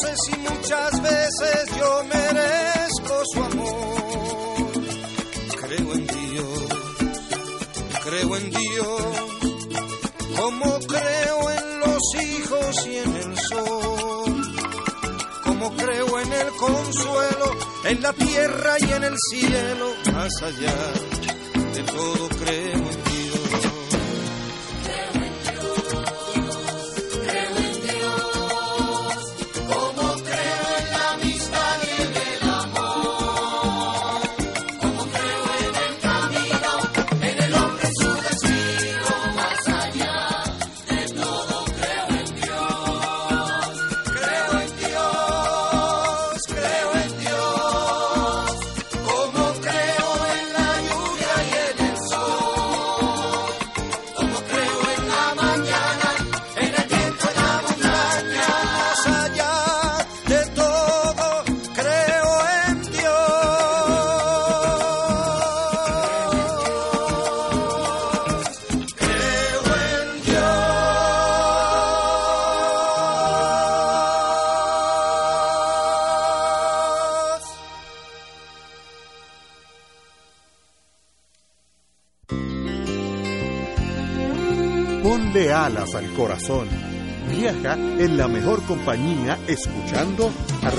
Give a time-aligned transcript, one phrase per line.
[0.00, 4.72] sé si muchas veces yo merezco su amor.
[5.60, 6.68] Creo en Dios,
[8.04, 9.02] creo en Dios,
[10.36, 14.42] como creo en los hijos y en el sol,
[15.44, 20.74] como creo en el consuelo, en la tierra y en el cielo, más allá
[21.74, 22.89] de todo creo
[88.00, 90.30] en la mejor compañía escuchando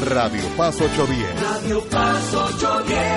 [0.07, 1.39] Radio Paz 810.
[1.39, 3.10] Radio Paz 810.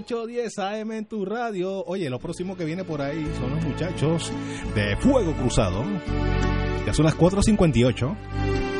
[0.00, 1.84] 810 AM en tu radio.
[1.84, 4.32] Oye, lo próximo que viene por ahí son los muchachos
[4.74, 5.84] de Fuego Cruzado.
[6.86, 8.79] Ya son las 4.58.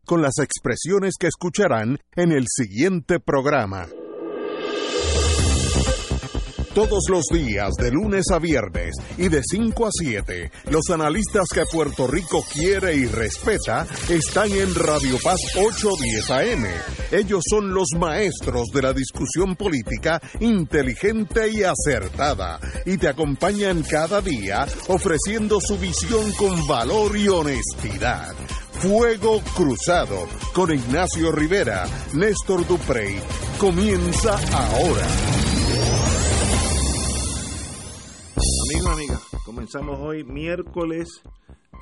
[0.11, 3.87] con las expresiones que escucharán en el siguiente programa.
[6.75, 11.63] Todos los días, de lunes a viernes y de 5 a 7, los analistas que
[11.71, 16.65] Puerto Rico quiere y respeta están en Radio Paz 810 AM.
[17.11, 24.19] Ellos son los maestros de la discusión política inteligente y acertada y te acompañan cada
[24.19, 28.35] día ofreciendo su visión con valor y honestidad.
[28.81, 31.85] Fuego Cruzado con Ignacio Rivera,
[32.15, 33.19] Néstor Duprey.
[33.59, 35.05] Comienza ahora.
[38.65, 41.21] Amigos, amigas, comenzamos hoy miércoles,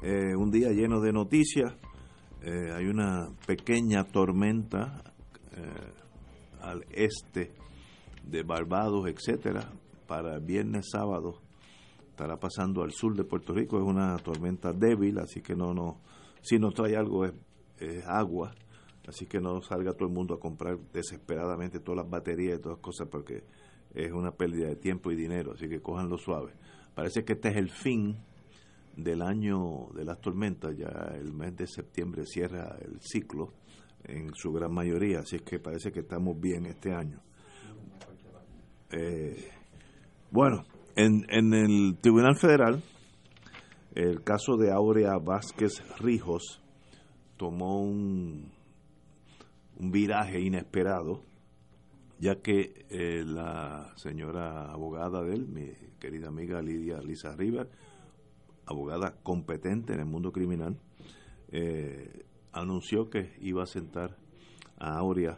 [0.03, 1.73] eh, un día lleno de noticias.
[2.41, 5.01] Eh, hay una pequeña tormenta
[5.53, 5.93] eh,
[6.61, 7.53] al este
[8.25, 9.71] de Barbados, etcétera,
[10.05, 11.39] para el viernes sábado
[12.09, 16.01] estará pasando al sur de Puerto Rico, es una tormenta débil, así que no, no,
[16.41, 17.33] si nos trae algo es,
[17.79, 18.53] es agua,
[19.07, 22.77] así que no salga todo el mundo a comprar desesperadamente todas las baterías y todas
[22.77, 23.43] las cosas porque
[23.93, 26.53] es una pérdida de tiempo y dinero, así que cojanlo suave.
[26.93, 28.17] Parece que este es el fin
[28.95, 33.53] del año de las tormentas, ya el mes de septiembre cierra el ciclo
[34.03, 37.19] en su gran mayoría, así que parece que estamos bien este año.
[38.91, 39.49] Eh,
[40.31, 40.65] bueno,
[40.95, 42.81] en, en el Tribunal Federal,
[43.95, 46.61] el caso de Aurea Vázquez Rijos
[47.37, 48.51] tomó un,
[49.79, 51.23] viraje inesperado,
[52.19, 57.69] ya que eh, la señora abogada de él, mi querida amiga Lidia Lisa River,
[58.65, 60.77] abogada competente en el mundo criminal,
[61.51, 64.17] eh, anunció que iba a sentar
[64.77, 65.37] a Aurea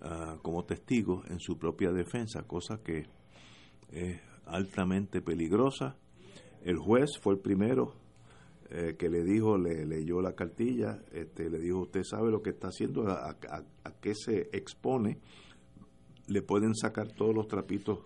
[0.00, 3.06] ah, como testigo en su propia defensa, cosa que
[3.92, 5.96] es altamente peligrosa.
[6.64, 7.94] El juez fue el primero
[8.70, 12.50] eh, que le dijo, le leyó la cartilla, este, le dijo, usted sabe lo que
[12.50, 13.64] está haciendo, a, a-
[14.00, 15.18] qué se expone,
[16.28, 17.98] le pueden sacar todos los trapitos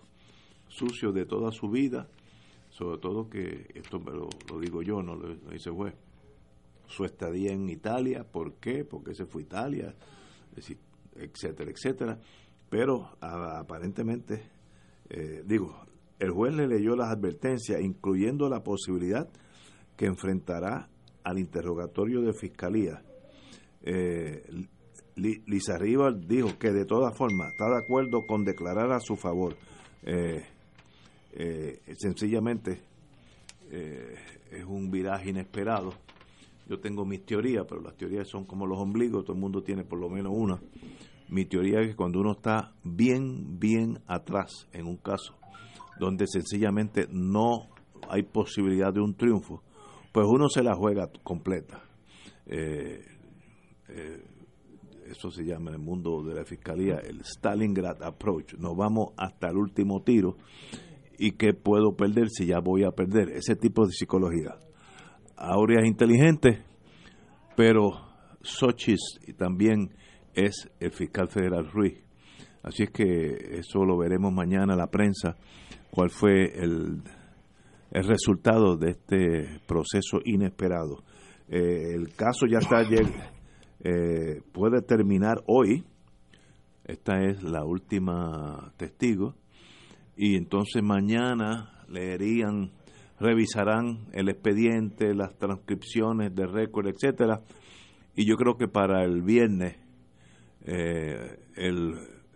[0.67, 2.09] sucios de toda su vida,
[2.69, 4.27] sobre todo que, esto me lo,
[4.59, 5.93] digo yo, no lo, dice el juez,
[6.87, 8.83] su estadía en Italia, ¿por qué?
[8.83, 9.95] Porque se fue a Italia,
[11.15, 12.19] etcétera, etcétera.
[12.69, 14.41] Pero aparentemente,
[15.09, 15.75] eh, digo,
[16.19, 19.27] el juez le leyó las advertencias, incluyendo la posibilidad
[19.97, 20.87] que enfrentará
[21.23, 23.01] al interrogatorio de fiscalía.
[23.83, 24.43] Eh,
[25.15, 29.55] Li- Lisa dijo que de todas formas está de acuerdo con declarar a su favor.
[30.03, 30.43] Eh,
[31.33, 32.81] eh, sencillamente
[33.71, 34.15] eh,
[34.51, 35.93] es un viraje inesperado.
[36.67, 39.83] Yo tengo mis teorías, pero las teorías son como los ombligos, todo el mundo tiene
[39.85, 40.59] por lo menos una.
[41.29, 45.35] Mi teoría es que cuando uno está bien, bien atrás en un caso,
[45.99, 47.69] donde sencillamente no
[48.09, 49.63] hay posibilidad de un triunfo,
[50.11, 51.83] pues uno se la juega completa.
[52.47, 52.99] Eh,
[53.89, 54.23] eh,
[55.09, 58.55] eso se llama en el mundo de la fiscalía el Stalingrad Approach.
[58.55, 60.37] Nos vamos hasta el último tiro
[61.17, 63.29] y qué puedo perder si ya voy a perder.
[63.29, 64.55] Ese tipo de psicología.
[65.37, 66.63] Aurea es inteligente,
[67.55, 67.91] pero
[68.41, 69.93] Sochis también
[70.33, 72.01] es el fiscal federal Ruiz.
[72.63, 75.35] Así es que eso lo veremos mañana en la prensa,
[75.95, 77.01] cuál fue el,
[77.91, 81.03] el resultado de este proceso inesperado.
[81.47, 85.85] Eh, el caso ya está, eh, puede terminar hoy,
[86.83, 89.35] esta es la última testigo,
[90.17, 92.71] y entonces mañana leerían,
[93.17, 97.41] revisarán el expediente, las transcripciones de récord, etcétera,
[98.17, 99.77] y yo creo que para el viernes
[100.65, 101.93] eh, el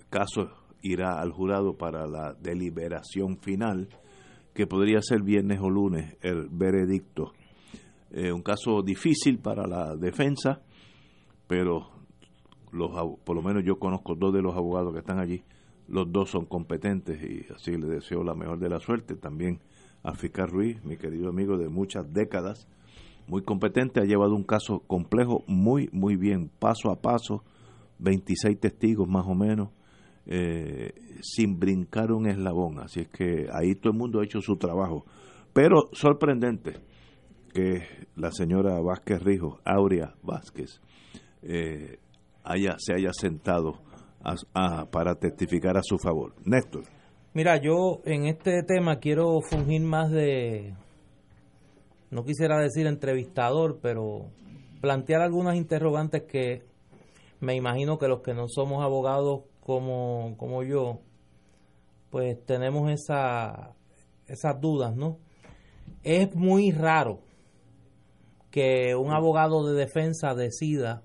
[0.10, 3.90] caso irá al jurado para la deliberación final,
[4.54, 7.34] que podría ser viernes o lunes el veredicto.
[8.12, 10.62] Eh, un caso difícil para la defensa,
[11.48, 11.90] pero
[12.72, 12.92] los,
[13.24, 15.44] por lo menos yo conozco dos de los abogados que están allí,
[15.88, 19.16] los dos son competentes y así le deseo la mejor de la suerte.
[19.16, 19.60] También
[20.04, 22.68] a Fiscal Ruiz, mi querido amigo de muchas décadas,
[23.28, 27.44] muy competente, ha llevado un caso complejo muy, muy bien, paso a paso,
[28.00, 29.70] 26 testigos más o menos,
[30.26, 32.80] eh, sin brincar un eslabón.
[32.80, 35.06] Así es que ahí todo el mundo ha hecho su trabajo.
[35.54, 36.74] Pero sorprendente
[37.54, 37.84] que
[38.16, 40.80] la señora Vázquez Rijo, Aurea Vázquez,
[41.42, 41.98] eh,
[42.44, 43.82] haya, se haya sentado
[44.92, 46.34] para testificar a su favor.
[46.46, 46.84] Néstor.
[47.34, 50.74] Mira, yo en este tema quiero fungir más de,
[52.12, 54.26] no quisiera decir entrevistador, pero
[54.82, 56.64] plantear algunas interrogantes que
[57.40, 61.02] me imagino que los que no somos abogados como, como yo,
[62.10, 63.76] pues tenemos esa,
[64.26, 65.20] esas dudas, ¿no?
[66.02, 67.20] Es muy raro
[68.50, 71.04] que un abogado de defensa decida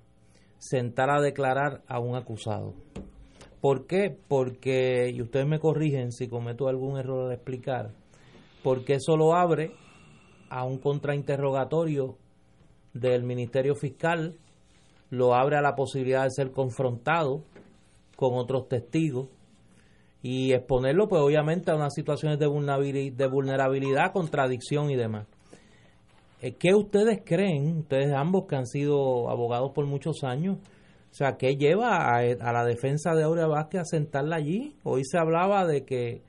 [0.57, 2.73] sentar a declarar a un acusado.
[3.61, 4.17] ¿Por qué?
[4.29, 7.91] Porque, y ustedes me corrigen si cometo algún error al explicar,
[8.63, 9.73] porque eso lo abre
[10.49, 12.17] a un contrainterrogatorio
[12.95, 14.39] del Ministerio Fiscal,
[15.11, 17.45] lo abre a la posibilidad de ser confrontado
[18.31, 19.29] con otros testigos
[20.23, 25.27] y exponerlo, pues obviamente, a unas situaciones de vulnerabili- de vulnerabilidad, contradicción y demás.
[26.41, 30.59] Eh, ¿Qué ustedes creen, ustedes ambos que han sido abogados por muchos años,
[31.15, 34.75] o sea, ¿qué lleva a, la defensa de Aurea Vázquez a sentarla allí?
[34.83, 36.23] Hoy se hablaba de que,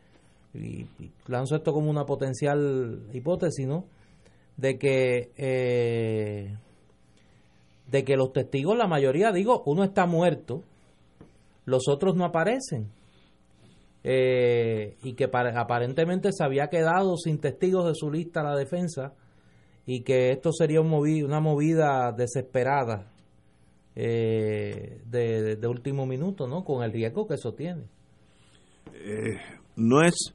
[0.54, 3.86] y, y lanzo esto como una potencial hipótesis, ¿no?
[4.58, 6.56] De que, eh,
[7.88, 10.64] de que los testigos, la mayoría, digo, uno está muerto,
[11.66, 12.92] los otros no aparecen.
[14.04, 19.14] Eh, y que aparentemente se había quedado sin testigos de su lista la defensa
[19.88, 23.12] y que esto sería un una movida desesperada
[23.96, 26.64] eh, de, último minuto, ¿no?
[26.64, 27.84] Con el riesgo que eso tiene.
[28.94, 29.38] Eh,
[29.76, 30.34] no es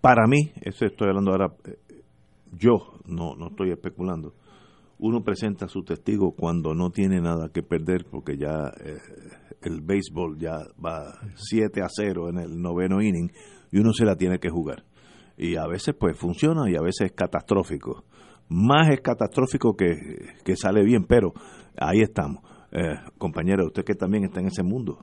[0.00, 2.02] para mí, eso estoy hablando ahora, eh,
[2.52, 2.76] yo
[3.06, 4.34] no, no estoy especulando.
[4.98, 8.72] Uno presenta a su testigo cuando no tiene nada que perder porque ya
[9.62, 13.30] el béisbol ya va 7 a 0 en el noveno inning
[13.72, 14.84] y uno se la tiene que jugar.
[15.36, 18.04] Y a veces pues funciona y a veces es catastrófico.
[18.48, 19.96] Más es catastrófico que,
[20.44, 21.32] que sale bien, pero
[21.76, 22.42] ahí estamos.
[22.70, 24.98] Eh, compañera, usted que también está en ese mundo.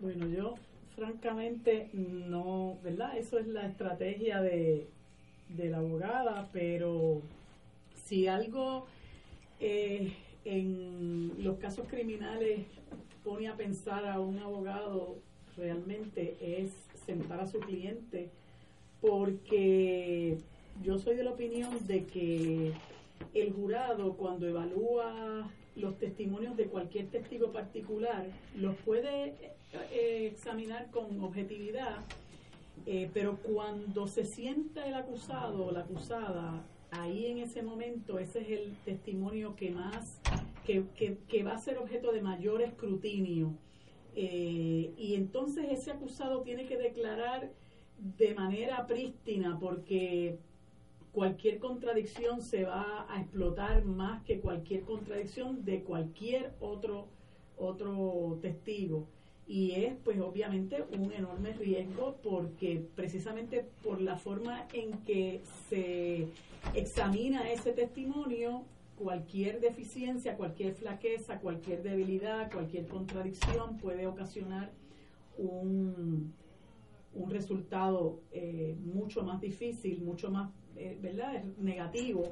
[0.00, 0.54] Bueno, yo
[0.96, 3.16] francamente no, ¿verdad?
[3.18, 4.88] Eso es la estrategia de,
[5.48, 7.20] de la abogada, pero
[8.10, 8.86] si algo
[9.60, 10.12] eh,
[10.44, 12.66] en los casos criminales
[13.22, 15.18] pone a pensar a un abogado
[15.56, 16.72] realmente es
[17.06, 18.28] sentar a su cliente,
[19.00, 20.38] porque
[20.82, 22.72] yo soy de la opinión de que
[23.32, 28.26] el jurado cuando evalúa los testimonios de cualquier testigo particular,
[28.56, 29.34] los puede
[29.92, 31.98] eh, examinar con objetividad,
[32.86, 38.40] eh, pero cuando se sienta el acusado o la acusada, ahí en ese momento ese
[38.40, 40.20] es el testimonio que más,
[40.64, 40.84] que,
[41.28, 43.54] que, va a ser objeto de mayor escrutinio.
[44.14, 47.52] Eh, y entonces ese acusado tiene que declarar
[47.98, 50.38] de manera prístina porque
[51.12, 57.08] cualquier contradicción se va a explotar más que cualquier contradicción de cualquier otro
[57.56, 59.06] otro testigo
[59.46, 66.28] y es pues obviamente un enorme riesgo porque precisamente por la forma en que se
[66.74, 68.64] examina ese testimonio
[68.96, 74.70] cualquier deficiencia, cualquier flaqueza, cualquier debilidad, cualquier contradicción puede ocasionar
[75.38, 76.34] un,
[77.14, 81.42] un resultado eh, mucho más difícil, mucho más eh, ¿verdad?
[81.58, 82.30] Negativo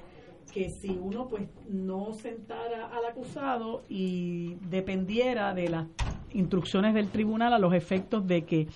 [0.53, 5.87] que si uno pues no sentara al acusado y dependiera de las
[6.33, 8.69] instrucciones del tribunal a los efectos de que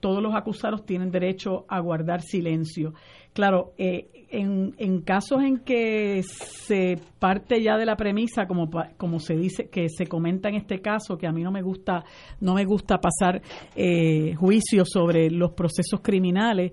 [0.00, 2.92] todos los acusados tienen derecho a guardar silencio.
[3.32, 9.20] Claro, eh, en, en, casos en que se parte ya de la premisa, como, como
[9.20, 12.04] se dice, que se comenta en este caso, que a mí no me gusta,
[12.40, 13.42] no me gusta pasar
[13.74, 16.72] eh, juicios sobre los procesos criminales,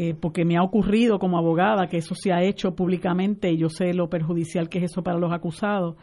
[0.00, 3.68] eh, porque me ha ocurrido como abogada que eso se ha hecho públicamente y yo
[3.68, 5.96] sé lo perjudicial que es eso para los acusados,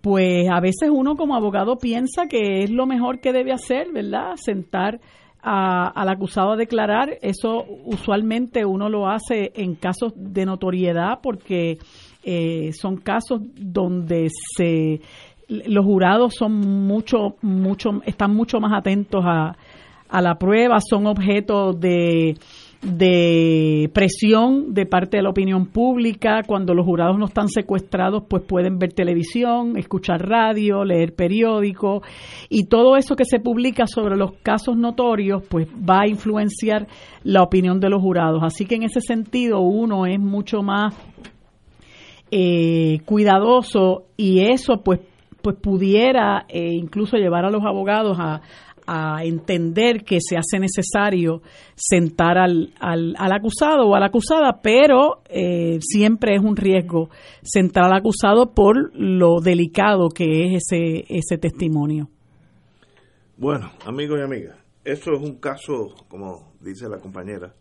[0.00, 4.36] pues a veces uno como abogado piensa que es lo mejor que debe hacer, ¿verdad?
[4.36, 5.00] Sentar
[5.42, 7.18] al acusado a declarar.
[7.20, 11.78] Eso usualmente uno lo hace en casos de notoriedad porque
[12.22, 15.00] eh, son casos donde se
[15.48, 16.52] los jurados son
[16.86, 19.56] mucho mucho están mucho más atentos a,
[20.08, 22.36] a la prueba, son objetos de
[22.82, 26.42] de presión de parte de la opinión pública.
[26.46, 32.02] Cuando los jurados no están secuestrados, pues pueden ver televisión, escuchar radio, leer periódicos
[32.48, 36.86] y todo eso que se publica sobre los casos notorios, pues va a influenciar
[37.24, 38.42] la opinión de los jurados.
[38.42, 40.94] Así que en ese sentido uno es mucho más
[42.30, 45.00] eh, cuidadoso y eso pues
[45.42, 48.42] pues pudiera eh, incluso llevar a los abogados a,
[48.88, 51.42] a entender que se hace necesario
[51.76, 57.10] sentar al, al, acusado o a la acusada, pero eh, siempre es un riesgo
[57.42, 62.08] sentar al acusado por lo delicado que es ese, ese testimonio.
[63.36, 67.54] Bueno, amigos y amigas, eso es un caso, como dice la compañera,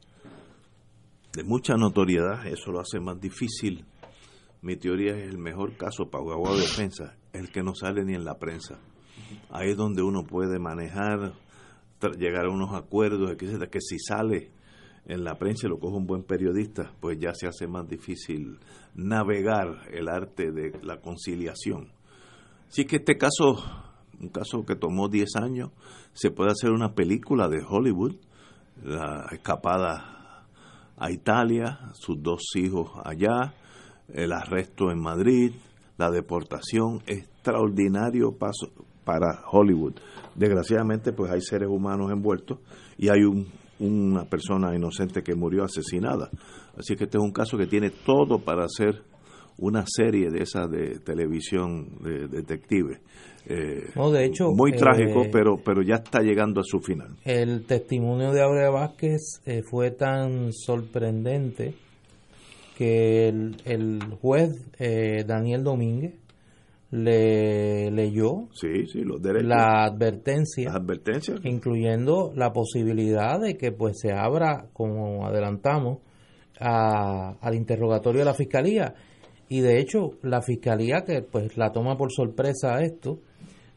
[1.34, 3.84] de mucha notoriedad, eso lo hace más difícil.
[4.62, 8.24] Mi teoría es el mejor caso para de defensa, el que no sale ni en
[8.24, 8.80] la prensa
[9.50, 11.34] ahí es donde uno puede manejar,
[12.18, 14.52] llegar a unos acuerdos, que, si sale
[15.06, 18.60] en la prensa y lo coge un buen periodista, pues ya se hace más difícil
[18.96, 21.92] navegar el arte de la conciliación.
[22.68, 23.64] Así que este caso,
[24.20, 25.72] un caso que tomó 10 años,
[26.14, 28.16] se puede hacer una película de Hollywood,
[28.84, 30.46] la escapada
[30.98, 33.54] a Italia, sus dos hijos allá,
[34.14, 35.54] el arresto en Madrid,
[35.98, 38.72] la deportación, extraordinario paso,
[39.08, 39.94] para Hollywood.
[40.36, 42.60] Desgraciadamente, pues hay seres humanos envueltos
[42.98, 43.48] y hay un,
[43.80, 46.30] una persona inocente que murió asesinada.
[46.78, 49.02] Así que este es un caso que tiene todo para hacer
[49.60, 53.00] una serie de esas de televisión de detectives.
[53.46, 57.16] Eh, no, de hecho, muy trágico, eh, pero pero ya está llegando a su final.
[57.24, 61.76] El testimonio de Aurea Vázquez eh, fue tan sorprendente
[62.78, 64.52] que el, el juez
[65.26, 66.14] Daniel Domínguez
[66.92, 69.48] le leyó Sí, sí, los derechos.
[69.50, 71.40] la advertencia las advertencias.
[71.44, 76.00] incluyendo la posibilidad de que pues se abra, como adelantamos,
[76.60, 78.96] a- al interrogatorio de la fiscalía.
[79.50, 83.20] Y de hecho, la fiscalía que pues la toma por sorpresa esto,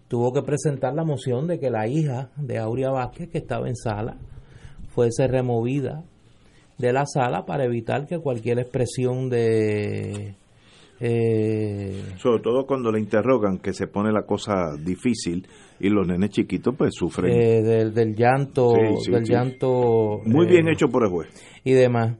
[0.08, 3.76] tuvo que presentar la moción de que la hija de Aurea Vázquez, que estaba en
[3.76, 4.16] sala,
[4.88, 6.02] fuese removida
[6.78, 10.34] de la sala para evitar que cualquier expresión de
[11.00, 15.46] eh, Sobre todo cuando le interrogan, que se pone la cosa difícil
[15.80, 17.32] y los nenes chiquitos pues sufren.
[17.32, 19.32] eh, del, del llanto, Sí, sí, del sí.
[19.32, 21.28] llanto Muy eh, bien hecho por el juez.
[21.64, 22.16] y demás.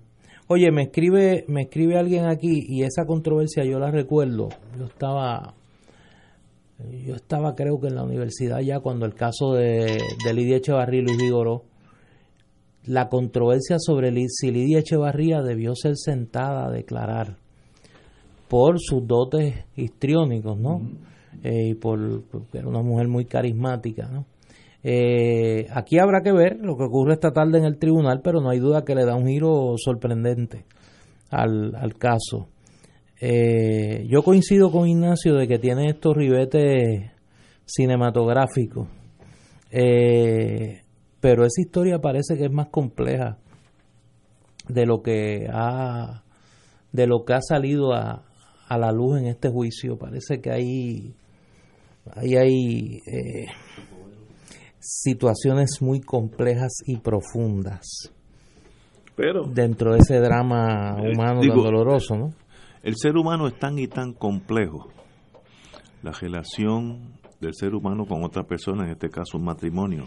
[0.48, 4.48] Oye, me escribe, me escribe alguien aquí y esa controversia yo la recuerdo.
[4.76, 5.54] Yo estaba,
[7.06, 11.00] yo estaba creo que en la universidad ya cuando el caso de, de Lidia Echevarría
[11.02, 11.64] y Luis Vigoró,
[12.84, 17.36] la controversia sobre si Lidia Echevarría debió ser sentada a declarar
[18.50, 20.82] por sus dotes histriónicos, ¿no?
[21.44, 24.26] Eh, y por, porque era una mujer muy carismática, ¿no?
[24.82, 28.50] Eh, aquí habrá que ver lo que ocurre esta tarde en el tribunal, pero no
[28.50, 30.64] hay duda que le da un giro sorprendente
[31.30, 32.48] al, al caso.
[33.20, 37.12] Eh, yo coincido con Ignacio de que tiene estos ribetes
[37.66, 38.88] cinematográficos,
[39.72, 40.80] Eh,
[41.20, 43.38] pero esa historia parece que es más compleja
[44.66, 46.24] de lo que ha
[46.92, 48.24] de lo que ha salido a,
[48.70, 49.98] a la luz en este juicio.
[49.98, 51.14] Parece que hay
[52.14, 53.46] ahí hay eh,
[54.78, 57.84] situaciones muy complejas y profundas
[59.16, 62.32] Pero dentro de ese drama Eh, humano digo, tan doloroso, ¿no?
[62.82, 64.88] el ser humano es tan y tan complejo.
[66.02, 70.06] La relación del ser humano con otra persona, en este caso un matrimonio,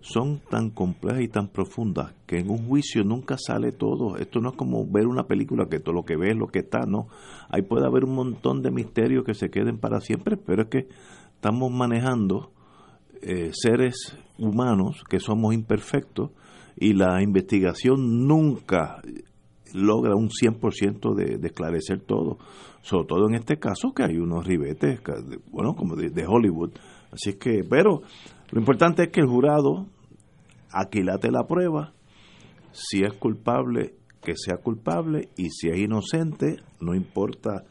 [0.00, 4.16] son tan complejas y tan profundas que en un juicio nunca sale todo.
[4.16, 6.60] Esto no es como ver una película que todo lo que ves es lo que
[6.60, 7.08] está, no.
[7.50, 10.88] Ahí puede haber un montón de misterios que se queden para siempre, pero es que
[11.34, 12.52] estamos manejando
[13.20, 16.30] eh, seres humanos que somos imperfectos
[16.76, 19.02] y la investigación nunca
[19.74, 22.38] logra un 100% de, de esclarecer todo.
[22.82, 25.00] Sobre todo en este caso que hay unos ribetes,
[25.50, 26.72] bueno, como de, Hollywood.
[27.12, 28.02] Así es que, pero
[28.50, 29.86] lo importante es que el jurado
[30.70, 31.92] aquilate la prueba,
[32.72, 37.64] si es culpable, que sea culpable, y si es inocente, no importa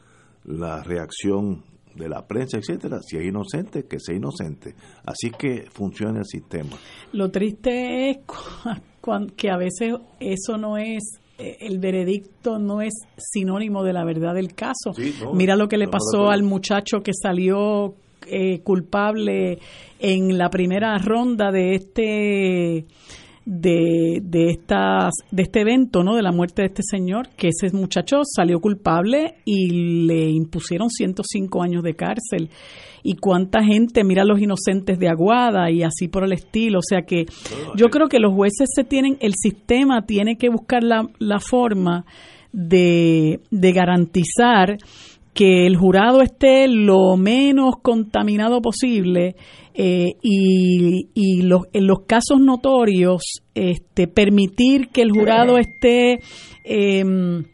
[0.44, 4.74] la reacción de la prensa, etcétera, si es inocente, que sea inocente.
[5.04, 6.76] Así que funciona el sistema.
[7.12, 8.18] Lo triste es
[9.36, 11.20] que a veces eso no es,
[11.60, 14.92] el veredicto no es sinónimo de la verdad del caso.
[14.94, 16.30] Sí, no, Mira lo que le no, pasó no.
[16.30, 17.94] al muchacho que salió
[18.26, 19.58] eh, culpable
[19.98, 22.86] en la primera ronda de este
[23.44, 27.74] de, de estas de este evento no de la muerte de este señor que ese
[27.76, 32.50] muchacho salió culpable y le impusieron 105 años de cárcel
[33.02, 36.78] y cuánta gente mira a los inocentes de Aguada y así por el estilo.
[36.78, 37.26] O sea que
[37.76, 42.04] yo creo que los jueces se tienen el sistema tiene que buscar la, la forma
[42.52, 44.76] de, de garantizar
[45.34, 49.34] que el jurado esté lo menos contaminado posible
[49.74, 53.22] eh, y, y los, en los casos notorios
[53.54, 56.20] este, permitir que el jurado esté
[56.64, 57.44] em,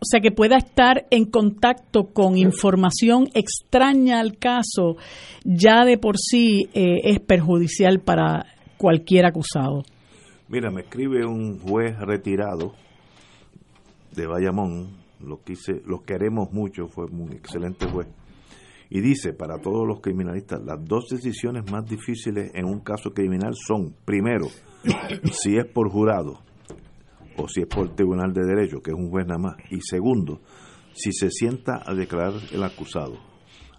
[0.00, 4.96] o sea que pueda estar en contacto con información extraña al caso
[5.44, 8.46] ya de por sí eh, es perjudicial para
[8.78, 9.82] cualquier acusado.
[10.48, 12.72] Mira, me escribe un juez retirado
[14.16, 18.08] de Bayamón, lo quise, lo queremos mucho, fue un excelente juez.
[18.88, 23.54] Y dice, para todos los criminalistas, las dos decisiones más difíciles en un caso criminal
[23.54, 24.46] son, primero,
[25.30, 26.40] si es por jurado
[27.42, 29.56] o si es por el Tribunal de Derecho, que es un juez nada más.
[29.70, 30.40] Y segundo,
[30.92, 33.18] si se sienta a declarar el acusado.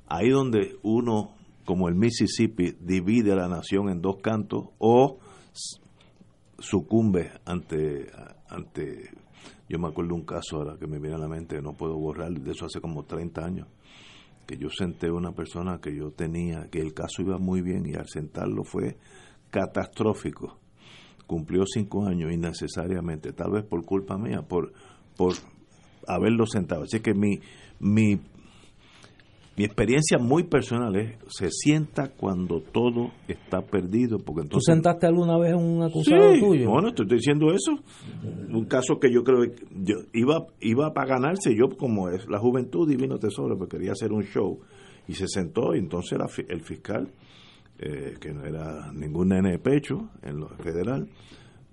[0.08, 5.20] Ahí donde uno, como el Mississippi, divide a la nación en dos cantos o
[6.60, 8.12] sucumbe ante,
[8.50, 9.10] ante...
[9.70, 12.30] Yo me acuerdo un caso ahora que me viene a la mente, no puedo borrar,
[12.30, 13.68] de eso hace como 30 años,
[14.46, 17.86] que yo senté a una persona que yo tenía, que el caso iba muy bien
[17.86, 18.98] y al sentarlo fue
[19.50, 20.61] catastrófico
[21.32, 24.74] cumplió cinco años innecesariamente, tal vez por culpa mía, por,
[25.16, 25.34] por
[26.06, 26.84] haberlo sentado.
[26.84, 27.40] Así que mi,
[27.80, 28.20] mi,
[29.56, 35.38] mi experiencia muy personal es, se sienta cuando todo está perdido, porque ¿Tú sentaste alguna
[35.38, 36.70] vez a un acusado Sí, tuyo?
[36.70, 37.80] bueno, te estoy diciendo eso.
[38.50, 42.40] Un caso que yo creo que yo iba iba para ganarse, yo como es la
[42.40, 44.60] juventud divino tesoro, porque quería hacer un show
[45.08, 47.10] y se sentó y entonces la el fiscal
[47.82, 51.08] eh, que no era ningún nene de pecho en lo federal,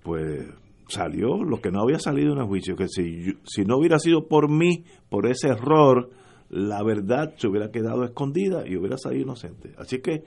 [0.03, 0.45] pues
[0.87, 3.99] salió lo que no había salido en el juicio, que si, yo- si no hubiera
[3.99, 6.09] sido por mí, por ese error,
[6.49, 9.69] la verdad se hubiera quedado escondida y hubiera salido inocente.
[9.77, 10.23] Así que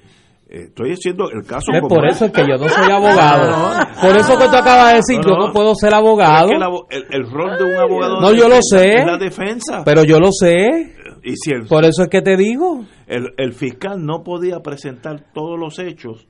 [0.49, 2.15] eh, estoy diciendo el caso como Por es.
[2.17, 3.73] eso es que yo no soy abogado.
[4.01, 5.47] Por eso que tú acabas de decir, No, yo no.
[5.49, 6.49] no puedo ser es abogado.
[6.49, 8.97] que el, abo- el- el rol de un abogado No, de yo lo sé.
[8.99, 9.83] es la defensa.
[9.85, 10.95] Pero yo lo sé.
[11.25, 12.85] Y si el, Por eso es que te digo.
[13.07, 16.27] el, el fiscal no podía presentar todos los hechos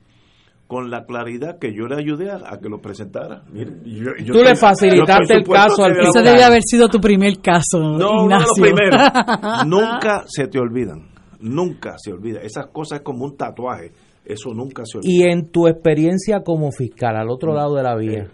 [0.67, 3.43] con la claridad que yo le ayudé a, a que lo presentara.
[3.51, 6.09] Mire, yo- yo Tú le facilitaste el caso al que fiscal.
[6.09, 6.25] Ese abogado.
[6.31, 8.63] debe haber sido tu primer caso, No, los Ignacio.
[8.63, 8.99] primeros.
[9.67, 11.09] Nunca se te olvidan.
[11.39, 12.39] Nunca se olvida.
[12.41, 13.91] Esas cosas es como un tatuaje.
[14.25, 15.11] Eso nunca se olvida.
[15.11, 18.27] Y en tu experiencia como fiscal, al otro lado de la vía,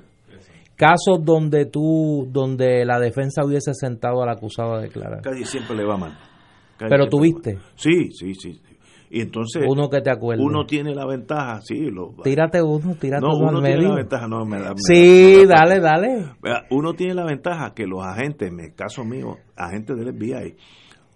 [0.75, 5.21] casos donde tú, donde la defensa hubiese sentado al acusado a declarar.
[5.23, 6.17] Casi siempre le va mal.
[6.87, 7.57] Pero tuviste.
[7.75, 8.61] Sí, sí, sí.
[9.11, 10.43] Y entonces Uno que te acuerde.
[10.43, 11.89] uno tiene la ventaja, sí.
[11.89, 15.55] Lo, Tírate uno, tírate no, uno tiene la ventaja, no, me da- me Sí, da-
[15.65, 16.25] dale, dale.
[16.69, 20.55] Uno tiene la ventaja que los agentes, en el caso mío, agentes del FBI,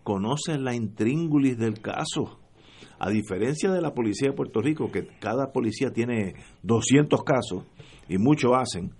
[0.02, 2.40] conocen la intríngulis del caso.
[3.00, 7.64] A diferencia de la policía de Puerto Rico, que cada policía tiene 200 casos
[8.10, 8.92] y muchos hacen,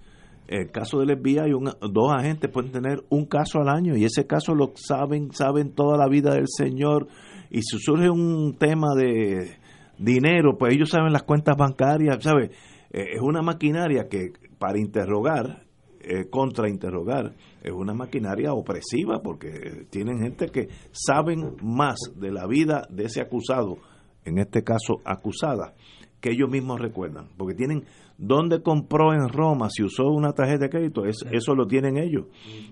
[0.48, 4.26] el caso del FBI, un- dos agentes pueden tener un caso al año y ese
[4.28, 7.08] caso lo saben, saben toda la vida del señor.
[7.50, 9.58] Y si surge un tema de
[9.98, 12.50] dinero, pues ellos saben las cuentas bancarias, ¿sabes?
[12.92, 15.64] Eh, es una maquinaria que para interrogar,
[16.02, 22.86] eh, contrainterrogar, es una maquinaria opresiva porque tienen gente que saben más de la vida
[22.90, 23.78] de ese acusado,
[24.26, 25.74] en este caso acusada,
[26.20, 27.84] que ellos mismos recuerdan, porque tienen
[28.18, 32.26] dónde compró en Roma, si usó una tarjeta de crédito, es- eso lo tienen ellos.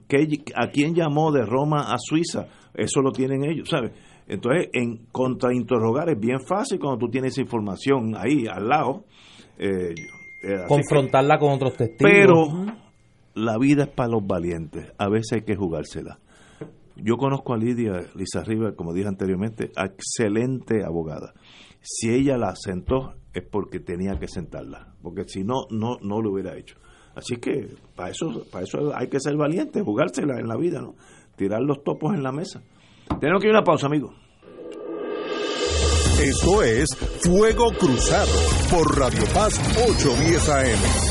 [0.07, 2.47] Que, ¿A quién llamó de Roma a Suiza?
[2.73, 3.91] Eso lo tienen ellos, ¿sabes?
[4.27, 9.03] Entonces, en contrainterrogar es bien fácil cuando tú tienes esa información ahí al lado.
[9.57, 9.93] eh, eh,
[10.43, 12.11] que- Confrontarla con otros testigos.
[12.11, 12.35] pero
[13.35, 14.91] la vida es para los valientes.
[14.97, 16.17] A veces hay que jugársela.
[16.95, 21.33] Yo conozco a Lidia Lisa River, como dije anteriormente, excelente abogada.
[21.81, 26.31] Si ella la sentó es porque tenía que sentarla, porque si no, no, no lo
[26.31, 26.77] hubiera hecho.
[27.15, 30.95] Así que para eso, para eso hay que ser valiente, jugársela en la vida, ¿no?
[31.35, 32.61] Tirar los topos en la mesa.
[33.19, 34.15] Tenemos que ir a una pausa, amigos.
[36.21, 36.87] Esto es
[37.23, 38.31] Fuego Cruzado
[38.69, 41.10] por Radio Paz 810 AM.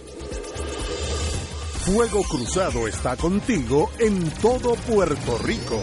[1.85, 5.79] Fuego Cruzado está contigo en todo Puerto Rico.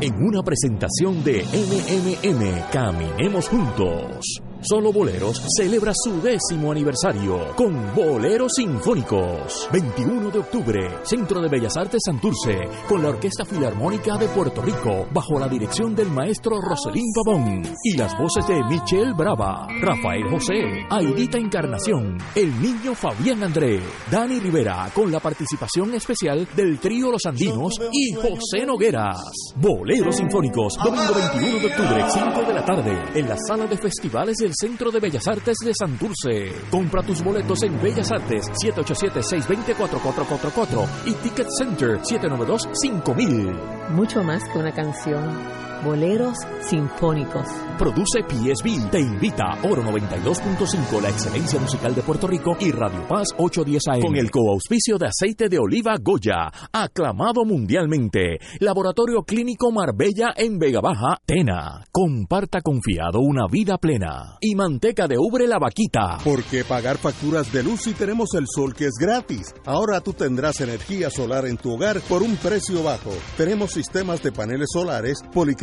[0.00, 4.40] En una presentación de MMM Caminemos Juntos.
[4.64, 9.68] Solo Boleros celebra su décimo aniversario con Boleros Sinfónicos.
[9.72, 15.08] 21 de octubre, Centro de Bellas Artes Santurce, con la Orquesta Filarmónica de Puerto Rico,
[15.12, 20.86] bajo la dirección del maestro Roselín Pavón y las voces de Michelle Brava, Rafael José,
[20.88, 23.80] Aidita Encarnación, el niño Fabián André,
[24.12, 29.16] Dani Rivera, con la participación especial del trío Los Andinos y José Nogueras.
[29.56, 34.36] Boleros Sinfónicos, domingo 21 de octubre, 5 de la tarde, en la sala de festivales
[34.36, 36.52] del Centro de Bellas Artes de Santurce.
[36.70, 43.88] Compra tus boletos en Bellas Artes 787-620-4444 y Ticket Center 792-5000.
[43.90, 45.61] Mucho más que una canción.
[45.84, 47.48] Boleros sinfónicos.
[47.76, 48.90] Produce PSB.
[48.90, 54.00] Te invita Oro 92.5, la excelencia musical de Puerto Rico y Radio Paz 810 AM.
[54.00, 58.38] Con el coauspicio de aceite de oliva Goya, aclamado mundialmente.
[58.60, 61.84] Laboratorio Clínico Marbella en Vega Baja, Tena.
[61.90, 64.36] Comparta confiado una vida plena.
[64.40, 66.18] Y manteca de ubre la vaquita.
[66.22, 69.52] ¿Por qué pagar facturas de luz si tenemos el sol que es gratis?
[69.66, 73.10] Ahora tú tendrás energía solar en tu hogar por un precio bajo.
[73.36, 75.18] Tenemos sistemas de paneles solares,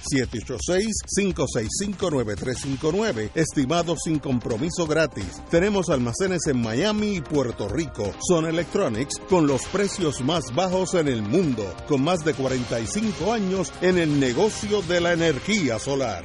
[1.19, 3.31] 786-565-9359.
[3.35, 5.41] Estimado sin compromiso gratis.
[5.51, 8.13] Tenemos almacenes en Miami y Puerto Rico.
[8.19, 11.65] Son Electronics con los precios más bajos en el mundo.
[11.87, 16.25] Con más de 45 años en el negocio de la energía solar.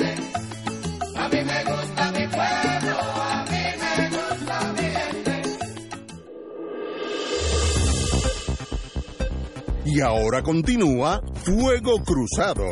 [9.93, 12.63] Y ahora continúa Fuego Cruzado.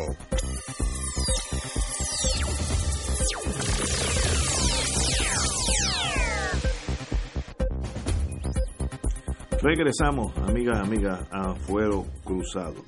[9.62, 12.86] Regresamos, amigas, amigas, a Fuego Cruzado.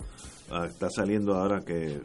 [0.50, 2.00] Ah, está saliendo ahora que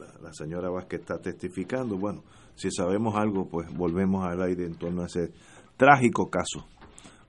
[0.00, 1.96] la, la señora Vázquez está testificando.
[1.96, 2.24] Bueno,
[2.56, 5.30] si sabemos algo, pues volvemos al aire en torno a ese
[5.76, 6.66] trágico caso.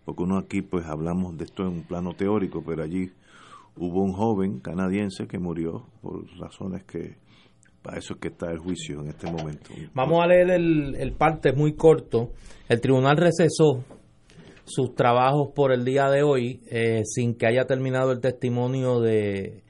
[0.04, 3.12] Porque uno aquí, pues hablamos de esto en un plano teórico, pero allí
[3.77, 7.15] hubo un joven canadiense que murió por razones que
[7.81, 9.71] para eso es que está el juicio en este momento.
[9.93, 12.31] Vamos a leer el, el parte muy corto.
[12.69, 13.83] El tribunal recesó
[14.65, 19.63] sus trabajos por el día de hoy eh, sin que haya terminado el testimonio de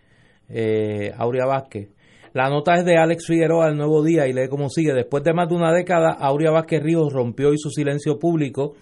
[0.49, 1.89] eh, Aurea Vázquez.
[2.33, 4.93] La nota es de Alex Figueroa del Nuevo Día y lee como sigue.
[4.93, 8.75] Después de más de una década, Aurea Vázquez Ríos rompió su silencio público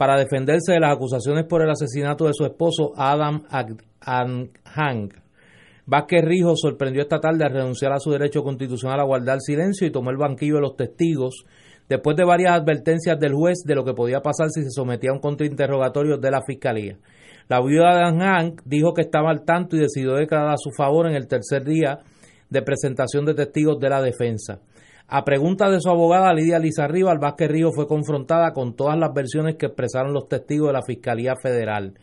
[0.00, 3.42] para defenderse de las acusaciones por el asesinato de su esposo Adam
[4.00, 5.14] Hank.
[5.84, 9.90] Vázquez Ríos sorprendió esta tarde al renunciar a su derecho constitucional a guardar silencio y
[9.90, 11.44] tomó el banquillo de los testigos
[11.86, 15.12] después de varias advertencias del juez de lo que podía pasar si se sometía a
[15.12, 16.96] un contrainterrogatorio de la fiscalía.
[17.50, 21.10] La viuda de Hank dijo que estaba al tanto y decidió declarar a su favor
[21.10, 21.98] en el tercer día
[22.48, 24.60] de presentación de testigos de la defensa.
[25.12, 29.56] A pregunta de su abogada Lidia Lizarriba, Vázquez Ríos fue confrontada con todas las versiones
[29.56, 31.94] que expresaron los testigos de la Fiscalía Federal.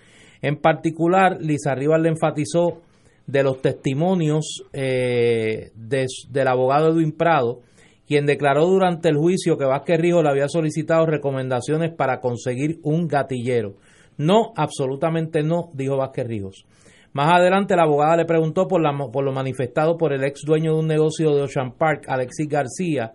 [0.42, 2.82] En particular, Lizarriba le enfatizó
[3.26, 7.62] de los testimonios eh, de, del abogado Edwin Prado,
[8.06, 13.08] quien declaró durante el juicio que Vázquez Ríos le había solicitado recomendaciones para conseguir un
[13.08, 13.76] gatillero.
[14.18, 16.66] No, absolutamente no, dijo Vázquez Ríos.
[17.14, 20.74] Más adelante la abogada le preguntó por, la, por lo manifestado por el ex dueño
[20.74, 23.14] de un negocio de Ocean Park, Alexis García,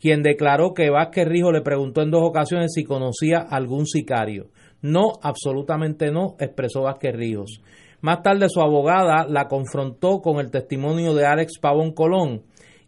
[0.00, 4.48] quien declaró que Vázquez Ríos le preguntó en dos ocasiones si conocía algún sicario.
[4.82, 7.62] No, absolutamente no, expresó Vázquez Ríos.
[8.00, 12.42] Más tarde su abogada la confrontó con el testimonio de Alex Pavón Colón,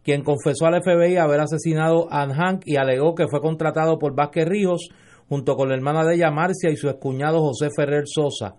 [0.05, 4.47] quien confesó al FBI haber asesinado a Hank y alegó que fue contratado por Vázquez
[4.47, 4.89] Ríos
[5.29, 8.55] junto con la hermana de ella Marcia y su excuñado José Ferrer Sosa.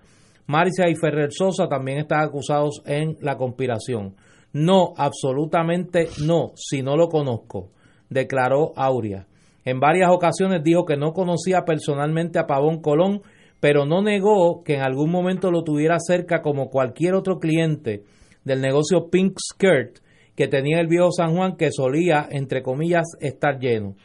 [0.52, 4.16] Marcia y Ferrer Sosa también están acusados en la conspiración.
[4.52, 7.70] No, absolutamente no, si no lo conozco,
[8.10, 9.28] declaró Aurea.
[9.64, 13.22] En varias ocasiones dijo que no conocía personalmente a Pavón Colón,
[13.62, 18.04] pero no negó que en algún momento lo tuviera cerca como cualquier otro cliente
[18.44, 20.00] del negocio Pink Skirt
[20.36, 23.96] que tenía el viejo San Juan que solía, entre comillas, estar lleno.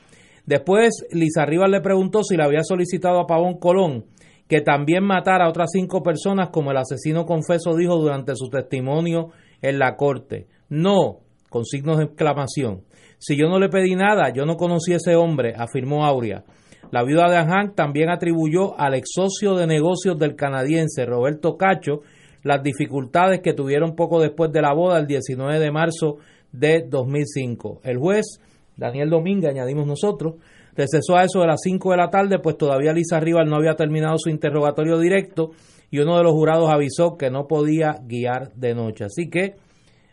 [0.44, 4.04] Después, Lisa Rivas le preguntó si le había solicitado a Pavón Colón
[4.48, 9.30] que también matara a otras cinco personas, como el asesino confeso dijo durante su testimonio
[9.62, 10.46] en la corte.
[10.68, 11.20] No,
[11.50, 12.82] con signos de exclamación.
[13.18, 16.44] Si yo no le pedí nada, yo no conocí a ese hombre, afirmó Aurea.
[16.92, 22.02] La viuda de Hank también atribuyó al ex socio de negocios del canadiense Roberto Cacho
[22.46, 26.18] las dificultades que tuvieron poco después de la boda, el 19 de marzo
[26.52, 27.80] de 2005.
[27.82, 28.40] El juez,
[28.76, 30.36] Daniel Domínguez, añadimos nosotros,
[30.76, 33.74] recesó a eso de las 5 de la tarde, pues todavía Lisa Rivas no había
[33.74, 35.50] terminado su interrogatorio directo
[35.90, 39.04] y uno de los jurados avisó que no podía guiar de noche.
[39.04, 39.54] Así que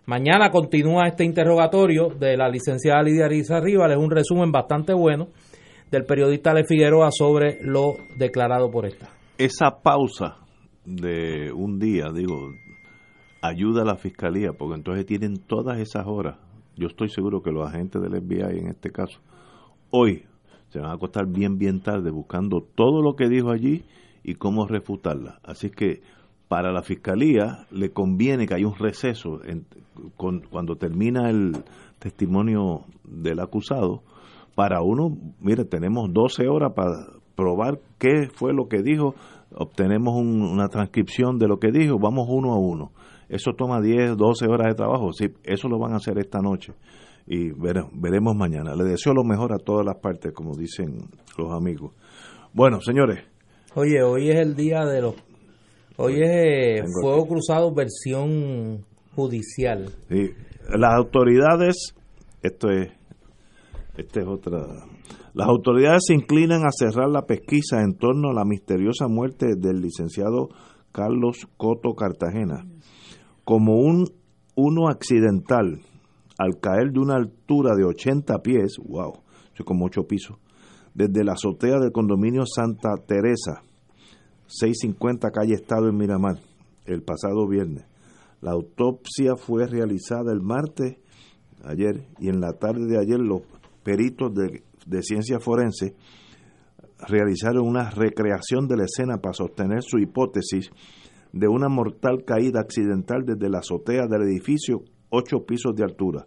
[0.06, 3.92] mañana continúa este interrogatorio de la licenciada Lidia Lisa Rivas.
[3.92, 5.30] Es un resumen bastante bueno
[5.92, 9.10] del periodista Le Figueroa sobre lo declarado por esta.
[9.38, 10.38] Esa pausa
[10.86, 12.52] de un día, digo,
[13.42, 16.38] ayuda a la fiscalía, porque entonces tienen todas esas horas.
[16.76, 19.20] Yo estoy seguro que los agentes del FBI en este caso,
[19.92, 20.26] hoy
[20.74, 23.84] se van a acostar bien, bien tarde buscando todo lo que dijo allí
[24.24, 25.40] y cómo refutarla.
[25.44, 26.02] Así que
[26.48, 29.40] para la fiscalía le conviene que haya un receso
[30.18, 31.54] cuando termina el
[32.00, 34.02] testimonio del acusado.
[34.56, 37.06] Para uno, mire, tenemos 12 horas para
[37.36, 39.14] probar qué fue lo que dijo,
[39.56, 42.92] obtenemos un- una transcripción de lo que dijo, vamos uno a uno.
[43.30, 46.74] Eso toma 10, 12 horas de trabajo, sí, eso lo van a hacer esta noche
[47.26, 48.76] y vere- veremos mañana.
[48.76, 51.94] Le deseo lo mejor a todas las partes, como dicen los amigos.
[52.54, 53.20] Bueno, señores,
[53.76, 55.16] Oye, hoy es el día de los...
[55.98, 59.90] Hoy es eh, Fuego Cruzado versión judicial.
[60.10, 60.30] Sí,
[60.70, 61.96] las autoridades,
[62.44, 62.92] esto es,
[63.98, 64.60] esta es otra.
[65.34, 69.82] Las autoridades se inclinan a cerrar la pesquisa en torno a la misteriosa muerte del
[69.82, 70.50] licenciado
[70.92, 72.68] Carlos Coto Cartagena
[73.44, 74.06] como un
[74.56, 75.80] uno accidental
[76.44, 80.38] al caer de una altura de 80 pies, wow, eso es como 8 pisos,
[80.94, 83.64] desde la azotea del condominio Santa Teresa,
[84.48, 86.40] 650 calle Estado en Miramar,
[86.86, 87.86] el pasado viernes.
[88.42, 90.98] La autopsia fue realizada el martes,
[91.64, 93.42] ayer, y en la tarde de ayer los
[93.84, 95.96] peritos de, de ciencia forense
[97.08, 100.70] realizaron una recreación de la escena para sostener su hipótesis
[101.32, 104.84] de una mortal caída accidental desde la azotea del edificio,
[105.14, 106.26] ocho pisos de altura.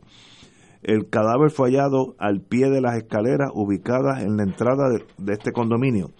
[0.82, 5.50] El cadáver fue hallado al pie de las escaleras ubicadas en la entrada de, este
[5.50, 6.10] condominio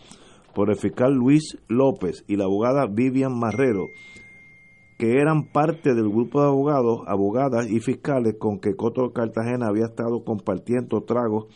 [0.55, 3.87] por el fiscal Luis López y la abogada Vivian Marrero,
[4.99, 9.85] que eran parte del grupo de abogados, abogadas y fiscales con que Coto Cartagena había
[9.85, 11.47] estado compartiendo tragos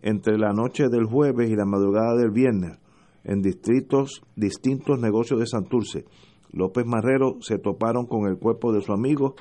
[0.00, 2.78] entre la noche del jueves y la madrugada del viernes
[3.24, 6.04] en distritos distintos negocios de Santurce.
[6.50, 9.34] López Marrero se toparon con el cuerpo de su amigo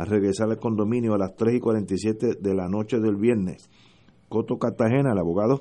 [0.00, 3.68] al regresar al condominio a las 3 y 47 de la noche del viernes.
[4.30, 5.60] Coto Cartagena, el abogado,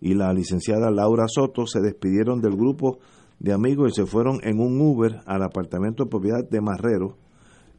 [0.00, 2.98] y la licenciada Laura Soto se despidieron del grupo
[3.40, 7.16] de amigos y se fueron en un Uber al apartamento de propiedad de Marrero,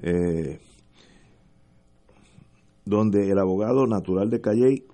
[0.02, 0.60] eh,
[2.84, 4.88] donde el abogado natural de Calley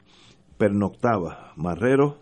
[0.60, 1.54] pernoctaba.
[1.56, 2.20] Marrero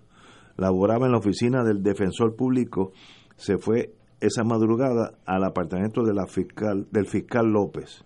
[0.56, 2.94] laboraba en la oficina del defensor público,
[3.36, 8.06] se fue esa madrugada al apartamento de la fiscal, del fiscal López.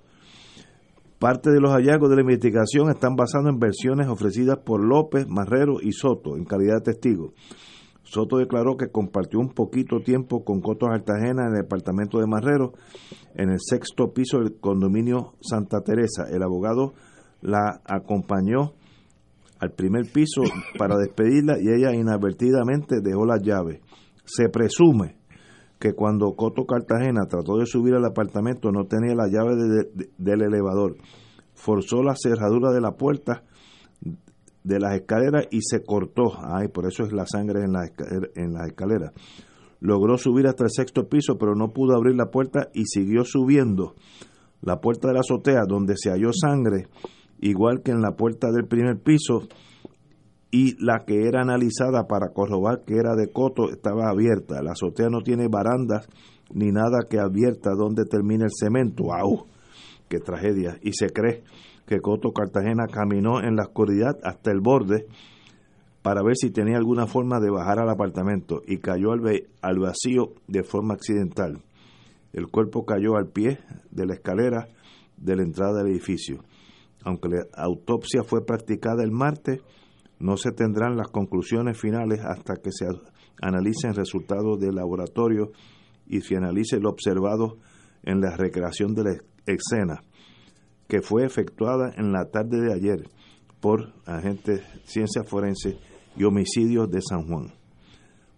[1.19, 5.81] Parte de los hallazgos de la investigación están basados en versiones ofrecidas por López, Marrero
[5.81, 7.33] y Soto en calidad de testigos.
[8.03, 12.73] Soto declaró que compartió un poquito tiempo con Coto Artagena en el departamento de Marrero,
[13.33, 16.25] en el sexto piso del condominio Santa Teresa.
[16.31, 16.93] El abogado
[17.41, 18.73] la acompañó
[19.59, 20.43] al primer piso
[20.77, 23.81] para despedirla y ella inadvertidamente dejó las llaves.
[24.23, 25.16] Se presume
[25.79, 30.09] que cuando Coto Cartagena trató de subir al apartamento no tenía la llave de- de-
[30.17, 30.95] del elevador.
[31.53, 33.43] Forzó la cerradura de la puerta
[34.63, 36.33] de las escaleras y se cortó.
[36.43, 37.73] Ay, por eso es la sangre en.
[38.35, 39.11] En las escaleras.
[39.79, 43.95] Logró subir hasta el sexto piso, pero no pudo abrir la puerta y siguió subiendo.
[44.61, 46.87] La puerta de la azotea, donde se halló sangre,
[47.39, 49.41] igual que en la puerta del primer piso,
[50.57, 54.63] y la que era analizada para corroborar que era de coto estaba abierta.
[54.63, 56.09] La azotea no tiene barandas
[56.51, 59.03] ni nada que advierta dónde termina el cemento.
[59.03, 59.45] ¡Wow!
[60.09, 60.79] ¡Qué tragedia!
[60.81, 61.43] Y se cree
[61.85, 65.05] que Coto Cartagena caminó en la oscuridad hasta el borde
[66.01, 69.21] para ver si tenía alguna forma de bajar al apartamento y cayó al,
[69.61, 71.61] al vacío de forma accidental.
[72.33, 73.59] El cuerpo cayó al pie
[73.91, 74.69] de la escalera
[75.17, 76.43] de la entrada del edificio.
[77.03, 79.61] Aunque la autopsia fue practicada el martes,
[80.19, 82.87] no se tendrán las conclusiones finales hasta que se
[83.41, 85.51] analicen resultados del laboratorio
[86.07, 87.57] y se analice lo observado
[88.03, 89.11] en la recreación de la
[89.45, 90.01] escena,
[90.87, 93.09] que fue efectuada en la tarde de ayer
[93.59, 95.77] por agentes de ciencia forense
[96.15, 97.53] y homicidios de San Juan.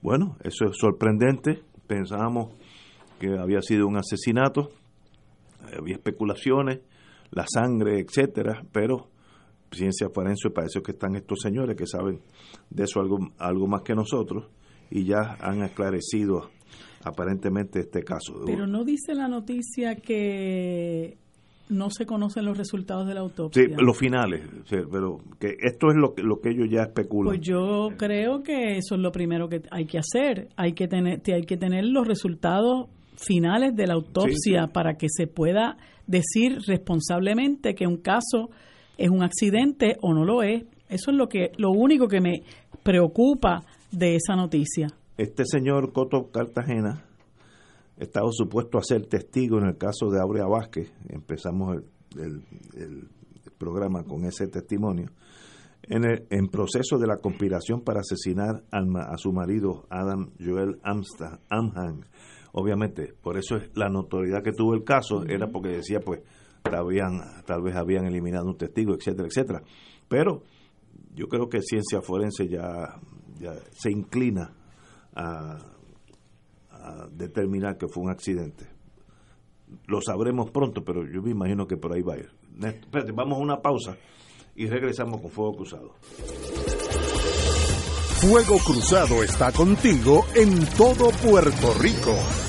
[0.02, 1.62] Bueno, eso es sorprendente.
[1.88, 2.56] Pensábamos
[3.20, 4.70] que había sido un asesinato,
[5.78, 6.82] había especulaciones,
[7.32, 9.10] la sangre, etcétera, pero
[9.72, 12.20] ciencia forense para eso que están estos señores que saben
[12.70, 14.46] de eso algo, algo más que nosotros
[14.92, 16.50] y ya han esclarecido
[17.04, 18.42] aparentemente este caso.
[18.46, 21.18] Pero no dice la noticia que
[21.70, 23.68] no se conocen los resultados de la Sí, autopsia.
[23.78, 27.36] los finales, sí, pero que esto es lo que, lo que ellos ya especulan.
[27.36, 30.50] Pues yo creo que eso es lo primero que hay que hacer.
[30.56, 35.28] Hay que tener, hay que tener los resultados finales de la autopsia para que se
[35.28, 38.50] pueda decir responsablemente que un caso
[39.00, 40.64] es un accidente o no lo es.
[40.90, 42.44] Eso es lo que, lo único que me
[42.84, 44.88] preocupa de esa noticia.
[45.18, 47.04] Este señor Coto Cartagena
[47.98, 50.92] estaba supuesto a ser testigo en el caso de Aurea Vázquez.
[51.10, 51.84] Empezamos el,
[52.22, 52.44] el-
[52.76, 53.08] el
[53.58, 55.08] programa con ese testimonio.
[55.84, 60.80] En, el, en proceso de la conspiración para asesinar ma- a, su marido Adam Joel
[60.84, 62.02] Amsta, Amham.
[62.54, 66.22] Obviamente, por eso es la notoriedad que tuvo el caso, era porque decía, pues,
[66.62, 69.62] tal vez habían eliminado un testigo, etcétera, etcétera.
[70.08, 70.44] Pero
[71.14, 73.00] yo creo que ciencia forense ya,
[73.40, 74.54] ya se inclina
[75.16, 75.58] a,
[76.72, 78.68] a determinar que fue un accidente.
[79.88, 82.32] Lo sabremos pronto, pero yo me imagino que por ahí va a ir.
[82.54, 83.98] Néstor, espérate, vamos a una pausa
[84.56, 85.94] y regresamos con Fuego Cruzado.
[88.20, 92.49] Fuego Cruzado está contigo en todo Puerto Rico.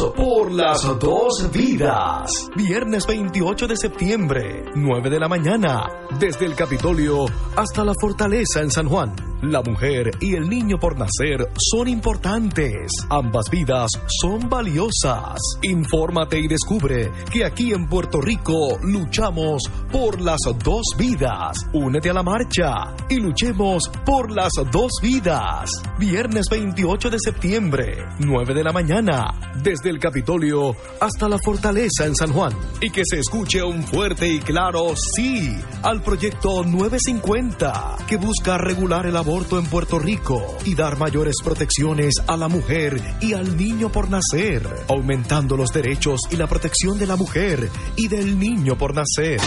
[0.09, 2.49] por las dos vidas.
[2.55, 5.83] Viernes 28 de septiembre, 9 de la mañana,
[6.19, 7.25] desde el Capitolio
[7.55, 9.30] hasta la Fortaleza en San Juan.
[9.41, 12.91] La mujer y el niño por nacer son importantes.
[13.09, 13.89] Ambas vidas
[14.21, 15.39] son valiosas.
[15.63, 21.57] Infórmate y descubre que aquí en Puerto Rico luchamos por las dos vidas.
[21.73, 25.71] Únete a la marcha y luchemos por las dos vidas.
[25.97, 32.15] Viernes 28 de septiembre, 9 de la mañana, desde el Capitolio hasta la Fortaleza en
[32.15, 32.53] San Juan.
[32.79, 39.07] Y que se escuche un fuerte y claro sí al proyecto 950 que busca regular
[39.07, 43.89] el aborto en Puerto Rico y dar mayores protecciones a la mujer y al niño
[43.89, 48.93] por nacer, aumentando los derechos y la protección de la mujer y del niño por
[48.93, 49.39] nacer.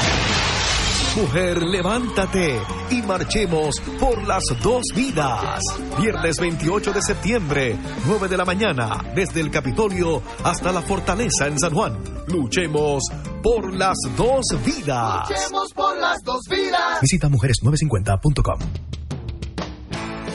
[1.16, 2.58] Mujer, levántate
[2.90, 5.60] y marchemos por las dos vidas.
[6.00, 11.58] Viernes 28 de septiembre, 9 de la mañana, desde el Capitolio hasta la Fortaleza en
[11.58, 11.98] San Juan.
[12.28, 13.02] Luchemos
[13.42, 15.28] por las dos vidas.
[15.28, 17.02] Luchemos por las dos vidas.
[17.02, 18.83] Visita mujeres950.com.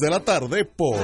[0.00, 0.96] de la tarde por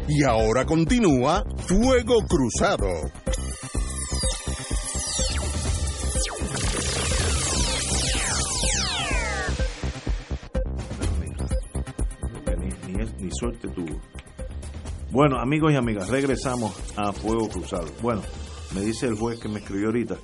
[0.08, 2.86] Y ahora continúa Fuego Cruzado.
[13.18, 14.00] Ni suerte tuvo.
[15.10, 17.86] Bueno, amigos y amigas, regresamos a Fuego Cruzado.
[18.00, 18.22] Bueno,
[18.74, 20.16] me dice el juez que me escribió ahorita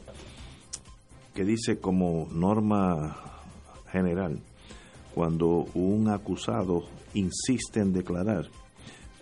[1.38, 3.16] que dice como norma
[3.92, 4.40] general,
[5.14, 6.82] cuando un acusado
[7.14, 8.46] insiste en declarar,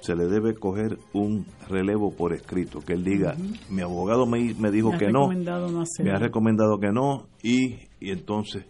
[0.00, 3.36] se le debe coger un relevo por escrito, que él diga,
[3.68, 8.12] mi abogado me, me dijo Me que no, me ha recomendado que no, y, y
[8.12, 8.64] entonces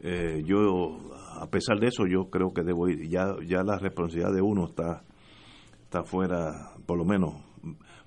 [0.00, 0.98] eh, yo,
[1.40, 4.66] a pesar de eso, yo creo que debo ir, ya, ya la responsabilidad de uno
[4.66, 5.02] está,
[5.82, 7.34] está fuera, por lo menos,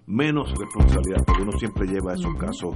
[0.07, 2.75] menos responsabilidad, porque uno siempre lleva esos casos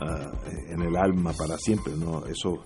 [0.00, 0.32] ah,
[0.68, 2.24] en el alma para siempre, ¿no?
[2.26, 2.64] Eso,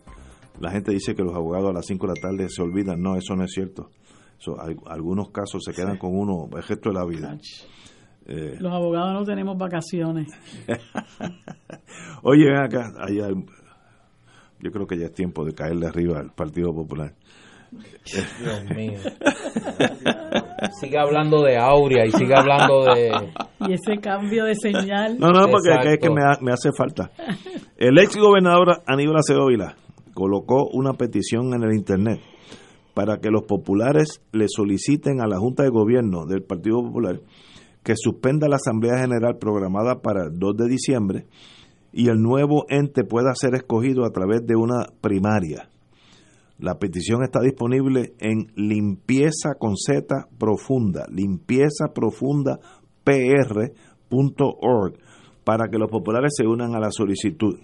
[0.61, 3.16] la gente dice que los abogados a las 5 de la tarde se olvidan, no,
[3.16, 3.90] eso no es cierto.
[4.59, 7.36] Al- algunos casos se quedan con uno el resto de la vida.
[8.28, 10.28] Eh, Los abogados no tenemos vacaciones.
[12.22, 13.28] Oye, acá, allá,
[14.61, 17.14] yo creo que ya es tiempo de caerle arriba al Partido Popular.
[18.41, 18.99] Dios mío.
[20.81, 23.11] Sigue hablando de Aurea y sigue hablando de...
[23.68, 25.18] Y ese cambio de señal.
[25.18, 25.89] No, no, porque Exacto.
[25.91, 27.11] es que me, ha- me hace falta.
[27.77, 29.77] El ex gobernador Aníbal Acevedo Vilá
[30.14, 32.20] colocó una petición en el internet
[32.95, 37.20] para que los populares le soliciten a la Junta de Gobierno del Partido Popular
[37.83, 41.27] que suspenda la Asamblea General programada para el 2 de diciembre
[41.93, 45.68] y el nuevo ente pueda ser escogido a través de una primaria.
[46.59, 52.59] La petición está disponible en limpieza con Z profunda, limpieza profunda
[55.44, 57.59] para que los populares se unan a la solicitud.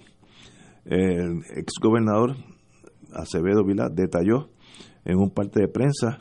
[0.84, 2.36] El exgobernador
[3.14, 4.50] Acevedo Vilá detalló
[5.04, 6.20] en un parte de prensa,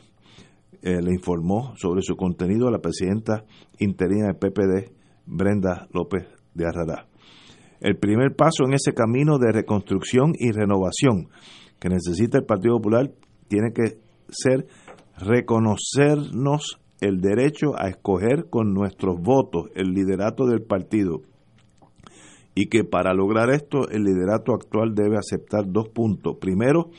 [0.82, 3.44] eh, le informó sobre su contenido a la presidenta
[3.78, 4.92] interina del PPD,
[5.26, 7.06] Brenda López de Arrará.
[7.80, 11.28] El primer paso en ese camino de reconstrucción y renovación
[11.82, 13.10] que necesita el Partido Popular
[13.48, 14.68] tiene que ser
[15.18, 21.22] reconocernos el derecho a escoger con nuestros votos el liderato del partido
[22.54, 26.36] y que para lograr esto el liderato actual debe aceptar dos puntos.
[26.40, 26.90] Primero,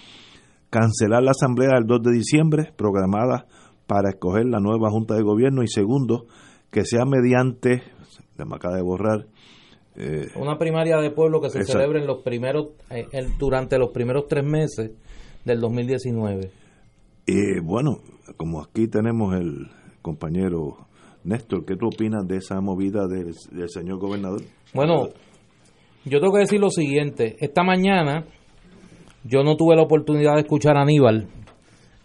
[0.69, 3.45] cancelar la asamblea del 2 de diciembre programada
[3.87, 6.25] para escoger la nueva Junta de Gobierno y segundo,
[6.71, 7.83] que sea mediante,
[8.37, 9.27] me acaba de borrar,
[9.95, 13.91] eh, Una primaria de pueblo que se celebre en los primeros, eh, el- durante los
[13.91, 14.91] primeros tres meses
[15.45, 16.49] del 2019.
[17.27, 17.99] y bueno,
[18.37, 19.67] como aquí tenemos el
[20.01, 20.87] compañero
[21.23, 24.41] Néstor, ¿qué tú opinas de esa movida del, del señor gobernador?
[24.73, 25.09] Bueno,
[26.05, 27.37] yo tengo que decir lo siguiente.
[27.39, 28.25] Esta mañana
[29.23, 31.27] yo no tuve la oportunidad de escuchar a Aníbal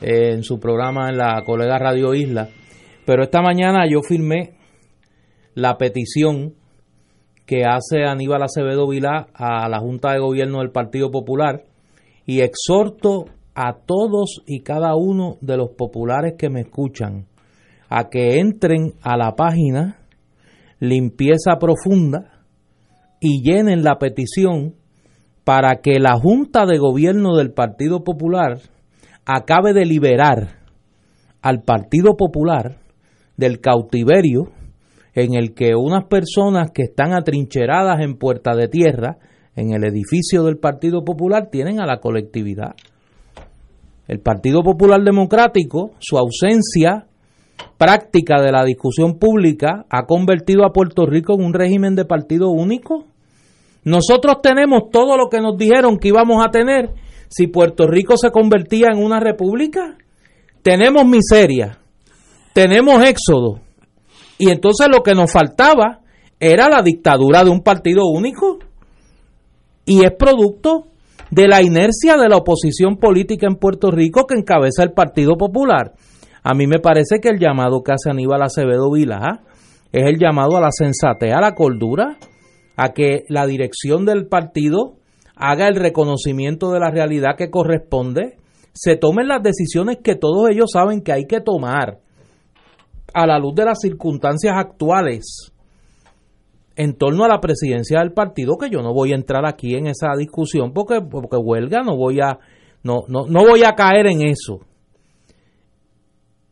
[0.00, 2.48] eh, en su programa en la colega Radio Isla,
[3.04, 4.52] pero esta mañana yo firmé
[5.54, 6.54] la petición
[7.48, 11.64] que hace Aníbal Acevedo Vilá a la Junta de Gobierno del Partido Popular
[12.26, 13.24] y exhorto
[13.54, 17.24] a todos y cada uno de los populares que me escuchan
[17.88, 19.96] a que entren a la página
[20.78, 22.44] Limpieza Profunda
[23.18, 24.74] y llenen la petición
[25.42, 28.58] para que la Junta de Gobierno del Partido Popular
[29.24, 30.58] acabe de liberar
[31.40, 32.76] al Partido Popular
[33.38, 34.52] del cautiverio
[35.22, 39.18] en el que unas personas que están atrincheradas en Puerta de Tierra,
[39.56, 42.74] en el edificio del Partido Popular, tienen a la colectividad.
[44.06, 47.06] El Partido Popular Democrático, su ausencia
[47.76, 52.50] práctica de la discusión pública ha convertido a Puerto Rico en un régimen de partido
[52.50, 53.04] único.
[53.84, 56.90] Nosotros tenemos todo lo que nos dijeron que íbamos a tener
[57.28, 59.96] si Puerto Rico se convertía en una república.
[60.62, 61.78] Tenemos miseria,
[62.52, 63.60] tenemos éxodo,
[64.38, 66.00] y entonces lo que nos faltaba
[66.40, 68.58] era la dictadura de un partido único.
[69.84, 70.86] Y es producto
[71.30, 75.92] de la inercia de la oposición política en Puerto Rico que encabeza el Partido Popular.
[76.42, 79.42] A mí me parece que el llamado que hace Aníbal Acevedo Vilá
[79.92, 82.16] es el llamado a la sensatez, a la cordura,
[82.76, 84.94] a que la dirección del partido
[85.34, 88.36] haga el reconocimiento de la realidad que corresponde,
[88.72, 91.98] se tomen las decisiones que todos ellos saben que hay que tomar
[93.22, 95.52] a la luz de las circunstancias actuales
[96.76, 99.88] en torno a la presidencia del partido, que yo no voy a entrar aquí en
[99.88, 102.38] esa discusión porque, porque huelga, no voy a
[102.82, 104.60] no, no, no voy a caer en eso.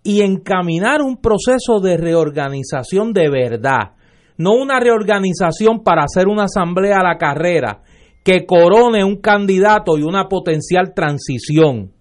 [0.02, 3.92] Y encaminar un proceso de reorganización de verdad,
[4.36, 7.82] no una reorganización para hacer una asamblea a la carrera
[8.24, 11.92] que corone un candidato y una potencial transición.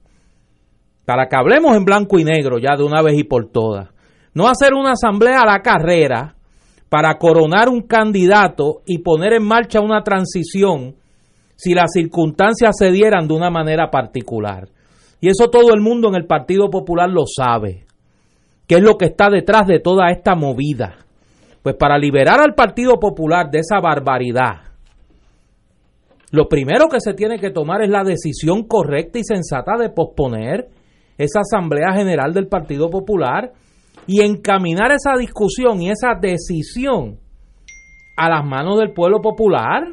[1.06, 3.90] Para que hablemos en blanco y negro ya de una vez y por todas.
[4.36, 6.36] No hacer una asamblea a la carrera
[6.90, 10.96] para coronar un candidato y poner en marcha una transición
[11.56, 14.68] si las circunstancias se dieran de una manera particular.
[15.22, 17.86] Y eso todo el mundo en el Partido Popular lo sabe,
[18.68, 20.98] que es lo que está detrás de toda esta movida.
[21.64, 24.66] Pues para liberar al Partido Popular de esa barbaridad,
[26.32, 30.68] lo primero que se tiene que tomar es la decisión correcta y sensata de posponer
[31.18, 33.54] esa Asamblea General del Partido Popular
[34.08, 37.20] y encaminar esa discusión y esa decisión
[38.18, 39.84] a las manos del pueblo popular,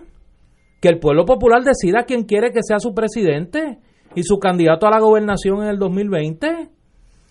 [0.80, 3.78] que el pueblo popular decida quién quiere que sea su presidente
[4.14, 6.68] y su candidato a la gobernación en el 2020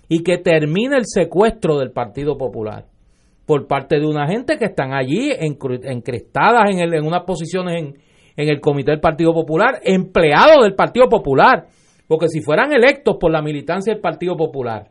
[0.10, 2.86] y que termine el secuestro del Partido Popular
[3.46, 7.94] por parte de una gente que están allí encrestadas en, el- en unas posiciones en,
[8.38, 11.68] en el comité del Partido Popular, empleados del Partido Popular,
[12.08, 14.90] porque si fueran electos por la militancia del Partido Popular,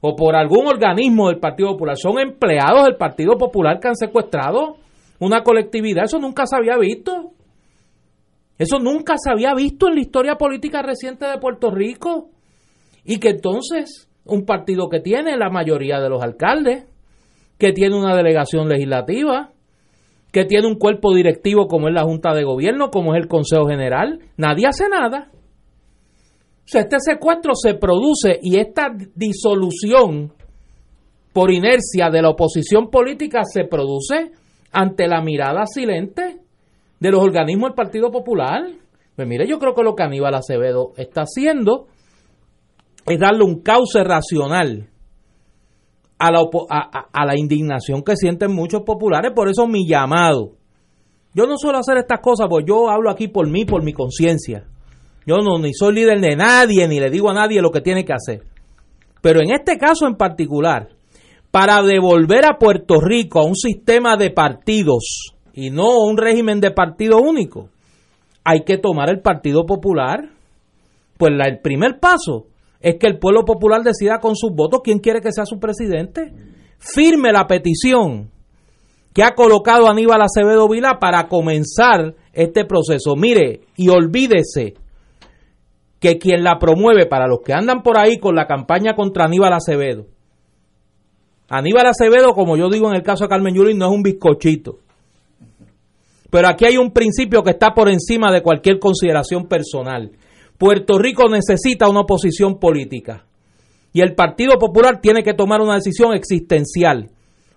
[0.00, 4.76] o por algún organismo del Partido Popular, son empleados del Partido Popular que han secuestrado
[5.18, 6.04] una colectividad.
[6.04, 7.32] Eso nunca se había visto.
[8.58, 12.30] Eso nunca se había visto en la historia política reciente de Puerto Rico.
[13.04, 16.86] Y que entonces un partido que tiene la mayoría de los alcaldes,
[17.58, 19.50] que tiene una delegación legislativa,
[20.32, 23.66] que tiene un cuerpo directivo como es la Junta de Gobierno, como es el Consejo
[23.66, 25.30] General, nadie hace nada.
[26.70, 30.32] Sea, este secuestro se produce y esta disolución
[31.32, 34.30] por inercia de la oposición política se produce
[34.70, 36.38] ante la mirada silente
[37.00, 38.62] de los organismos del Partido Popular.
[39.16, 41.88] Pues mire, yo creo que lo que Aníbal Acevedo está haciendo
[43.04, 44.90] es darle un cauce racional
[46.20, 49.32] a la indignación que sienten muchos populares.
[49.34, 50.52] Por eso mi llamado.
[51.34, 54.68] Yo no suelo hacer estas cosas, porque yo hablo aquí por mí, por mi conciencia.
[55.26, 58.04] Yo no ni soy líder de nadie, ni le digo a nadie lo que tiene
[58.04, 58.42] que hacer.
[59.20, 60.88] Pero en este caso en particular,
[61.50, 66.60] para devolver a Puerto Rico a un sistema de partidos y no a un régimen
[66.60, 67.68] de partido único,
[68.44, 70.30] hay que tomar el Partido Popular.
[71.18, 72.46] Pues el primer paso
[72.80, 76.32] es que el pueblo popular decida con sus votos quién quiere que sea su presidente.
[76.78, 78.30] Firme la petición
[79.12, 83.16] que ha colocado Aníbal Acevedo Vila para comenzar este proceso.
[83.16, 84.74] Mire, y olvídese
[86.00, 89.52] que quien la promueve, para los que andan por ahí con la campaña contra Aníbal
[89.52, 90.06] Acevedo,
[91.50, 94.78] Aníbal Acevedo, como yo digo en el caso de Carmen Yulín, no es un bizcochito.
[96.30, 100.12] Pero aquí hay un principio que está por encima de cualquier consideración personal.
[100.56, 103.26] Puerto Rico necesita una oposición política.
[103.92, 107.10] Y el Partido Popular tiene que tomar una decisión existencial.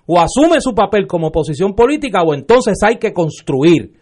[0.08, 3.94] O asume su papel como oposición política o entonces hay que construir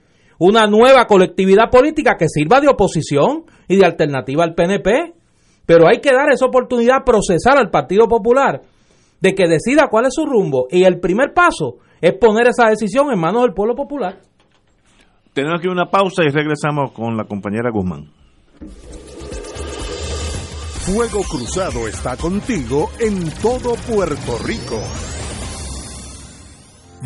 [0.44, 5.14] una nueva colectividad política que sirva de oposición y de alternativa al PNP.
[5.68, 8.64] Pero hay que dar esa oportunidad, procesar al Partido Popular
[9.20, 10.66] de que decida cuál es su rumbo.
[10.72, 14.18] Y el primer paso es poner esa decisión en manos del pueblo popular.
[15.34, 18.10] Tenemos aquí una pausa y regresamos con la compañera Guzmán.
[20.80, 24.82] Fuego Cruzado está contigo en todo Puerto Rico.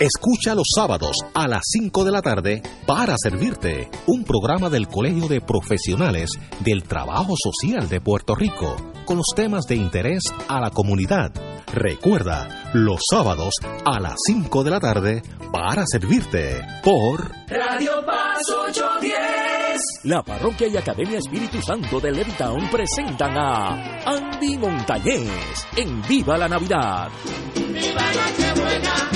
[0.00, 5.28] Escucha los sábados a las 5 de la tarde para servirte un programa del Colegio
[5.28, 6.30] de Profesionales
[6.60, 11.32] del Trabajo Social de Puerto Rico con los temas de interés a la comunidad.
[11.72, 15.22] Recuerda, los sábados a las 5 de la tarde
[15.52, 19.80] para servirte por Radio Paz 810.
[20.04, 26.48] La Parroquia y Academia Espíritu Santo de Levittown presentan a Andy Montañez en Viva la
[26.48, 27.08] Navidad.
[27.54, 28.02] ¡Viva!
[28.36, 29.11] ¡Viva Navidad!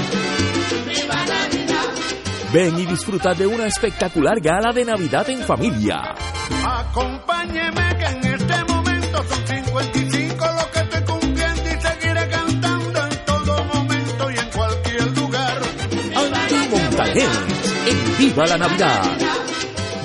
[2.57, 6.15] Ven y disfruta de una espectacular gala de Navidad en familia.
[6.65, 13.25] Acompáñeme que en este momento son 55 lo que estoy cumpliendo y seguiré cantando en
[13.27, 15.61] todo momento y en cualquier lugar.
[16.15, 17.29] Andy Montañez
[17.89, 19.46] en Viva la Navidad.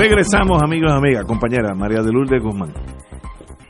[0.00, 2.72] Regresamos, amigos amigas, compañera María de Lourdes Guzmán.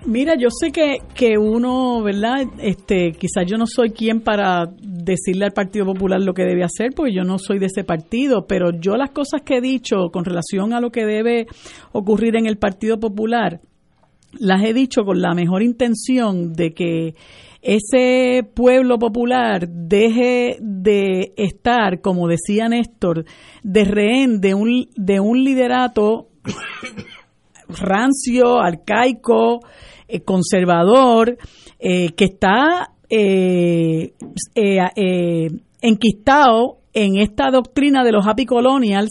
[0.06, 2.46] Mira, yo sé que, que uno, ¿verdad?
[2.60, 6.90] Este, quizás yo no soy quien para decirle al Partido Popular lo que debe hacer,
[6.94, 10.24] porque yo no soy de ese partido, pero yo las cosas que he dicho con
[10.24, 11.48] relación a lo que debe
[11.90, 13.60] ocurrir en el Partido Popular,
[14.38, 17.14] las he dicho con la mejor intención de que
[17.62, 23.24] ese pueblo popular deje de estar, como decía Néstor,
[23.62, 26.28] de rehén de un, de un liderato
[27.68, 29.60] rancio, arcaico,
[30.08, 31.36] eh, conservador,
[31.78, 34.14] eh, que está eh,
[34.54, 35.50] eh,
[35.82, 39.10] enquistado en esta doctrina de los happy colonials,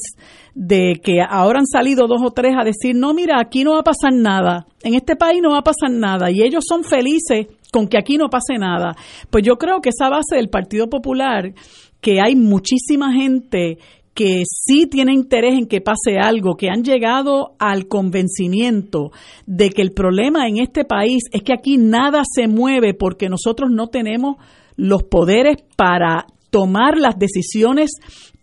[0.55, 3.79] de que ahora han salido dos o tres a decir, no, mira, aquí no va
[3.79, 7.47] a pasar nada, en este país no va a pasar nada, y ellos son felices
[7.71, 8.95] con que aquí no pase nada.
[9.29, 11.53] Pues yo creo que esa base del Partido Popular,
[12.01, 13.77] que hay muchísima gente
[14.13, 19.11] que sí tiene interés en que pase algo, que han llegado al convencimiento
[19.45, 23.69] de que el problema en este país es que aquí nada se mueve porque nosotros
[23.71, 24.35] no tenemos
[24.75, 27.91] los poderes para tomar las decisiones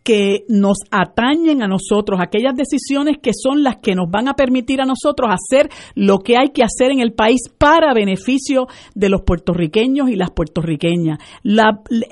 [0.06, 4.80] que nos atañen a nosotros, aquellas decisiones que son las que nos van a permitir
[4.80, 9.22] a nosotros hacer lo que hay que hacer en el país para beneficio de los
[9.22, 11.18] puertorriqueños y las puertorriqueñas.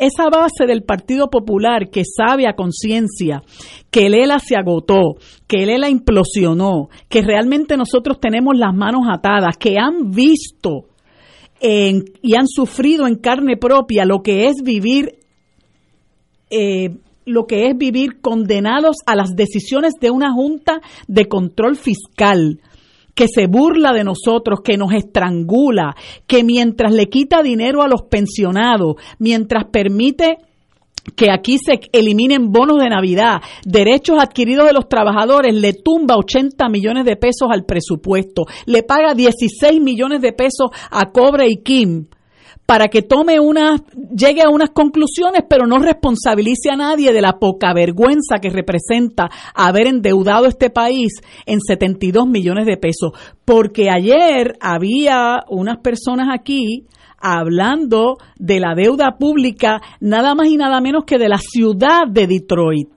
[0.00, 3.44] Esa base del Partido Popular que sabe a conciencia
[3.92, 5.14] que el ELA se agotó,
[5.46, 10.86] que el ELA implosionó, que realmente nosotros tenemos las manos atadas, que han visto
[11.60, 15.14] y han sufrido en carne propia lo que es vivir
[16.50, 16.90] eh,
[17.24, 22.60] lo que es vivir condenados a las decisiones de una junta de control fiscal
[23.14, 25.94] que se burla de nosotros, que nos estrangula,
[26.26, 30.38] que mientras le quita dinero a los pensionados, mientras permite
[31.16, 36.68] que aquí se eliminen bonos de Navidad, derechos adquiridos de los trabajadores, le tumba 80
[36.68, 42.06] millones de pesos al presupuesto, le paga 16 millones de pesos a Cobre y Kim
[42.66, 43.82] para que tome unas,
[44.16, 49.28] llegue a unas conclusiones, pero no responsabilice a nadie de la poca vergüenza que representa
[49.54, 51.12] haber endeudado este país
[51.44, 53.12] en 72 millones de pesos.
[53.44, 56.86] Porque ayer había unas personas aquí
[57.18, 62.26] hablando de la deuda pública, nada más y nada menos que de la ciudad de
[62.26, 62.88] Detroit.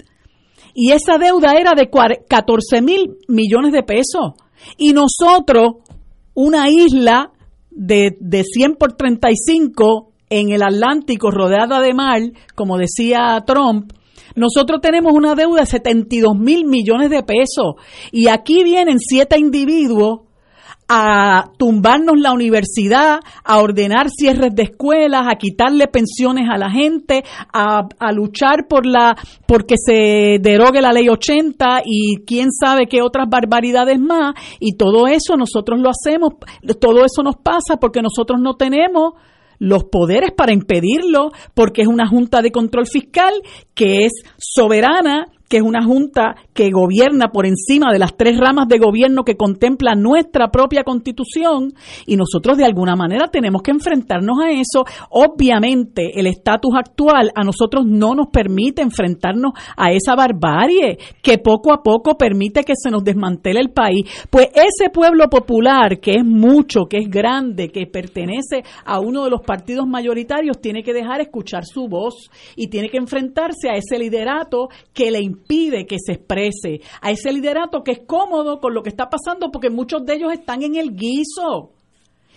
[0.73, 4.33] Y esa deuda era de cuar- 14 mil millones de pesos.
[4.77, 5.77] Y nosotros,
[6.33, 7.31] una isla
[7.77, 12.21] de, de 100 por 35 en el Atlántico rodeada de mar,
[12.55, 13.93] como decía Trump,
[14.35, 17.75] nosotros tenemos una deuda de 72 mil millones de pesos.
[18.11, 20.26] Y aquí vienen siete individuos
[20.87, 27.23] a tumbarnos la universidad, a ordenar cierres de escuelas, a quitarle pensiones a la gente,
[27.53, 29.15] a, a luchar por la
[29.45, 34.33] porque se derogue la ley 80 y quién sabe qué otras barbaridades más.
[34.59, 36.33] Y todo eso nosotros lo hacemos,
[36.79, 39.13] todo eso nos pasa porque nosotros no tenemos
[39.59, 43.33] los poderes para impedirlo, porque es una junta de control fiscal
[43.73, 48.67] que es soberana, que es una junta que gobierna por encima de las tres ramas
[48.67, 51.73] de gobierno que contempla nuestra propia constitución
[52.05, 54.85] y nosotros de alguna manera tenemos que enfrentarnos a eso.
[55.09, 61.71] Obviamente el estatus actual a nosotros no nos permite enfrentarnos a esa barbarie que poco
[61.71, 64.05] a poco permite que se nos desmantele el país.
[64.29, 69.29] Pues ese pueblo popular que es mucho, que es grande, que pertenece a uno de
[69.29, 73.97] los partidos mayoritarios, tiene que dejar escuchar su voz y tiene que enfrentarse a ese
[73.97, 75.36] liderato que le impide
[75.87, 79.69] que se exprese, a ese liderato que es cómodo con lo que está pasando porque
[79.69, 81.71] muchos de ellos están en el guiso.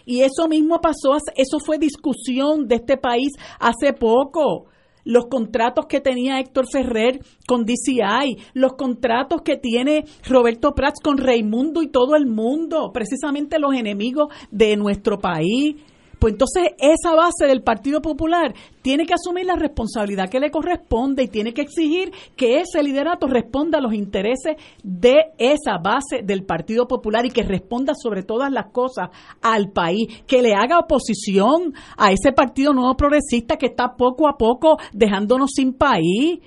[0.06, 4.66] Y eso mismo pasó, eso fue discusión de este país hace poco.
[5.04, 11.16] Los contratos que tenía Héctor Ferrer con DCI, los contratos que tiene Roberto Prats con
[11.16, 15.76] Raimundo y todo el mundo, precisamente los enemigos de nuestro país.
[16.20, 18.52] Pues entonces esa base del Partido Popular
[18.82, 23.26] tiene que asumir la responsabilidad que le corresponde y tiene que exigir que ese liderato
[23.26, 28.52] responda a los intereses de esa base del Partido Popular y que responda sobre todas
[28.52, 29.08] las cosas
[29.40, 34.36] al país, que le haga oposición a ese Partido Nuevo Progresista que está poco a
[34.36, 36.40] poco dejándonos sin país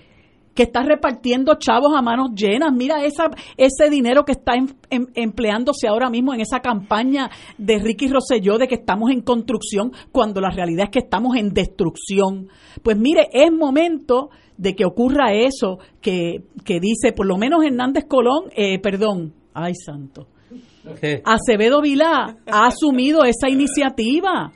[0.54, 2.72] que está repartiendo chavos a manos llenas.
[2.74, 7.80] Mira esa, ese dinero que está em- em- empleándose ahora mismo en esa campaña de
[7.80, 12.50] Ricky Rosselló de que estamos en construcción, cuando la realidad es que estamos en destrucción.
[12.84, 18.06] Pues mire, es momento de que ocurra eso que, que dice, por lo menos Hernández
[18.08, 20.28] Colón, eh, perdón, ay santo.
[21.24, 24.52] Acevedo Vilá ha asumido esa iniciativa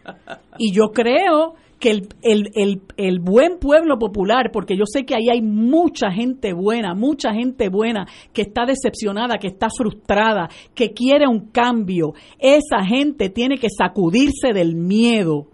[0.57, 5.15] y yo creo que el, el, el, el buen pueblo popular, porque yo sé que
[5.15, 10.91] ahí hay mucha gente buena, mucha gente buena que está decepcionada, que está frustrada, que
[10.91, 15.47] quiere un cambio, esa gente tiene que sacudirse del miedo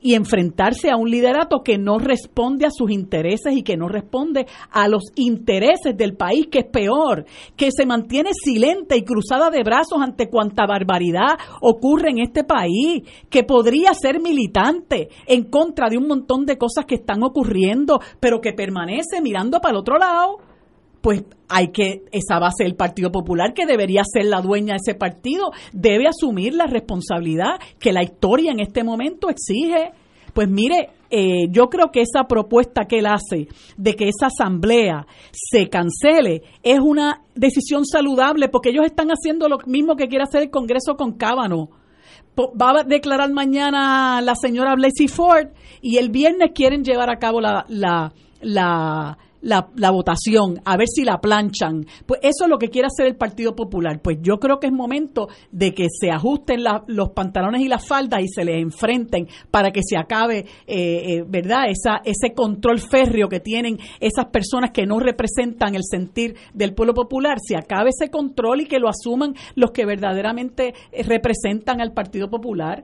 [0.00, 4.46] y enfrentarse a un liderato que no responde a sus intereses y que no responde
[4.70, 7.24] a los intereses del país, que es peor,
[7.56, 13.02] que se mantiene silente y cruzada de brazos ante cuanta barbaridad ocurre en este país,
[13.28, 18.40] que podría ser militante en contra de un montón de cosas que están ocurriendo, pero
[18.40, 20.47] que permanece mirando para el otro lado
[21.00, 24.98] pues hay que, esa base del Partido Popular, que debería ser la dueña de ese
[24.98, 29.92] partido, debe asumir la responsabilidad que la historia en este momento exige.
[30.34, 35.06] Pues mire, eh, yo creo que esa propuesta que él hace de que esa asamblea
[35.32, 40.42] se cancele es una decisión saludable porque ellos están haciendo lo mismo que quiere hacer
[40.42, 41.70] el Congreso con Cábano.
[42.38, 45.48] Va a declarar mañana la señora Blasey Ford
[45.80, 50.88] y el viernes quieren llevar a cabo la, la, la, la, la votación, a ver
[50.88, 51.86] si la planchan.
[52.06, 54.00] Pues eso es lo que quiere hacer el Partido Popular.
[54.02, 57.86] Pues yo creo que es momento de que se ajusten la- los pantalones y las
[57.86, 61.64] faldas y se les enfrenten para que se acabe, eh, eh, ¿verdad?
[61.68, 66.94] Esa, ese control férreo que tienen esas personas que no representan el sentir del pueblo
[66.94, 67.38] popular.
[67.40, 72.28] Se acabe ese control y que lo asuman los que verdaderamente eh, representan al Partido
[72.28, 72.82] Popular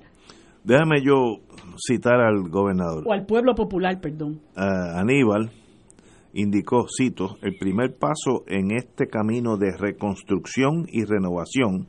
[0.63, 1.41] Déjame yo
[1.77, 3.05] citar al gobernador.
[3.07, 4.41] o al pueblo popular, perdón.
[4.57, 5.51] Aníbal
[6.35, 11.87] indicó, cito, el primer paso en este camino de reconstrucción y renovación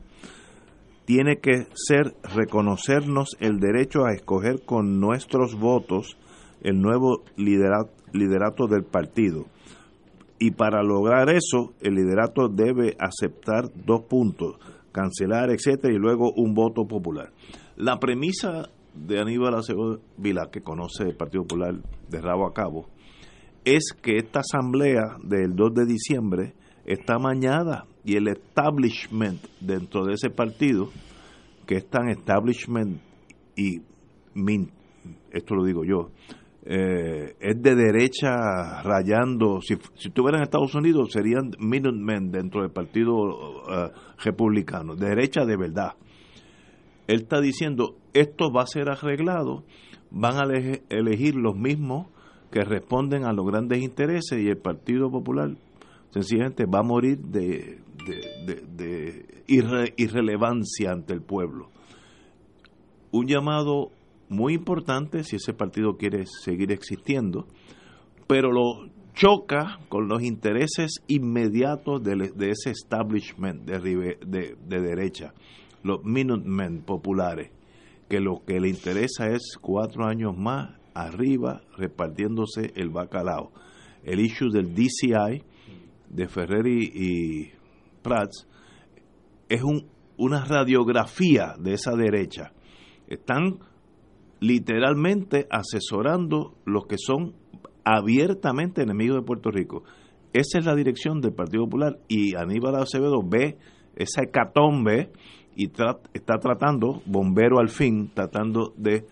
[1.04, 6.16] tiene que ser reconocernos el derecho a escoger con nuestros votos
[6.62, 9.46] el nuevo lidera- liderato del partido.
[10.38, 14.56] Y para lograr eso, el liderato debe aceptar dos puntos,
[14.92, 17.32] cancelar, etcétera, y luego un voto popular.
[17.76, 21.74] La premisa de Aníbal Acevedo Vila, que conoce el Partido Popular
[22.08, 22.88] de rabo a cabo,
[23.66, 26.54] es que esta asamblea del 2 de diciembre
[26.86, 30.88] está mañada y el establishment dentro de ese partido,
[31.66, 33.00] que es tan establishment
[33.56, 33.80] y
[34.34, 34.70] min-
[35.32, 36.10] esto lo digo yo,
[36.64, 42.70] eh, es de derecha rayando, si, si estuviera en Estados Unidos serían Minutemen dentro del
[42.70, 43.14] partido
[43.68, 43.90] eh,
[44.24, 45.94] republicano, de derecha de verdad.
[47.08, 49.64] Él está diciendo, esto va a ser arreglado,
[50.10, 50.44] van a
[50.88, 52.08] elegir los mismos
[52.50, 55.50] que responden a los grandes intereses y el Partido Popular
[56.10, 61.68] sencillamente va a morir de, de- de- de irre- irrelevancia ante el pueblo.
[63.12, 63.90] Un llamado
[64.28, 67.46] muy importante si ese partido quiere seguir existiendo,
[68.26, 73.78] pero lo choca con los intereses inmediatos de, ese establishment de,
[74.26, 75.32] de, de derecha,
[75.82, 77.50] los Minutemen populares,
[78.08, 83.52] que lo que le interesa es cuatro años más arriba repartiéndose el bacalao.
[84.04, 85.42] El issue del DCI
[86.08, 87.50] de Ferrer y,
[88.02, 88.46] Prats
[89.48, 92.52] es un, una radiografía de esa derecha.
[93.08, 93.58] Están
[94.40, 97.34] literalmente asesorando los que son
[97.84, 99.84] abiertamente enemigos de Puerto Rico.
[100.32, 103.58] Esa es la dirección del Partido Popular y Aníbal Acevedo ve
[103.96, 105.10] esa hecatombe
[105.56, 109.06] y está tratando, bombero al fin, tratando de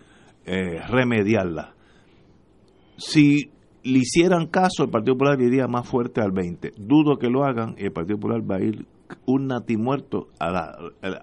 [0.45, 1.73] eh, remediarla.
[2.97, 3.51] Si
[3.83, 6.73] le hicieran caso, el Partido Popular iría más fuerte al 20.
[6.77, 8.85] Dudo que lo hagan y el Partido Popular va a ir
[9.25, 10.77] un natimuerto a la,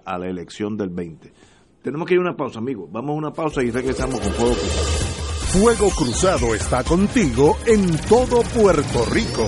[0.05, 1.31] a la elección del 20.
[1.81, 2.89] Tenemos que ir a una pausa, amigos.
[2.91, 5.13] Vamos a una pausa y regresamos con Fuego Cruzado.
[5.53, 9.47] Fuego Cruzado está contigo en todo Puerto Rico.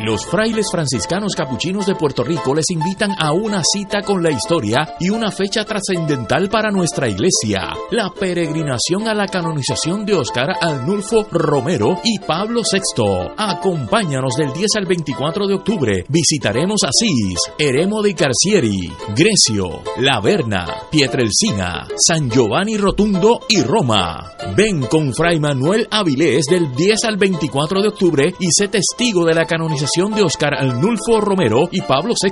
[0.00, 4.94] Los frailes franciscanos capuchinos de Puerto Rico les invitan a una cita con la historia
[5.00, 11.26] y una fecha trascendental para nuestra iglesia, la peregrinación a la canonización de Oscar Arnulfo
[11.32, 13.32] Romero y Pablo VI.
[13.36, 16.04] Acompáñanos del 10 al 24 de octubre.
[16.08, 24.32] Visitaremos Asís, Eremo de Carcieri, Grecio, La Verna, Pietrelcina, San Giovanni Rotundo y Roma.
[24.56, 29.34] Ven con Fray Manuel Avilés del 10 al 24 de octubre y sé testigo de
[29.34, 32.30] la canonización de Oscar Arnulfo Romero y Pablo VI.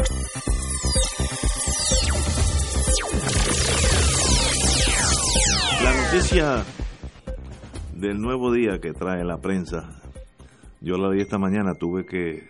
[5.83, 6.63] La noticia
[7.95, 10.01] del nuevo día que trae la prensa,
[10.81, 12.43] yo la vi esta mañana, tuve que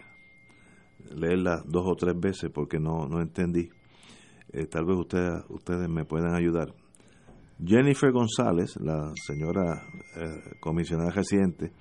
[1.15, 3.69] leerla dos o tres veces porque no, no entendí.
[4.53, 6.73] Eh, tal vez ustedes, ustedes me puedan ayudar.
[7.63, 9.81] Jennifer González, la señora
[10.17, 11.71] eh, comisionada residente,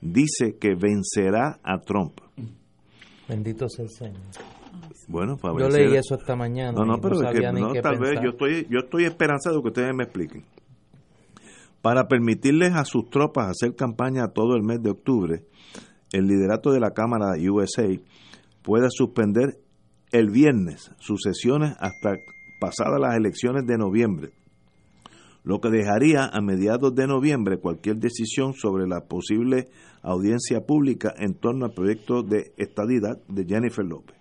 [0.00, 2.20] dice que vencerá a Trump.
[3.28, 4.20] Bendito sea el Señor.
[5.08, 6.72] Bueno, para Yo vencer- leí eso esta mañana.
[6.72, 9.94] No, no, pero es que no, tal vez yo estoy, yo estoy esperanzado que ustedes
[9.94, 10.44] me expliquen.
[11.82, 15.44] Para permitirles a sus tropas hacer campaña todo el mes de octubre,
[16.12, 17.88] el liderato de la Cámara USA
[18.62, 19.58] puede suspender
[20.12, 22.14] el viernes sus sesiones hasta
[22.60, 24.30] pasadas las elecciones de noviembre,
[25.42, 29.68] lo que dejaría a mediados de noviembre cualquier decisión sobre la posible
[30.02, 34.16] audiencia pública en torno al proyecto de estadidad de Jennifer López.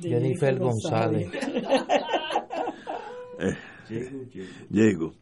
[0.00, 1.30] Jennifer González.
[3.36, 3.52] Eh,
[4.70, 5.12] Llego.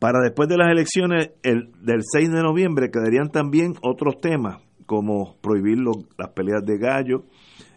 [0.00, 5.36] Para después de las elecciones el, del 6 de noviembre quedarían también otros temas, como
[5.42, 5.76] prohibir
[6.16, 7.24] las peleas de gallo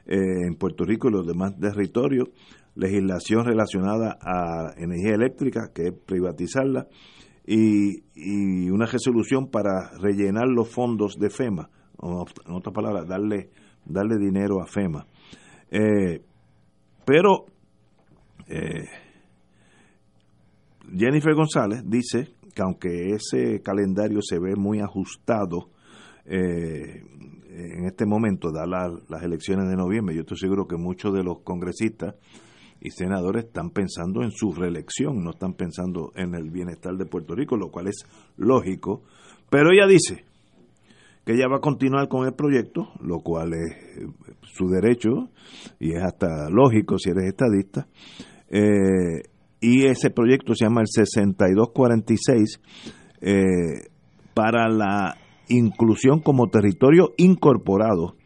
[0.05, 2.29] eh, en Puerto Rico y los demás territorios,
[2.75, 6.87] legislación relacionada a energía eléctrica, que es privatizarla,
[7.45, 11.69] y, una resolución para rellenar los fondos de FEMA,
[12.01, 13.49] en otras palabras, darle,
[13.85, 15.05] darle dinero a FEMA.
[15.69, 16.21] Eh,
[17.05, 17.45] pero
[18.47, 18.85] eh,
[20.95, 25.69] Jennifer González dice que aunque ese calendario se ve muy ajustado
[26.25, 27.03] eh,
[27.49, 31.23] en este momento, da la- las elecciones de noviembre, yo estoy seguro que muchos de
[31.23, 32.15] los congresistas
[32.81, 37.35] y senadores están pensando en su reelección, no están pensando en el bienestar de Puerto
[37.35, 38.05] Rico, lo cual es
[38.37, 39.03] lógico.
[39.49, 40.25] Pero ella dice
[41.25, 44.07] que ella va a continuar con el proyecto, lo cual es eh,
[44.41, 45.29] su derecho
[45.79, 47.87] y es hasta lógico si eres estadista.
[48.49, 49.21] Eh,
[49.63, 52.59] y ese proyecto se llama el 6246
[53.21, 53.89] eh,
[54.33, 55.15] para la
[55.47, 58.17] inclusión como territorio incorporado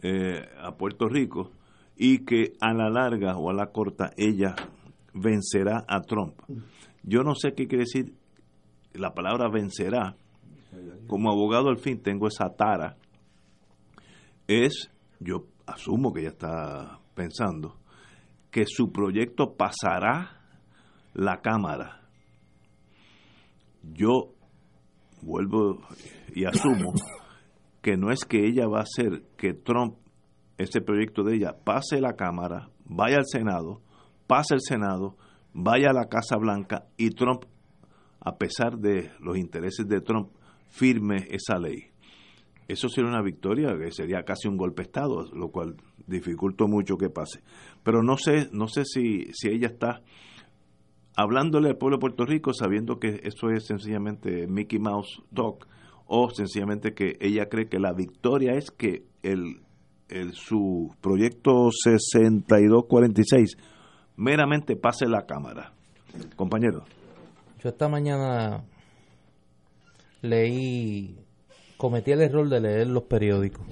[0.00, 1.50] eh, a Puerto Rico
[1.96, 4.54] y que a la larga o a la corta ella
[5.12, 6.34] vencerá a Trump.
[7.02, 8.14] Yo no sé qué quiere decir
[8.94, 10.14] la palabra vencerá.
[11.08, 12.96] Como abogado al fin tengo esa tara.
[14.46, 14.88] Es,
[15.18, 17.74] yo asumo que ella está pensando,
[18.52, 20.35] que su proyecto pasará
[21.16, 22.02] la Cámara.
[23.82, 24.34] Yo
[25.22, 25.80] vuelvo
[26.34, 26.92] y asumo
[27.80, 29.96] que no es que ella va a hacer que Trump,
[30.58, 33.80] ese proyecto de ella, pase la Cámara, vaya al Senado,
[34.26, 35.16] pase el Senado,
[35.54, 37.44] vaya a la Casa Blanca y Trump,
[38.20, 40.30] a pesar de los intereses de Trump,
[40.68, 41.84] firme esa ley.
[42.68, 45.76] Eso sería una victoria, que sería casi un golpe de Estado, lo cual
[46.06, 47.42] dificulta mucho que pase.
[47.84, 50.02] Pero no sé, no sé si, si ella está
[51.16, 55.66] hablándole al pueblo de Puerto Rico sabiendo que eso es sencillamente Mickey Mouse Talk
[56.06, 59.66] o sencillamente que ella cree que la victoria es que el
[60.08, 63.56] el, su proyecto 6246
[64.16, 65.72] meramente pase la Cámara.
[66.36, 66.84] Compañero.
[67.62, 68.64] Yo esta mañana
[70.22, 71.16] leí,
[71.76, 73.66] cometí el error de leer los periódicos.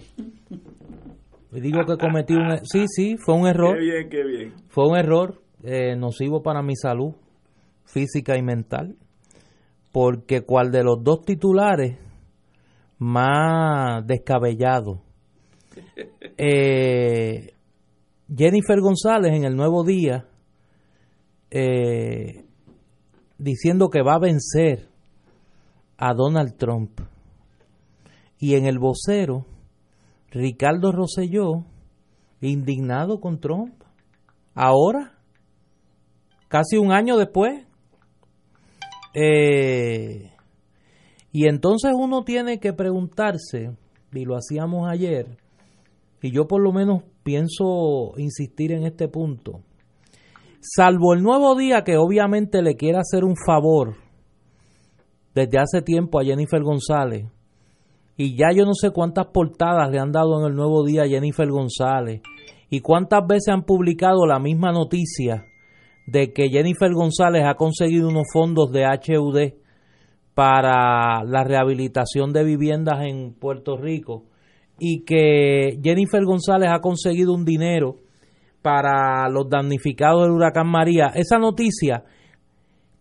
[1.52, 2.52] Y digo que cometí un...
[2.52, 3.76] e-, Sí, sí, fue un error.
[3.78, 4.54] Qué bien, qué bien.
[4.68, 7.14] Fue un error eh, nocivo para mi salud
[7.84, 8.96] física y mental.
[9.92, 11.98] Porque cual de los dos titulares
[12.98, 15.02] más descabellado.
[16.36, 17.54] Eh,
[18.28, 20.26] Jennifer González en el Nuevo Día
[21.50, 22.44] eh,
[23.38, 24.88] diciendo que va a vencer
[25.96, 27.00] a Donald Trump.
[28.38, 29.46] Y en el vocero,
[30.30, 31.64] Ricardo Rosselló,
[32.40, 33.74] indignado con Trump.
[34.54, 35.18] Ahora,
[36.48, 37.64] casi un año después.
[39.14, 40.32] Eh,
[41.30, 43.70] y entonces uno tiene que preguntarse,
[44.12, 45.38] y lo hacíamos ayer,
[46.20, 49.60] y yo por lo menos pienso insistir en este punto,
[50.60, 53.96] salvo el nuevo día que obviamente le quiere hacer un favor
[55.34, 57.26] desde hace tiempo a Jennifer González,
[58.16, 61.08] y ya yo no sé cuántas portadas le han dado en el nuevo día a
[61.08, 62.20] Jennifer González,
[62.68, 65.44] y cuántas veces han publicado la misma noticia
[66.06, 69.54] de que Jennifer González ha conseguido unos fondos de HUD
[70.34, 74.24] para la rehabilitación de viviendas en Puerto Rico
[74.78, 77.96] y que Jennifer González ha conseguido un dinero
[78.60, 81.12] para los damnificados del huracán María.
[81.14, 82.02] Esa noticia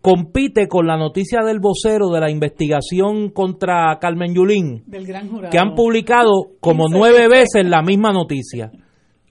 [0.02, 5.50] compite con la noticia del vocero de la investigación contra Carmen Yulín, Del gran jurado.
[5.50, 8.70] que han publicado como nueve veces la misma noticia,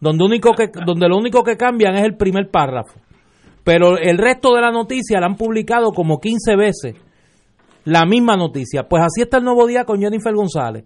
[0.00, 2.98] donde, único que, donde lo único que cambian es el primer párrafo.
[3.64, 6.96] Pero el resto de la noticia la han publicado como 15 veces
[7.84, 8.88] la misma noticia.
[8.88, 10.84] Pues así está el nuevo día con Jennifer González.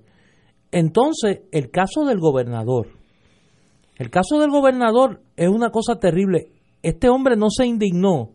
[0.70, 2.88] Entonces, el caso del gobernador.
[3.96, 6.48] El caso del gobernador es una cosa terrible.
[6.82, 8.30] Este hombre no se indignó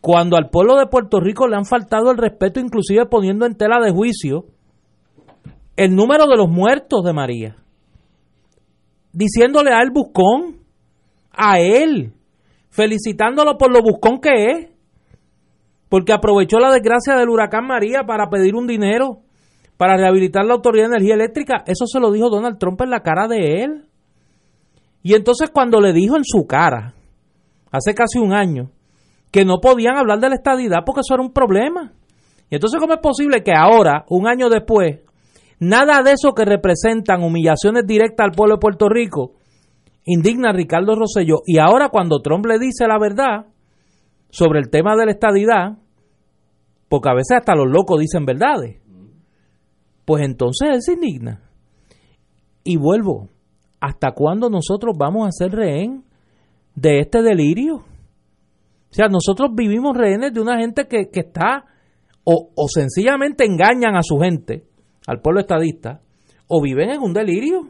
[0.00, 3.80] cuando al pueblo de Puerto Rico le han faltado el respeto, inclusive poniendo en tela
[3.80, 4.44] de juicio
[5.76, 7.56] el número de los muertos de María.
[9.12, 10.58] Diciéndole a él buscón,
[11.32, 12.12] a él,
[12.78, 14.68] felicitándolo por lo buscón que es
[15.88, 19.18] porque aprovechó la desgracia del huracán María para pedir un dinero
[19.76, 21.64] para rehabilitar la Autoridad de Energía Eléctrica.
[21.66, 23.84] Eso se lo dijo Donald Trump en la cara de él.
[25.02, 26.94] Y entonces cuando le dijo en su cara,
[27.72, 28.70] hace casi un año,
[29.32, 31.92] que no podían hablar de la estadidad porque eso era un problema.
[32.48, 35.00] Y entonces, ¿cómo es posible que ahora, un año después,
[35.58, 39.32] nada de eso que representan humillaciones directas al pueblo de Puerto Rico,
[40.08, 41.42] indigna a Ricardo Rosselló?
[41.46, 43.46] Y ahora cuando Trump le dice la verdad,
[44.30, 45.78] sobre el tema de la estadidad,
[46.88, 48.80] porque a veces hasta los locos dicen verdades,
[50.04, 51.42] pues entonces él se indigna.
[52.64, 53.28] Y vuelvo,
[53.80, 56.04] ¿hasta cuándo nosotros vamos a ser rehén
[56.74, 57.76] de este delirio?
[57.76, 61.66] O sea, nosotros vivimos rehenes de una gente que, que está,
[62.24, 64.64] o, o sencillamente engañan a su gente,
[65.06, 66.00] al pueblo estadista,
[66.46, 67.68] o viven en un delirio,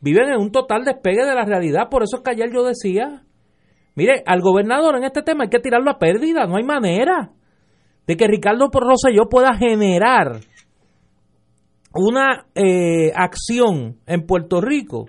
[0.00, 1.88] viven en un total despegue de la realidad.
[1.90, 3.24] Por eso es que ayer yo decía,
[3.94, 7.32] Mire, al gobernador en este tema hay que tirarlo a pérdida, no hay manera
[8.06, 10.40] de que Ricardo Rosselló pueda generar
[11.92, 15.06] una eh, acción en Puerto Rico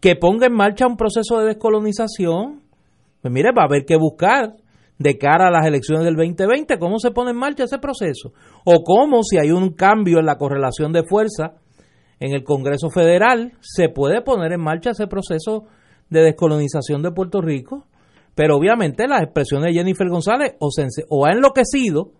[0.00, 2.62] que ponga en marcha un proceso de descolonización.
[3.20, 4.54] Pues mire, va a haber que buscar
[4.98, 8.32] de cara a las elecciones del 2020 cómo se pone en marcha ese proceso
[8.64, 11.54] o cómo si hay un cambio en la correlación de fuerza
[12.20, 15.66] en el Congreso Federal se puede poner en marcha ese proceso
[16.10, 17.86] de descolonización de Puerto Rico,
[18.34, 20.70] pero obviamente las expresiones de Jennifer González o,
[21.10, 22.12] o ha enloquecido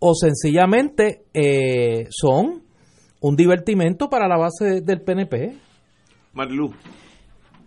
[0.00, 2.62] o sencillamente eh, son
[3.20, 5.56] un divertimento para la base del PNP.
[6.34, 6.72] Marilu.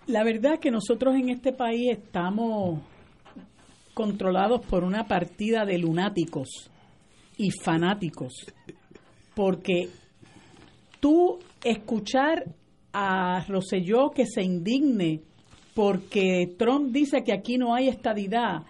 [0.08, 2.80] La verdad es que nosotros en este país estamos
[3.94, 6.72] controlados por una partida de lunáticos
[7.38, 8.34] y fanáticos.
[9.36, 9.90] Porque
[11.02, 12.46] tú escuchar
[12.94, 15.20] a Roselló que se indigne
[15.74, 18.64] porque Trump dice que aquí no hay estadidad,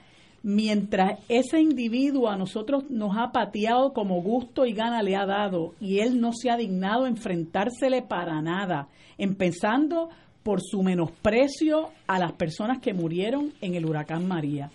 [0.43, 5.73] mientras ese individuo a nosotros nos ha pateado como gusto y gana le ha dado
[5.79, 8.87] y él no se ha dignado enfrentársele para nada,
[9.17, 10.09] empezando
[10.43, 14.71] por su menosprecio a las personas que murieron en el huracán María.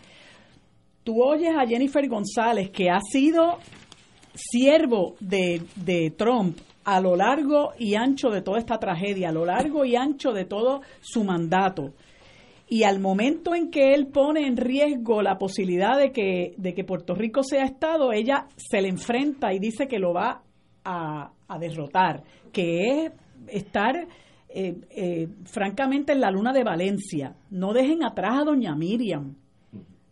[1.02, 3.58] Tú oyes a Jennifer González, que ha sido
[4.34, 9.44] siervo de, de Trump a lo largo y ancho de toda esta tragedia, a lo
[9.44, 11.94] largo y ancho de todo su mandato.
[12.68, 16.84] Y al momento en que él pone en riesgo la posibilidad de que, de que
[16.84, 20.42] Puerto Rico sea Estado, ella se le enfrenta y dice que lo va
[20.84, 22.22] a, a derrotar,
[22.52, 23.12] que es
[23.48, 24.06] estar
[24.48, 27.34] eh, eh, francamente, en la luna de Valencia.
[27.50, 29.34] No dejen atrás a doña Miriam.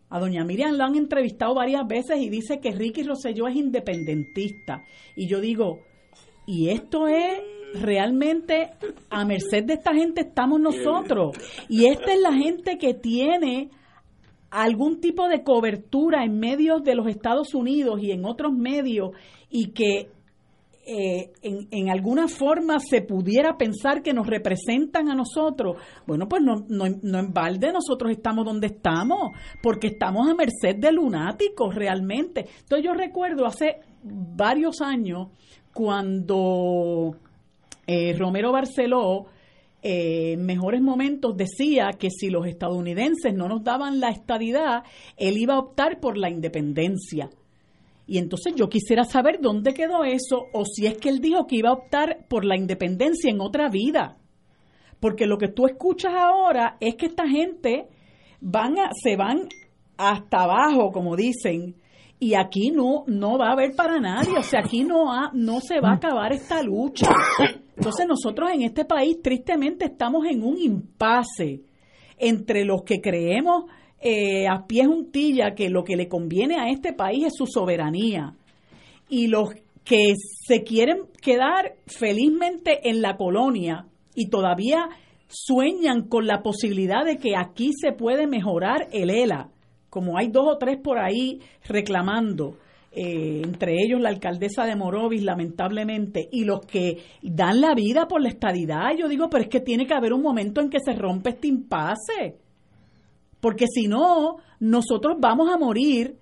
[0.09, 4.83] A doña Miriam la han entrevistado varias veces y dice que Ricky Rosselló es independentista.
[5.15, 5.79] Y yo digo,
[6.45, 7.41] ¿y esto es
[7.73, 8.71] realmente
[9.09, 11.37] a merced de esta gente estamos nosotros?
[11.69, 13.69] Y esta es la gente que tiene
[14.49, 19.11] algún tipo de cobertura en medios de los Estados Unidos y en otros medios
[19.49, 20.09] y que
[20.87, 26.43] eh, en, en alguna forma se pudiera pensar que nos representan a nosotros, bueno, pues
[26.43, 29.31] no, no, no en balde nosotros estamos donde estamos,
[29.63, 32.45] porque estamos a merced de lunáticos realmente.
[32.59, 35.29] Entonces yo recuerdo hace varios años
[35.75, 37.17] cuando
[37.85, 39.25] eh, Romero Barceló
[39.83, 44.83] eh, en mejores momentos decía que si los estadounidenses no nos daban la estadidad,
[45.17, 47.29] él iba a optar por la independencia.
[48.07, 51.57] Y entonces yo quisiera saber dónde quedó eso o si es que él dijo que
[51.57, 54.15] iba a optar por la independencia en otra vida.
[55.01, 57.89] Porque lo que tú escuchas ahora es que esta gente
[58.39, 59.49] van a, se van
[59.97, 61.75] hasta abajo, como dicen,
[62.19, 65.59] y aquí no no va a haber para nadie, o sea, aquí no ha, no
[65.59, 67.07] se va a acabar esta lucha.
[67.75, 71.61] Entonces nosotros en este país tristemente estamos en un impasse
[72.17, 73.65] entre los que creemos
[73.99, 78.35] eh, a pie juntilla que lo que le conviene a este país es su soberanía.
[79.09, 79.49] Y los
[79.83, 80.13] que
[80.47, 83.85] se quieren quedar felizmente en la colonia
[84.15, 84.89] y todavía
[85.27, 89.49] sueñan con la posibilidad de que aquí se puede mejorar el ELA,
[89.95, 91.39] como hay dos o tres por ahí
[91.69, 92.57] reclamando,
[92.91, 98.21] eh, entre ellos la alcaldesa de Morovis, lamentablemente, y los que dan la vida por
[98.21, 100.91] la estadidad, yo digo, pero es que tiene que haber un momento en que se
[100.95, 102.35] rompe este impasse,
[103.39, 106.17] porque si no, nosotros vamos a morir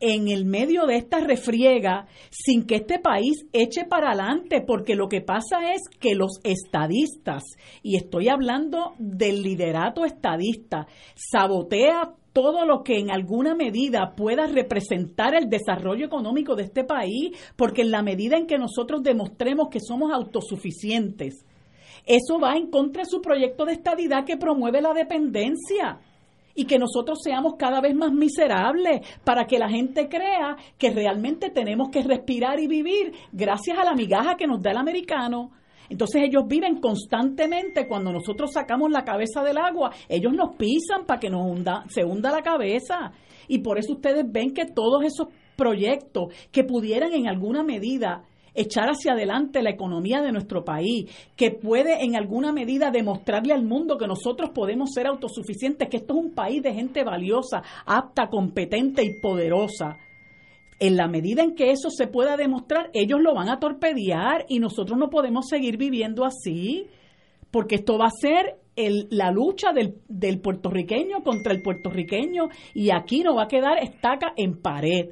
[0.00, 5.06] en el medio de esta refriega sin que este país eche para adelante, porque lo
[5.06, 7.42] que pasa es que los estadistas,
[7.82, 15.34] y estoy hablando del liderato estadista, sabotea todo lo que en alguna medida pueda representar
[15.34, 19.80] el desarrollo económico de este país, porque en la medida en que nosotros demostremos que
[19.80, 21.44] somos autosuficientes,
[22.06, 26.00] eso va en contra de su proyecto de estadidad que promueve la dependencia
[26.54, 31.50] y que nosotros seamos cada vez más miserables para que la gente crea que realmente
[31.50, 35.52] tenemos que respirar y vivir gracias a la migaja que nos da el americano.
[35.88, 41.20] Entonces ellos viven constantemente cuando nosotros sacamos la cabeza del agua, ellos nos pisan para
[41.20, 43.12] que nos hunda, se hunda la cabeza.
[43.48, 48.88] Y por eso ustedes ven que todos esos proyectos que pudieran en alguna medida echar
[48.88, 53.96] hacia adelante la economía de nuestro país, que puede en alguna medida demostrarle al mundo
[53.96, 59.02] que nosotros podemos ser autosuficientes, que esto es un país de gente valiosa, apta, competente
[59.02, 59.96] y poderosa.
[60.84, 64.58] En la medida en que eso se pueda demostrar, ellos lo van a torpedear y
[64.58, 66.88] nosotros no podemos seguir viviendo así,
[67.52, 72.90] porque esto va a ser el, la lucha del, del puertorriqueño contra el puertorriqueño y
[72.90, 75.10] aquí no va a quedar estaca en pared.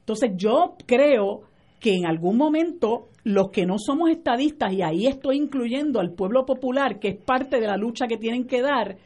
[0.00, 1.42] Entonces yo creo
[1.78, 6.44] que en algún momento los que no somos estadistas, y ahí estoy incluyendo al pueblo
[6.44, 8.96] popular, que es parte de la lucha que tienen que dar,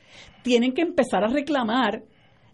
[0.43, 2.05] tienen que empezar a reclamar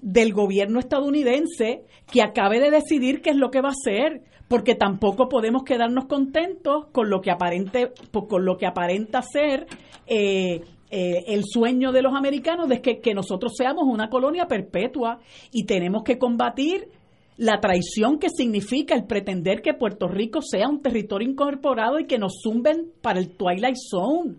[0.01, 4.75] del gobierno estadounidense que acabe de decidir qué es lo que va a hacer, porque
[4.75, 7.93] tampoco podemos quedarnos contentos con lo que aparente,
[8.29, 9.67] con lo que aparenta ser
[10.07, 15.21] eh, eh, el sueño de los americanos de que, que nosotros seamos una colonia perpetua
[15.53, 16.89] y tenemos que combatir
[17.37, 22.19] la traición que significa el pretender que Puerto Rico sea un territorio incorporado y que
[22.19, 24.37] nos zumben para el Twilight Zone.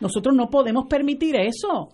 [0.00, 1.88] Nosotros no podemos permitir eso.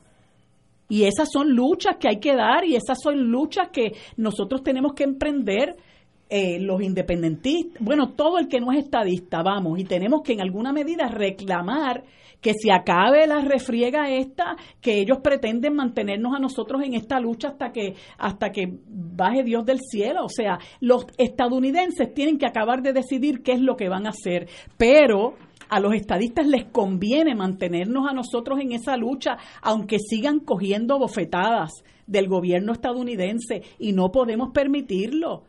[0.93, 4.93] Y esas son luchas que hay que dar y esas son luchas que nosotros tenemos
[4.93, 5.74] que emprender
[6.28, 10.43] eh, los independentistas, bueno, todo el que no es estadista, vamos, y tenemos que en
[10.43, 12.05] alguna medida reclamar
[12.43, 17.48] que se acabe la refriega esta, que ellos pretenden mantenernos a nosotros en esta lucha
[17.48, 20.27] hasta que, hasta que baje Dios del cielo.
[20.27, 24.10] O sea, los estadounidenses tienen que acabar de decidir qué es lo que van a
[24.10, 24.47] hacer,
[24.77, 25.36] pero
[25.73, 31.70] a los estadistas les conviene mantenernos a nosotros en esa lucha, aunque sigan cogiendo bofetadas
[32.07, 35.44] del gobierno estadounidense, y no podemos permitirlo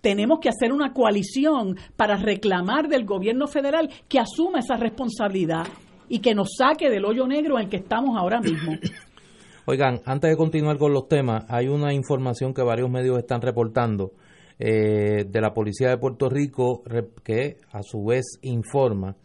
[0.00, 5.66] tenemos que hacer una coalición para reclamar del gobierno federal que asuma esa responsabilidad
[6.08, 8.74] y que nos saque del hoyo negro en el que estamos ahora mismo.
[9.66, 14.12] Oigan, antes de continuar con los temas, hay una información que varios medios están reportando
[14.60, 16.84] eh, de la Policía de Puerto Rico
[17.24, 19.16] que a su vez informa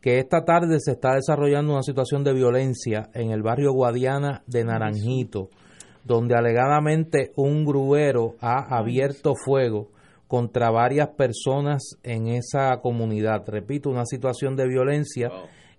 [0.00, 4.64] que esta tarde se está desarrollando una situación de violencia en el barrio Guadiana de
[4.64, 5.50] Naranjito,
[6.04, 9.88] donde alegadamente un gruero ha abierto fuego
[10.26, 13.44] contra varias personas en esa comunidad.
[13.46, 15.30] Repito, una situación de violencia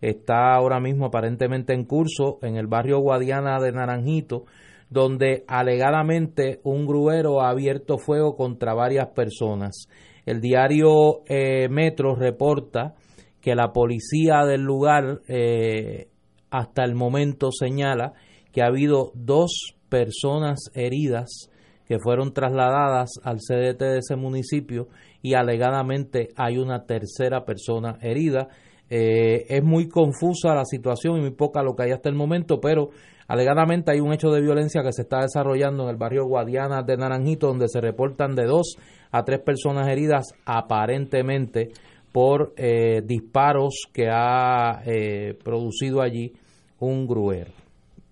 [0.02, 4.45] está ahora mismo aparentemente en curso en el barrio Guadiana de Naranjito,
[4.89, 9.88] donde alegadamente un gruero ha abierto fuego contra varias personas.
[10.26, 12.93] El diario eh, Metro reporta
[13.42, 16.08] que la policía del lugar eh,
[16.50, 18.14] hasta el momento señala
[18.52, 21.50] que ha habido dos personas heridas
[21.88, 24.88] que fueron trasladadas al CDT de ese municipio
[25.22, 28.48] y alegadamente hay una tercera persona herida.
[28.90, 32.62] Eh, es muy confusa la situación y muy poca lo que hay hasta el momento,
[32.62, 32.92] pero
[33.28, 36.96] alegadamente hay un hecho de violencia que se está desarrollando en el barrio Guadiana de
[36.96, 38.78] Naranjito, donde se reportan de dos
[39.12, 41.72] a tres personas heridas aparentemente
[42.12, 46.34] por eh, disparos que ha eh, producido allí
[46.80, 47.52] un gruero.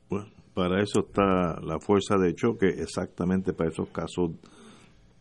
[0.09, 4.31] Bueno, para eso está la fuerza de choque, exactamente para esos casos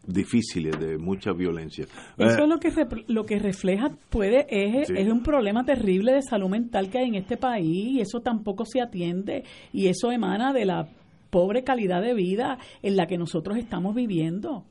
[0.07, 1.85] difíciles de mucha violencia.
[2.17, 2.71] Eso Eh, es lo que
[3.09, 4.95] lo que refleja puede es, Sí.
[4.97, 8.65] es un problema terrible de salud mental que hay en este país y eso tampoco
[8.65, 10.89] se atiende y eso emana de la
[11.31, 14.65] pobre calidad de vida en la que nosotros estamos viviendo.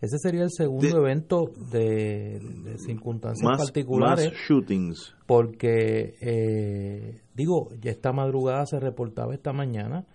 [0.00, 4.26] Ese sería el segundo evento de, de circunstancias más, particulares.
[4.32, 5.14] más shootings.
[5.26, 10.06] porque eh, digo, ya esta madrugada se reportaba esta mañana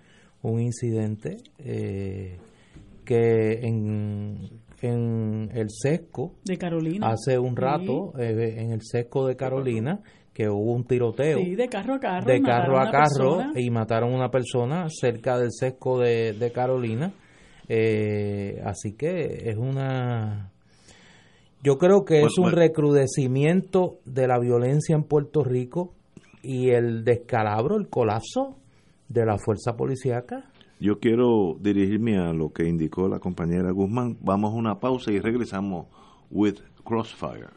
[0.41, 2.37] un incidente eh,
[3.03, 4.49] que en,
[4.81, 7.09] en el sesco De Carolina.
[7.11, 10.01] hace un rato eh, en el sesco de Carolina
[10.33, 12.25] que hubo un tiroteo Sí, de carro a carro.
[12.27, 13.53] de y mataron carro a una carro persona.
[13.55, 17.13] y mataron a una persona cerca del sesco de, de Carolina.
[17.67, 20.51] Eh, así que es una...
[21.63, 22.57] Yo creo que es un bueno.
[22.57, 25.93] recrudecimiento de la violencia en Puerto Rico
[26.43, 28.57] y el descalabro, el colapso
[29.09, 30.51] de la fuerza policíaca.
[30.79, 34.17] Yo quiero dirigirme a lo que indicó la compañera Guzmán.
[34.21, 35.87] Vamos a una pausa y regresamos
[36.29, 37.47] with Crossfire.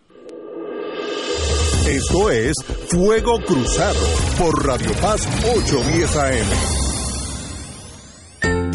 [1.86, 2.54] Esto es
[2.90, 3.98] Fuego Cruzado
[4.38, 5.26] por Radio Paz
[5.56, 6.87] 810 AM.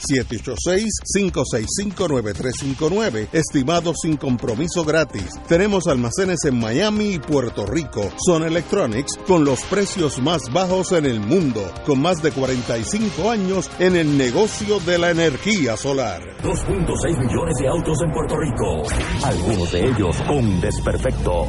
[1.96, 5.28] 786-565-9359, estimado sin compromiso gratis.
[5.48, 8.10] Tenemos almacenes en Miami y Puerto Rico.
[8.24, 13.70] Son Electronics con los precios más bajos en el mundo, con más de 45 años
[13.78, 16.22] en el negocio de la energía solar.
[16.42, 18.82] 2.6 millones de autos en Puerto Rico,
[19.24, 21.48] algunos de ellos con desperfectos.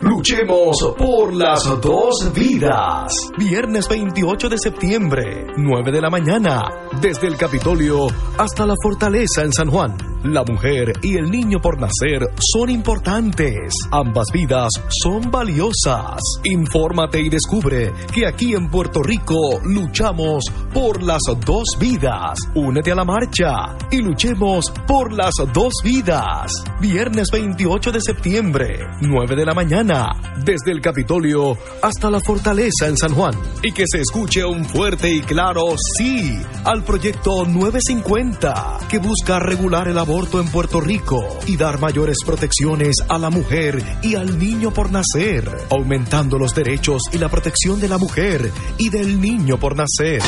[0.00, 3.12] Luchemos por las dos vidas.
[3.36, 6.62] Viernes 28 de septiembre, 9 de la mañana,
[7.00, 8.06] desde el Capitolio
[8.38, 9.96] hasta la Fortaleza en San Juan.
[10.24, 13.72] La mujer y el niño por nacer son importantes.
[13.92, 14.68] Ambas vidas
[15.02, 16.20] son valiosas.
[16.44, 20.44] Infórmate y descubre que aquí en Puerto Rico luchamos
[20.74, 22.38] por las dos vidas.
[22.54, 26.52] Únete a la marcha y luchemos por las dos vidas.
[26.80, 29.87] Viernes 28 de septiembre, 9 de la mañana,
[30.44, 33.34] desde el Capitolio hasta la Fortaleza en San Juan.
[33.62, 39.88] Y que se escuche un fuerte y claro sí al proyecto 950, que busca regular
[39.88, 44.72] el aborto en Puerto Rico y dar mayores protecciones a la mujer y al niño
[44.72, 49.74] por nacer, aumentando los derechos y la protección de la mujer y del niño por
[49.74, 50.22] nacer.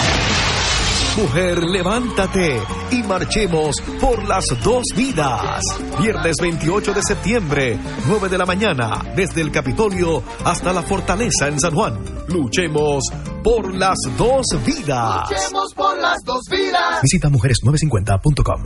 [1.16, 2.62] Mujer, levántate
[2.92, 5.62] y marchemos por las dos vidas.
[6.00, 11.58] Viernes 28 de septiembre, 9 de la mañana, desde el Capitolio hasta la Fortaleza en
[11.58, 11.98] San Juan.
[12.28, 13.02] Luchemos
[13.42, 15.28] por las dos vidas.
[15.30, 17.02] Luchemos por las dos vidas.
[17.02, 18.62] Visita mujeres950.com.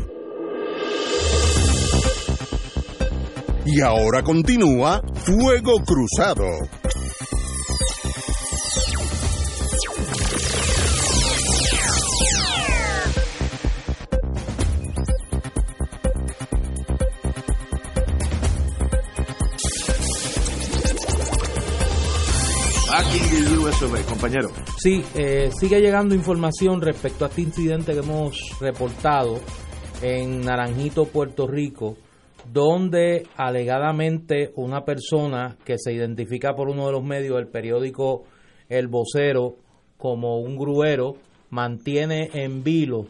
[3.66, 6.44] Y ahora continúa Fuego Cruzado.
[22.96, 24.50] Aquí en USB, compañero.
[24.78, 29.40] Sí, eh, sigue llegando información respecto a este incidente que hemos reportado
[30.00, 31.96] en Naranjito, Puerto Rico,
[32.52, 38.26] donde alegadamente una persona que se identifica por uno de los medios del periódico
[38.68, 39.56] El Vocero
[39.96, 41.16] como un gruero
[41.50, 43.06] mantiene en vilo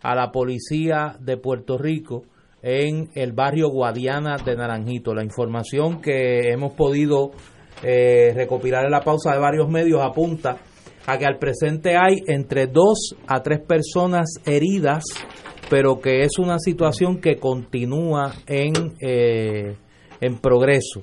[0.00, 2.22] a la policía de Puerto Rico
[2.62, 5.12] en el barrio Guadiana de Naranjito.
[5.12, 7.32] La información que hemos podido
[7.84, 10.58] eh, recopilar en la pausa de varios medios apunta
[11.06, 15.04] a que al presente hay entre dos a tres personas heridas,
[15.68, 19.76] pero que es una situación que continúa en, eh,
[20.20, 21.02] en progreso.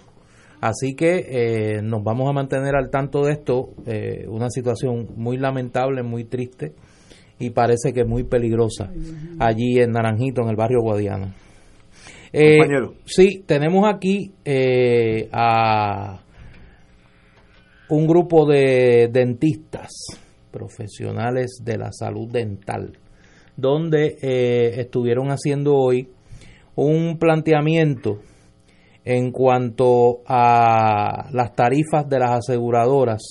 [0.59, 5.37] Así que eh, nos vamos a mantener al tanto de esto, eh, una situación muy
[5.37, 6.73] lamentable, muy triste
[7.39, 8.91] y parece que muy peligrosa
[9.39, 11.33] allí en Naranjito, en el barrio Guadiana.
[12.31, 12.93] Compañero.
[13.05, 14.31] Sí, tenemos aquí
[15.31, 16.21] a
[17.91, 19.91] un grupo de dentistas
[20.49, 22.97] profesionales de la salud dental,
[23.57, 26.07] donde eh, estuvieron haciendo hoy
[26.75, 28.19] un planteamiento
[29.03, 33.21] en cuanto a las tarifas de las aseguradoras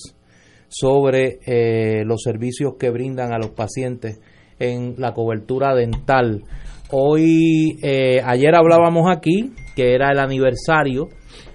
[0.67, 4.21] sobre eh, los servicios que brindan a los pacientes
[4.59, 6.43] en la cobertura dental.
[6.91, 11.07] Hoy, eh, ayer hablábamos aquí que era el aniversario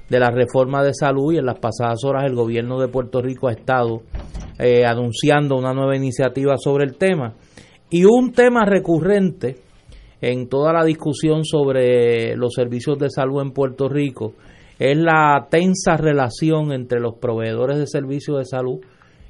[0.08, 3.48] de la reforma de salud y en las pasadas horas el gobierno de Puerto Rico
[3.48, 4.02] ha estado
[4.58, 7.34] eh, anunciando una nueva iniciativa sobre el tema.
[7.90, 9.56] Y un tema recurrente
[10.20, 14.34] en toda la discusión sobre los servicios de salud en Puerto Rico
[14.78, 18.80] es la tensa relación entre los proveedores de servicios de salud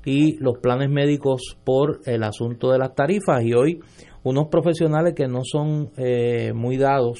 [0.05, 3.43] y los planes médicos por el asunto de las tarifas.
[3.44, 3.81] Y hoy
[4.23, 7.19] unos profesionales que no son eh, muy dados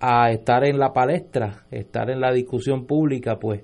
[0.00, 3.62] a estar en la palestra, estar en la discusión pública, pues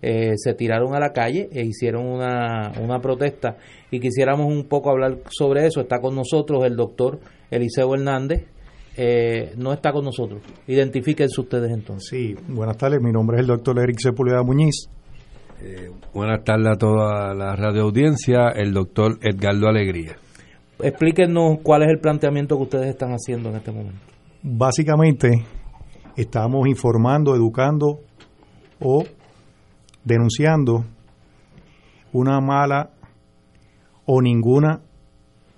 [0.00, 3.56] eh, se tiraron a la calle e hicieron una, una protesta
[3.90, 5.80] y quisiéramos un poco hablar sobre eso.
[5.80, 8.46] Está con nosotros el doctor Eliseo Hernández,
[8.96, 10.42] eh, no está con nosotros.
[10.66, 12.08] Identifíquense ustedes entonces.
[12.08, 14.88] Sí, buenas tardes, mi nombre es el doctor Eric Sepúlveda Muñiz.
[15.60, 20.16] Eh, buenas tardes a toda la radio audiencia, el doctor Edgardo Alegría.
[20.80, 24.00] Explíquenos cuál es el planteamiento que ustedes están haciendo en este momento.
[24.42, 25.44] Básicamente,
[26.16, 28.00] estamos informando, educando
[28.80, 29.04] o
[30.04, 30.84] denunciando
[32.12, 32.90] una mala
[34.06, 34.80] o ninguna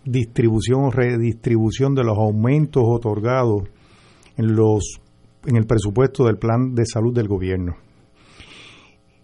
[0.04, 3.64] distribución o redistribución de los aumentos otorgados
[4.36, 5.00] en los
[5.46, 7.76] en el presupuesto del plan de salud del gobierno.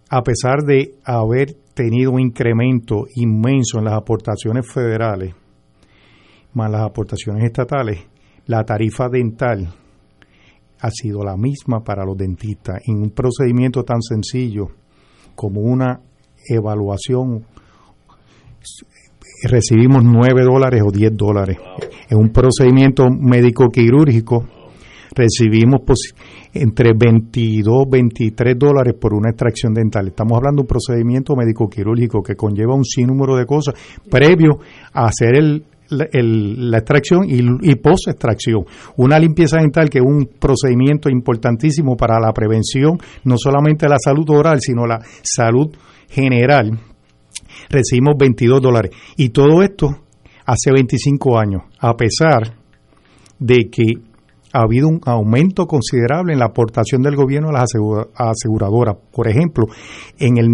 [0.09, 5.33] A pesar de haber tenido un incremento inmenso en las aportaciones federales,
[6.53, 8.05] más las aportaciones estatales,
[8.45, 9.73] la tarifa dental
[10.81, 14.67] ha sido la misma para los dentistas en un procedimiento tan sencillo
[15.35, 15.99] como una
[16.49, 17.45] evaluación
[19.43, 21.57] recibimos 9 dólares o 10 dólares.
[22.09, 24.45] En un procedimiento médico quirúrgico
[25.13, 26.13] recibimos pos-
[26.53, 30.07] entre 22, 23 dólares por una extracción dental.
[30.07, 33.73] Estamos hablando de un procedimiento médico quirúrgico que conlleva un sinnúmero de cosas
[34.09, 34.59] previo
[34.93, 37.39] a hacer el, la, extracción y,
[37.69, 38.65] y post extracción.
[38.97, 44.29] Una limpieza dental que es un procedimiento importantísimo para la prevención, no solamente la salud
[44.29, 45.69] oral, sino la salud
[46.09, 46.71] general
[47.69, 48.91] recibimos 22 dólares.
[49.17, 49.87] Y todo esto
[50.45, 52.55] hace 25 años, a pesar
[53.39, 53.83] de que
[54.53, 58.97] ha habido un aumento considerable en la aportación del gobierno a las asegura- aseguradoras.
[59.11, 59.65] Por ejemplo,
[60.19, 60.47] en el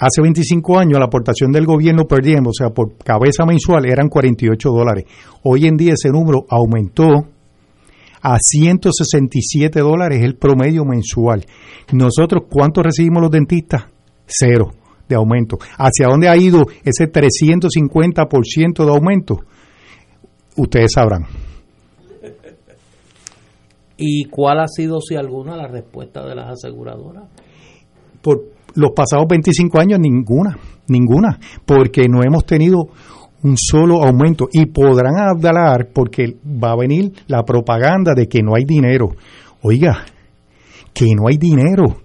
[0.00, 4.08] hace 25 años la aportación del gobierno per diem, o sea, por cabeza mensual eran
[4.08, 5.04] 48 dólares.
[5.44, 7.28] Hoy en día ese número aumentó
[8.22, 11.44] a 167 dólares el promedio mensual.
[11.92, 13.84] Nosotros, ¿cuánto recibimos los dentistas?
[14.26, 14.72] Cero
[15.08, 15.58] de aumento.
[15.76, 19.40] ¿Hacia dónde ha ido ese 350% de aumento?
[20.56, 21.24] Ustedes sabrán.
[23.96, 27.24] ¿Y cuál ha sido, si alguna, la respuesta de las aseguradoras?
[28.22, 28.44] Por
[28.74, 32.88] los pasados 25 años, ninguna, ninguna, porque no hemos tenido
[33.42, 38.54] un solo aumento y podrán hablar porque va a venir la propaganda de que no
[38.54, 39.10] hay dinero.
[39.62, 40.04] Oiga,
[40.92, 42.02] que no hay dinero.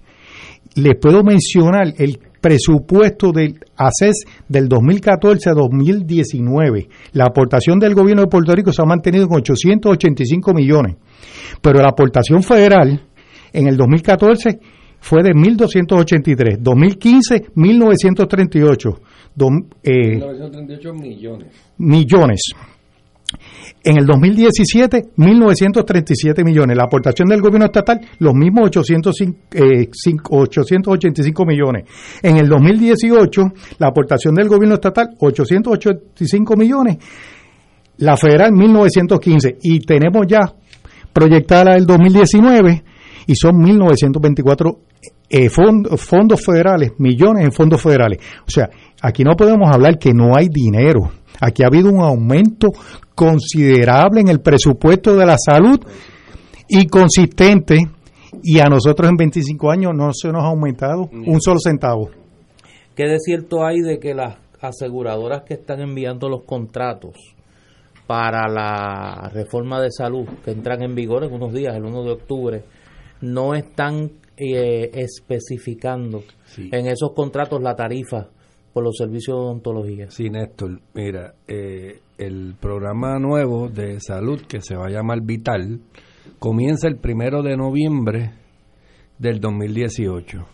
[0.75, 6.87] Les puedo mencionar el presupuesto del ACES del 2014 a 2019.
[7.13, 10.97] La aportación del gobierno de Puerto Rico se ha mantenido en 885 millones,
[11.61, 13.01] pero la aportación federal
[13.51, 14.59] en el 2014
[15.07, 18.99] fue de 1.283, 2015 1.938
[19.35, 19.51] dos-
[19.83, 21.47] eh, 938 millones.
[21.77, 22.41] millones.
[23.83, 26.75] En el 2017, 1.937 millones.
[26.75, 31.83] La aportación del gobierno estatal, los mismos 805, eh, cinco- 885 millones.
[32.23, 33.43] En el 2018,
[33.77, 36.97] la aportación del gobierno estatal, 885 millones.
[37.97, 39.57] La federal, 1.915.
[39.61, 40.51] Y tenemos ya
[41.13, 42.83] proyectada la del 2019
[43.27, 44.77] y son 1.924
[45.29, 48.19] eh, fond- fondos federales, millones en fondos federales.
[48.41, 48.69] O sea,
[49.01, 51.09] aquí no podemos hablar que no hay dinero.
[51.41, 52.67] Aquí ha habido un aumento
[53.15, 55.79] considerable en el presupuesto de la salud
[56.67, 57.77] y consistente
[58.43, 62.09] y a nosotros en 25 años no se nos ha aumentado un solo centavo.
[62.95, 67.15] ¿Qué de cierto hay de que las aseguradoras que están enviando los contratos
[68.07, 72.11] para la reforma de salud que entran en vigor en unos días, el 1 de
[72.11, 72.63] octubre,
[73.25, 76.23] no están eh, especificando
[76.57, 78.29] en esos contratos la tarifa
[78.73, 80.11] por los servicios de odontología?
[80.11, 85.79] Sí, Néstor, mira, eh, el programa nuevo de salud que se va a llamar Vital
[86.39, 88.33] comienza el primero de noviembre
[89.17, 90.45] del 2018.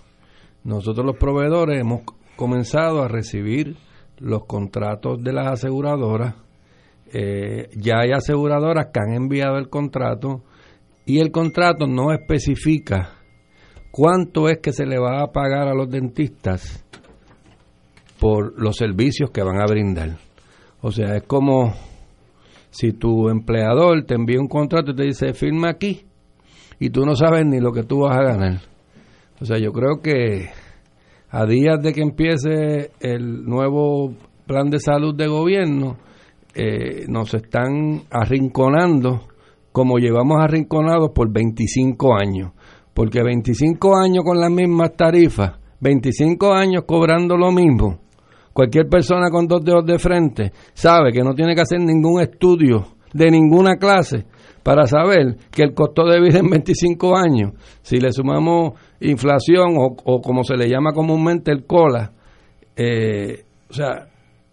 [0.63, 2.01] Nosotros los proveedores hemos
[2.35, 3.75] comenzado a recibir
[4.19, 6.35] los contratos de las aseguradoras.
[7.13, 10.43] Eh, ya hay aseguradoras que han enviado el contrato
[11.05, 13.17] y el contrato no especifica
[13.91, 16.85] cuánto es que se le va a pagar a los dentistas
[18.19, 20.17] por los servicios que van a brindar.
[20.81, 21.73] O sea, es como
[22.69, 26.05] si tu empleador te envía un contrato y te dice firma aquí
[26.79, 28.61] y tú no sabes ni lo que tú vas a ganar.
[29.39, 30.49] O sea, yo creo que
[31.29, 34.13] a días de que empiece el nuevo
[34.45, 35.97] plan de salud de gobierno,
[36.53, 39.30] eh, nos están arrinconando
[39.71, 42.51] como llevamos arrinconados por 25 años.
[42.93, 47.99] Porque 25 años con las mismas tarifas, 25 años cobrando lo mismo,
[48.53, 52.87] cualquier persona con dos dedos de frente sabe que no tiene que hacer ningún estudio
[53.13, 54.25] de ninguna clase
[54.63, 59.95] para saber que el costo de vida en 25 años, si le sumamos inflación o,
[60.03, 62.11] o como se le llama comúnmente el cola,
[62.75, 64.07] eh, o sea,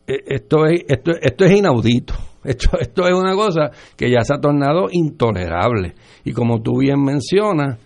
[0.06, 2.14] eh, esto es, esto, esto es inaudito.
[2.44, 5.94] Esto, esto es una cosa que ya se ha tornado intolerable.
[6.24, 7.78] Y como tú bien mencionas,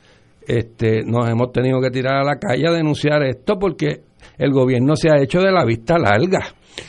[0.46, 4.02] este, nos hemos tenido que tirar a la calle a denunciar esto porque
[4.38, 6.40] el gobierno se ha hecho de la vista larga.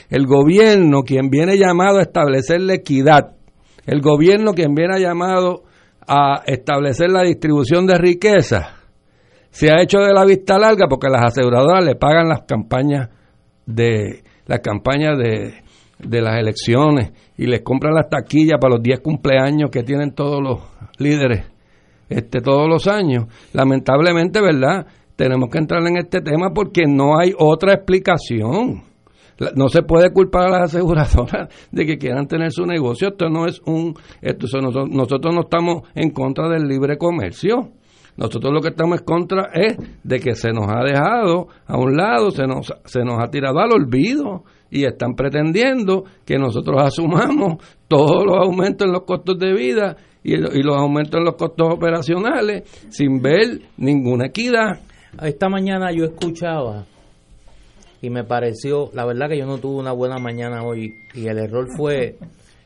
[0.10, 3.36] El gobierno, quien viene llamado a establecer la equidad,
[3.86, 5.64] el gobierno quien viene llamado
[6.08, 8.76] a establecer la distribución de riqueza,
[9.50, 13.10] se ha hecho de la vista larga porque las aseguradoras le pagan las campañas
[13.66, 15.63] de las campañas de,
[16.06, 20.42] de las elecciones y les compran las taquillas para los 10 cumpleaños que tienen todos
[20.42, 20.60] los
[20.98, 21.54] líderes
[22.10, 23.26] este todos los años.
[23.54, 24.86] Lamentablemente, ¿verdad?
[25.16, 28.84] Tenemos que entrar en este tema porque no hay otra explicación.
[29.56, 33.10] No se puede culpar a las aseguradoras de que quieran tener su negocio.
[33.10, 33.96] Esto no es un.
[34.22, 37.72] Esto, nosotros, nosotros no estamos en contra del libre comercio.
[38.16, 41.98] Nosotros lo que estamos en contra es de que se nos ha dejado a un
[41.98, 44.44] lado, se nos, se nos ha tirado al olvido
[44.74, 50.34] y están pretendiendo que nosotros asumamos todos los aumentos en los costos de vida y,
[50.34, 54.82] y los aumentos en los costos operacionales sin ver ninguna equidad.
[55.22, 56.86] Esta mañana yo escuchaba
[58.02, 61.38] y me pareció, la verdad que yo no tuve una buena mañana hoy y el
[61.38, 62.18] error fue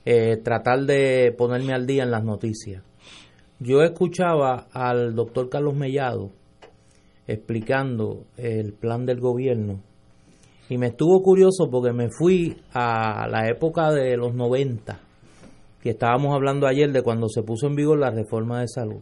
[0.06, 2.84] eh, tratar de ponerme al día en las noticias.
[3.60, 6.30] Yo escuchaba al doctor Carlos Mellado
[7.28, 9.82] explicando el plan del gobierno
[10.70, 15.00] y me estuvo curioso porque me fui a la época de los 90
[15.82, 19.02] que estábamos hablando ayer de cuando se puso en vigor la reforma de salud.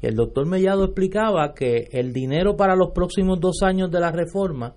[0.00, 4.10] Y el doctor Mellado explicaba que el dinero para los próximos dos años de la
[4.10, 4.74] reforma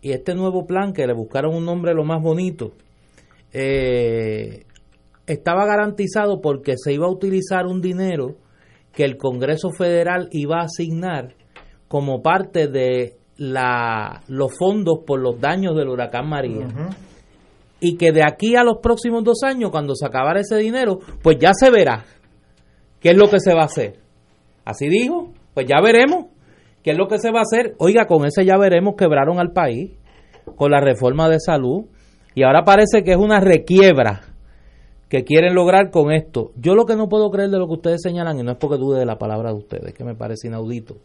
[0.00, 2.72] y este nuevo plan que le buscaron un nombre lo más bonito,
[3.52, 4.64] eh,
[5.26, 8.36] estaba garantizado porque se iba a utilizar un dinero
[8.92, 11.34] que el Congreso Federal iba a asignar
[11.88, 16.66] como parte de la, los fondos por los daños del huracán María.
[17.80, 21.38] Y que de aquí a los próximos dos años, cuando se acabara ese dinero, pues
[21.38, 22.04] ya se verá
[23.00, 24.00] qué es lo que se va a hacer.
[24.64, 26.26] Así dijo, pues ya veremos
[26.82, 27.74] qué es lo que se va a hacer.
[27.78, 29.92] Oiga, con ese ya veremos quebraron al país
[30.56, 31.84] con la reforma de salud
[32.34, 34.22] y ahora parece que es una requiebra
[35.08, 36.52] que quieren lograr con esto.
[36.56, 38.76] Yo lo que no puedo creer de lo que ustedes señalan, y no es porque
[38.76, 40.96] dude de la palabra de ustedes, que me parece inaudito,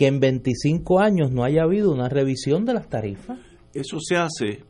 [0.00, 3.38] que en 25 años no haya habido una revisión de las tarifas.
[3.74, 4.60] Eso se hace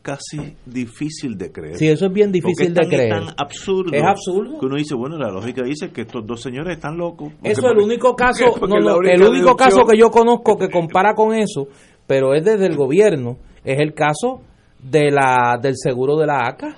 [0.00, 1.76] casi difícil de creer.
[1.76, 3.12] Sí, eso es bien difícil de creer.
[3.14, 3.90] Es tan absurdo.
[3.92, 4.60] Es absurdo.
[4.60, 7.32] Que uno dice, bueno, la lógica dice que estos dos señores están locos.
[7.42, 11.16] Eso es el único caso, no, no, el único caso que yo conozco que compara
[11.16, 11.66] con eso,
[12.06, 14.42] pero es desde el gobierno, es el caso
[14.80, 16.76] de la del seguro de la ACA,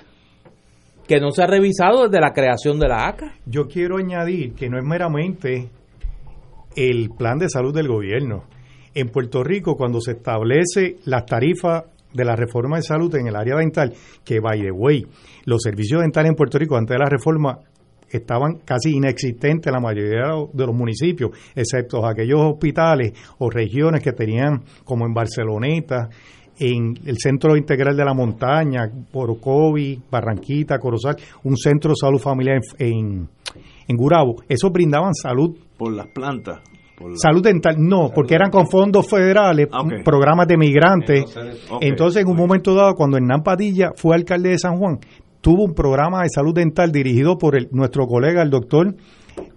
[1.07, 3.35] que no se ha revisado desde la creación de la ACA.
[3.45, 5.69] Yo quiero añadir que no es meramente
[6.75, 8.43] el plan de salud del gobierno.
[8.93, 11.83] En Puerto Rico, cuando se establece las tarifas
[12.13, 13.93] de la reforma de salud en el área dental,
[14.23, 15.05] que by the way,
[15.45, 17.59] los servicios dentales en Puerto Rico antes de la reforma
[18.09, 24.11] estaban casi inexistentes en la mayoría de los municipios, excepto aquellos hospitales o regiones que
[24.11, 26.09] tenían, como en Barceloneta,
[26.59, 32.59] en el Centro Integral de la Montaña, Porocovi, Barranquita, Corozal, un centro de salud familiar
[32.77, 33.29] en, en,
[33.87, 34.35] en Gurabo.
[34.47, 36.59] Esos brindaban salud Por las plantas.
[36.95, 41.25] por la- Salud dental, no, porque eran con fondos federales, Ah, programas de migrantes.
[41.81, 44.99] Entonces, en un momento dado, cuando Hernán Padilla fue alcalde de San Juan,
[45.41, 48.95] tuvo un programa de salud dental dirigido por el- nuestro colega, el doctor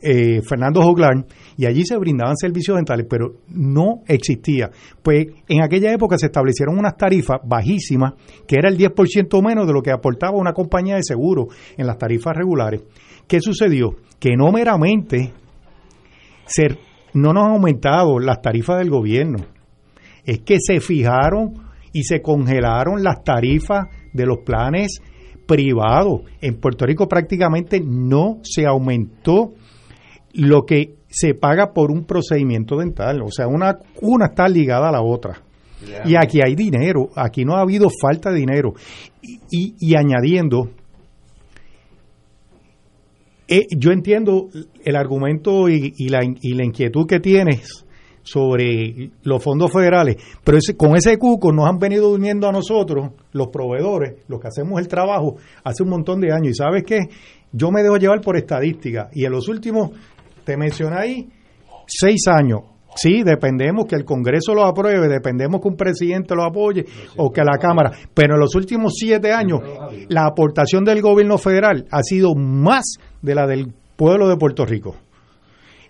[0.01, 1.27] eh, Fernando Joglar,
[1.59, 4.71] y allí se brindaban servicios dentales, pero no existía.
[5.03, 8.15] Pues en aquella época se establecieron unas tarifas bajísimas,
[8.49, 11.99] que era el 10% menos de lo que aportaba una compañía de seguro en las
[11.99, 12.83] tarifas regulares.
[13.29, 13.91] ¿Qué sucedió?
[14.19, 15.35] Que no meramente
[16.47, 16.79] se-
[17.15, 19.39] no nos han aumentado las tarifas del gobierno,
[20.25, 21.55] es que se fijaron
[21.93, 25.01] y se congelaron las tarifas de los planes
[25.47, 26.23] privados.
[26.41, 29.55] En Puerto Rico prácticamente no se aumentó
[30.35, 33.23] lo que se paga por un procedimiento dental.
[33.23, 35.41] O sea, una, una está ligada a la otra.
[36.05, 38.75] Y aquí hay dinero, aquí no ha habido falta de dinero.
[39.23, 40.71] Y, y- y añadiendo,
[43.49, 44.49] eh, yo entiendo
[44.85, 47.85] el argumento y, y la, y la inquietud que tienes
[48.23, 53.11] sobre los fondos federales, pero ese- con ese cuco nos han venido durmiendo a nosotros,
[53.33, 56.49] los proveedores, los que hacemos el trabajo, hace un montón de años.
[56.51, 56.99] Y sabes qué,
[57.53, 59.09] yo me dejo llevar por estadística.
[59.13, 59.91] Y en los últimos,
[60.45, 61.29] te mencioné ahí,
[61.87, 62.63] seis años.
[62.99, 66.87] Sí, dependemos que el Congreso lo apruebe, dependemos que un presidente lo apoye
[67.19, 67.93] o que la Cámara.
[68.15, 69.61] Pero en los últimos siete años,
[70.09, 72.95] la aportación del gobierno federal ha sido más
[73.27, 74.95] de la del pueblo de Puerto Rico.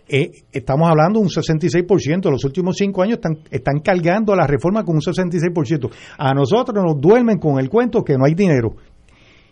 [0.09, 2.31] Eh, estamos hablando de un 66%.
[2.31, 5.91] Los últimos cinco años están, están cargando la reforma con un 66%.
[6.17, 8.77] A nosotros nos duermen con el cuento que no hay dinero.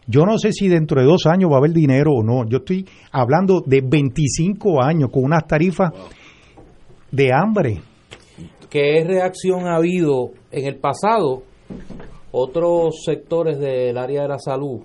[0.07, 2.49] Yo no sé si dentro de dos años va a haber dinero o no.
[2.49, 5.91] Yo estoy hablando de 25 años con unas tarifas
[7.11, 7.83] de hambre.
[8.71, 11.43] ¿Qué reacción ha habido en el pasado?
[12.33, 14.81] Otros sectores del área de la salud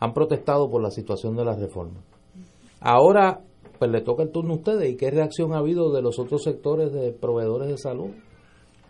[0.00, 2.00] han protestado por la situación de la reforma.
[2.80, 3.40] Ahora,
[3.78, 4.90] pues le toca el turno a ustedes.
[4.90, 8.10] ¿Y qué reacción ha habido de los otros sectores de proveedores de salud?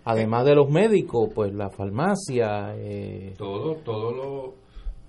[0.05, 2.75] Además de los médicos, pues la farmacia.
[2.77, 4.55] Eh, Todo, todo lo,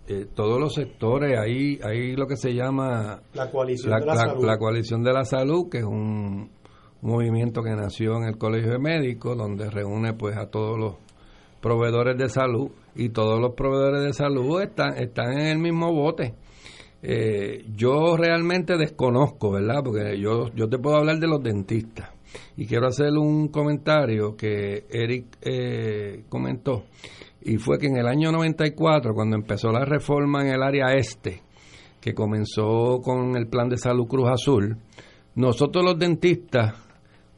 [0.08, 4.14] eh, todos los sectores, ahí, ahí lo que se llama La coalición la, de la,
[4.16, 4.45] la- salud.
[4.45, 6.49] la coalición de la salud, que es un
[7.02, 10.95] movimiento que nació en el Colegio de Médicos, donde reúne pues a todos los
[11.62, 16.34] proveedores de salud y todos los proveedores de salud están, están en el mismo bote.
[17.02, 19.82] Eh, yo realmente desconozco, ¿verdad?
[19.84, 22.11] Porque yo, yo te puedo hablar de los dentistas.
[22.56, 26.86] Y quiero hacer un comentario que Eric eh, comentó.
[27.41, 31.41] Y fue que en el año 94, cuando empezó la reforma en el área este,
[32.02, 34.78] que comenzó con el plan de salud Cruz Azul,
[35.36, 36.74] nosotros los dentistas,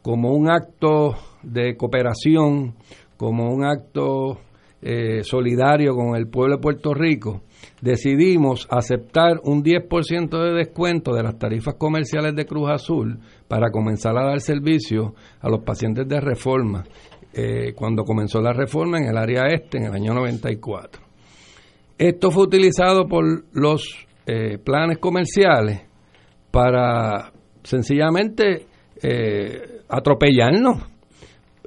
[0.01, 2.75] como un acto de cooperación,
[3.17, 4.39] como un acto
[4.81, 7.41] eh, solidario con el pueblo de Puerto Rico,
[7.81, 14.17] decidimos aceptar un 10% de descuento de las tarifas comerciales de Cruz Azul para comenzar
[14.17, 16.83] a dar servicio a los pacientes de reforma,
[17.33, 21.01] eh, cuando comenzó la reforma en el área este en el año 94.
[21.97, 25.81] Esto fue utilizado por los eh, planes comerciales
[26.51, 27.31] para
[27.63, 28.65] sencillamente
[29.01, 30.83] eh, atropellarnos.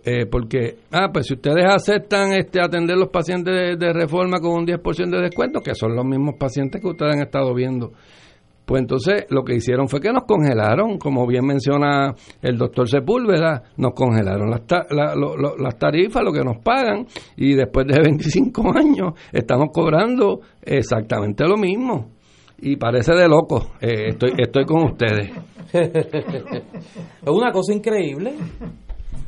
[0.04, 4.66] Eh, porque, ah, pues si ustedes aceptan este atender los pacientes de, reforma con un
[4.66, 7.92] 10% de descuento, que son los mismos pacientes que ustedes han estado viendo,
[8.64, 13.62] pues entonces lo que hicieron fue que nos congelaron, como bien menciona el doctor Sepúlveda,
[13.76, 17.06] nos congelaron las, ta- la- lo- lo- tarifas, lo que nos pagan,
[17.36, 22.10] y después de 25 años estamos cobrando exactamente lo mismo.
[22.60, 25.30] Y parece de loco, eh, estoy, estoy con ustedes.
[25.72, 28.34] es una cosa increíble.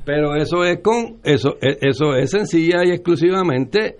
[0.05, 3.97] Pero eso es con eso e- eso es sencilla y exclusivamente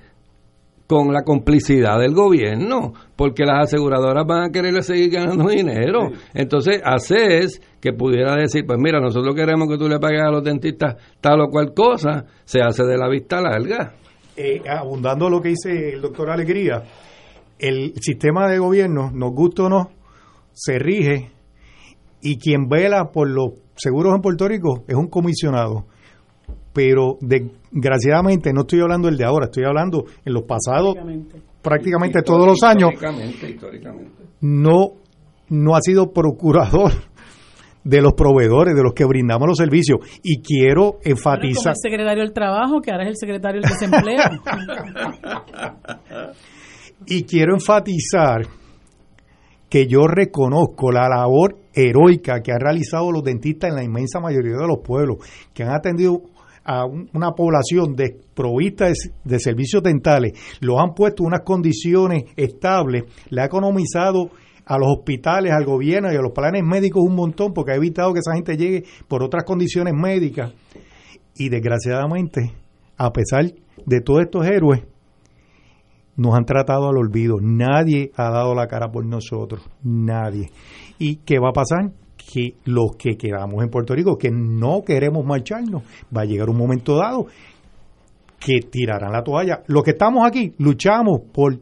[0.87, 6.11] con la complicidad del gobierno, porque las aseguradoras van a querer seguir ganando dinero.
[6.35, 10.45] Entonces, haces que pudiera decir, pues mira, nosotros queremos que tú le pagues a los
[10.45, 13.95] dentistas tal o cual cosa, se hace de la vista larga.
[14.37, 16.83] Eh, abundando lo que dice el doctor Alegría,
[17.59, 19.91] el sistema de gobierno, nos gusta o no,
[20.53, 21.31] se rige
[22.21, 25.87] y quien vela por los seguros en Puerto Rico es un comisionado.
[26.73, 30.97] Pero desgraciadamente no estoy hablando del de ahora, estoy hablando en los pasados
[31.63, 34.11] prácticamente todos los años Históricamente, históricamente.
[34.41, 34.93] no
[35.49, 36.93] no ha sido procurador
[37.85, 39.99] de los proveedores, de los que brindamos los servicios.
[40.23, 44.17] Y quiero Como enfatizar, el secretario del Trabajo, que ahora es el secretario del Desempleo.
[47.07, 48.47] y quiero enfatizar
[49.75, 54.53] que yo reconozco la labor heroica que han realizado los dentistas en la inmensa mayoría
[54.57, 55.17] de los pueblos,
[55.53, 56.23] que han atendido
[56.65, 58.95] a un- una población desprovista de,
[59.25, 64.31] de servicios dentales, los han puesto en unas condiciones estables, le ha economizado
[64.65, 68.13] a los hospitales, al gobierno y a los planes médicos un montón, porque ha evitado
[68.13, 70.53] que esa gente llegue por otras condiciones médicas.
[71.37, 72.53] Y desgraciadamente,
[72.97, 73.47] a pesar
[73.87, 74.85] de todos estos héroes,
[76.17, 77.39] nos han tratado al olvido.
[77.41, 79.63] Nadie ha dado la cara por nosotros.
[79.83, 80.51] Nadie.
[80.99, 81.93] ¿Y qué va a pasar?
[82.17, 85.83] Que los que quedamos en Puerto Rico, que no queremos marcharnos,
[86.17, 87.27] va a llegar un momento dado
[88.45, 89.63] que tirarán la toalla.
[89.67, 91.59] Los que estamos aquí luchamos por,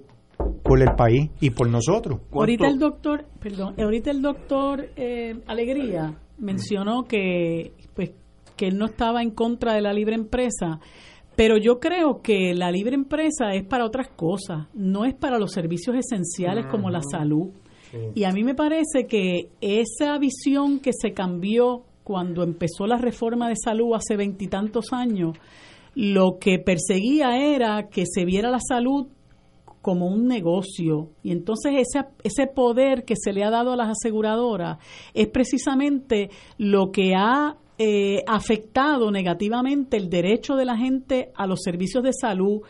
[0.62, 2.20] por el país y por nosotros.
[2.33, 8.11] Ahorita el doctor, perdón, ahorita el doctor eh, Alegría mencionó que pues
[8.57, 10.81] que él no estaba en contra de la libre empresa,
[11.43, 15.51] pero yo creo que la libre empresa es para otras cosas, no es para los
[15.51, 17.48] servicios esenciales como la salud.
[18.14, 23.48] Y a mí me parece que esa visión que se cambió cuando empezó la reforma
[23.48, 25.36] de salud hace veintitantos años,
[25.97, 29.09] lo que perseguía era que se viera la salud
[29.81, 31.10] como un negocio.
[31.24, 34.78] Y entonces ese, ese poder que se le ha dado a las aseguradoras
[35.12, 41.61] es precisamente lo que ha eh, afectado negativamente el derecho de la gente a los
[41.63, 42.61] servicios de salud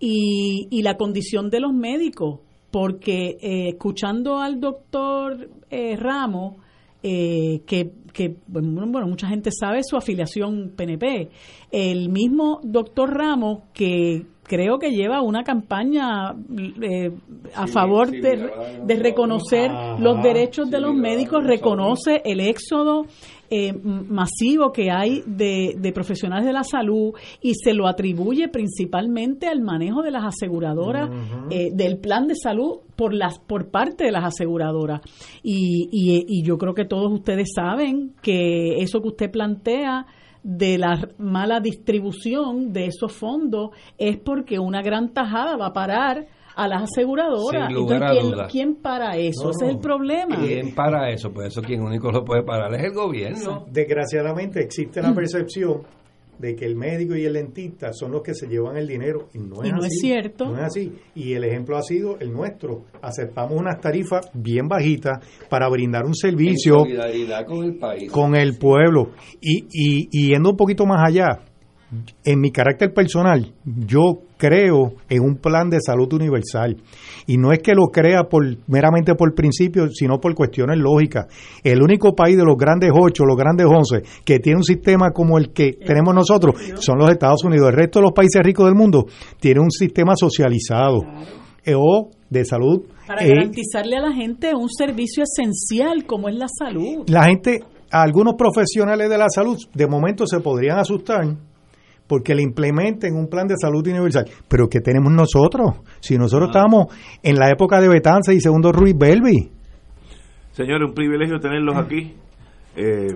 [0.00, 2.40] y, y la condición de los médicos.
[2.70, 6.56] Porque eh, escuchando al doctor eh, Ramos,
[7.02, 11.28] eh, que, que bueno, bueno, mucha gente sabe su afiliación PNP.
[11.70, 16.34] El mismo doctor Ramos, que creo que lleva una campaña
[16.82, 17.10] eh,
[17.54, 18.50] a Sí, favor sí, de,
[18.84, 19.98] de reconocer Ajá.
[20.00, 23.06] los derechos de los médicos, no reconoce el éxodo
[23.50, 29.46] eh, masivo que hay de, de profesionales de la salud y se lo atribuye principalmente
[29.46, 31.10] al manejo de las aseguradoras,
[31.50, 35.00] eh, del plan de salud por las por parte de las aseguradoras.
[35.42, 40.06] Y, y, y yo creo que todos ustedes saben que eso que usted plantea
[40.42, 46.26] de la mala distribución de esos fondos es porque una gran tajada va a parar
[46.58, 47.68] a las aseguradoras.
[47.68, 49.44] Sin lugar Entonces, a ¿quién, para eso?
[49.44, 50.36] No, Ese es el problema.
[50.36, 51.30] ¿Quién para eso?
[51.32, 53.64] Pues eso quien único lo puede parar es el gobierno.
[53.70, 55.82] Desgraciadamente existe la percepción
[56.38, 59.38] de que el médico y el dentista son los que se llevan el dinero y
[59.38, 59.86] no es Y no así.
[59.88, 60.44] es cierto.
[60.46, 60.92] No es así.
[61.16, 62.84] Y el ejemplo ha sido el nuestro.
[63.02, 65.18] Aceptamos unas tarifas bien bajitas
[65.48, 68.12] para brindar un servicio En solidaridad con el país.
[68.12, 69.10] con el pueblo.
[69.40, 71.40] Y, y, y yendo un poquito más allá,
[72.24, 76.76] en mi carácter personal, yo creo en un plan de salud universal.
[77.26, 81.26] Y no es que lo crea por meramente por principio, sino por cuestiones lógicas.
[81.64, 85.38] El único país de los grandes ocho, los grandes once, que tiene un sistema como
[85.38, 87.70] el que tenemos nosotros, son los Estados Unidos.
[87.70, 89.06] El resto de los países ricos del mundo
[89.40, 91.02] tiene un sistema socializado
[91.64, 92.82] eh, o de salud.
[93.06, 97.04] Para eh, garantizarle a la gente un servicio esencial como es la salud.
[97.08, 97.60] la gente,
[97.90, 101.47] algunos profesionales de la salud, de momento se podrían asustar
[102.08, 104.24] porque le implementen un plan de salud universal.
[104.48, 105.76] Pero ¿qué tenemos nosotros?
[106.00, 106.86] Si nosotros estamos
[107.22, 109.50] en la época de Betanza y segundo Ruiz Belvi.
[110.52, 112.14] Señores, un privilegio tenerlos aquí.
[112.74, 113.14] Eh,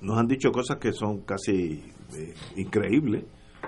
[0.00, 1.84] nos han dicho cosas que son casi
[2.16, 3.24] eh, increíbles.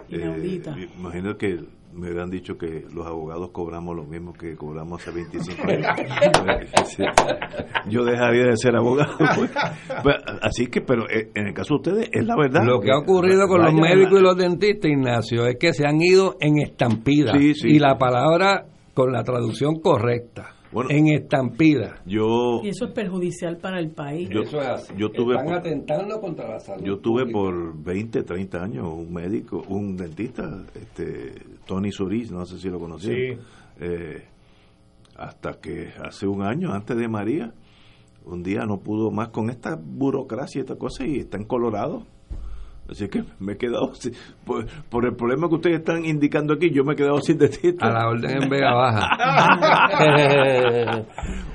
[0.08, 0.62] Eh,
[0.98, 1.58] imagino que
[1.92, 5.86] me hubieran dicho que los abogados cobramos lo mismo que cobramos hace 25 años.
[7.88, 9.16] Yo dejaría de ser abogado.
[10.02, 10.16] pues.
[10.42, 12.64] Así que, pero eh, en el caso de ustedes, es la verdad.
[12.64, 16.00] Lo que ha ocurrido con los médicos y los dentistas, Ignacio, es que se han
[16.00, 17.32] ido en estampida.
[17.36, 17.68] Sí, sí.
[17.68, 20.54] Y la palabra con la traducción correcta.
[20.88, 22.00] En estampida.
[22.06, 24.28] Yo, Y eso es perjudicial para el país.
[24.30, 24.42] yo,
[24.96, 26.84] yo tuve Están por- atentando contra la salud.
[26.84, 27.38] Yo tuve pública.
[27.38, 31.34] por 20, 30 años un médico, un dentista, este
[31.66, 33.08] Tony Suris, no sé si lo conocí.
[33.14, 33.38] Sí.
[35.16, 37.52] hasta que hace un año, antes de María,
[38.24, 42.04] un día no pudo más con esta burocracia y esta cosa y está en Colorado.
[42.90, 44.12] Así que me he quedado sin,
[44.44, 47.86] por, por el problema que ustedes están indicando aquí, yo me he quedado sin dentista.
[47.86, 49.08] A la orden en Vega Baja.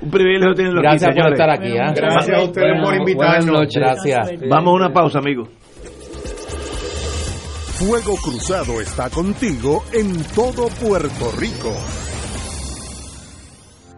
[0.00, 1.40] Un privilegio tenerlo Gracias aquí, por señores.
[1.40, 1.92] estar aquí, ¿eh?
[1.94, 3.46] Gracias a ustedes por invitarnos.
[3.46, 3.76] Buenas noches.
[3.76, 4.48] Gracias.
[4.48, 5.48] Vamos a una pausa, amigos.
[7.78, 11.74] Fuego Cruzado está contigo en todo Puerto Rico.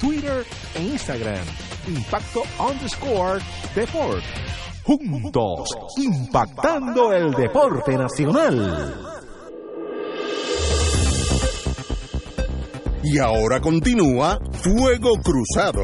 [0.00, 0.44] Twitter
[0.74, 1.44] e Instagram
[1.86, 3.40] Impacto underscore
[3.74, 4.24] Deport
[4.84, 8.94] juntos impactando el deporte nacional.
[13.02, 15.82] Y ahora continúa Fuego Cruzado.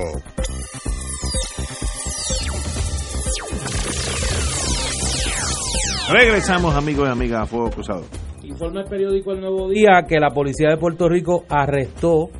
[6.11, 8.03] Regresamos, amigos y amigas, a Fuego Cruzado.
[8.43, 12.31] Informa el periódico El Nuevo Día que la policía de Puerto Rico arrestó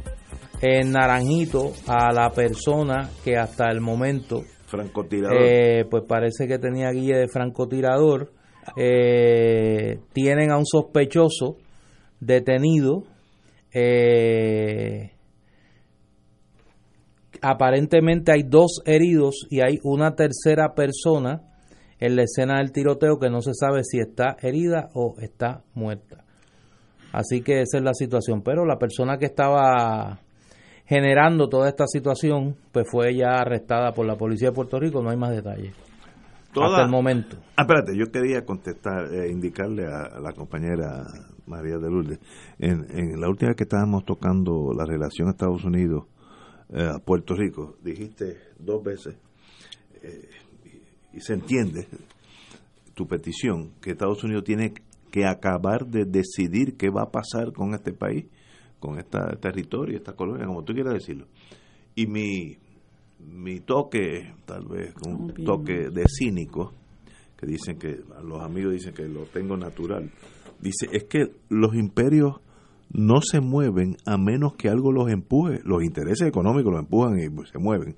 [0.61, 5.43] en Naranjito a la persona que hasta el momento Francotirador.
[5.43, 8.33] eh, pues parece que tenía guía de francotirador.
[8.77, 11.57] Eh, tienen a un sospechoso
[12.21, 13.03] detenido.
[13.73, 15.11] Eh,
[17.43, 21.43] aparentemente hay dos heridos y hay una tercera persona
[21.99, 26.25] en la escena del tiroteo que no se sabe si está herida o está muerta.
[27.13, 28.43] Así que esa es la situación.
[28.43, 30.21] Pero la persona que estaba
[30.91, 35.01] generando toda esta situación, pues fue ya arrestada por la policía de Puerto Rico.
[35.01, 35.73] No hay más detalles.
[36.53, 37.37] Toda- Hasta el momento.
[37.57, 41.05] Ah, espérate, yo quería contestar, eh, indicarle a, a la compañera
[41.47, 42.19] María de Lourdes.
[42.59, 46.07] En, en la última vez que estábamos tocando la relación Estados Unidos
[46.71, 49.15] eh, a Puerto Rico, dijiste dos veces,
[50.03, 50.29] eh,
[51.13, 51.87] y, y se entiende
[52.95, 54.75] tu petición, que Estados Unidos tiene
[55.13, 58.27] que acabar de decidir qué va a pasar con este país,
[58.81, 61.27] con este territorio, esta colonia, como tú quieras decirlo.
[61.95, 62.57] Y mi,
[63.21, 65.45] mi toque, tal vez un bien.
[65.45, 66.73] toque de cínico,
[67.37, 70.11] que dicen que los amigos dicen que lo tengo natural,
[70.61, 72.41] dice, es que los imperios
[72.93, 77.29] no se mueven a menos que algo los empuje, los intereses económicos los empujan y
[77.31, 77.97] pues, se mueven.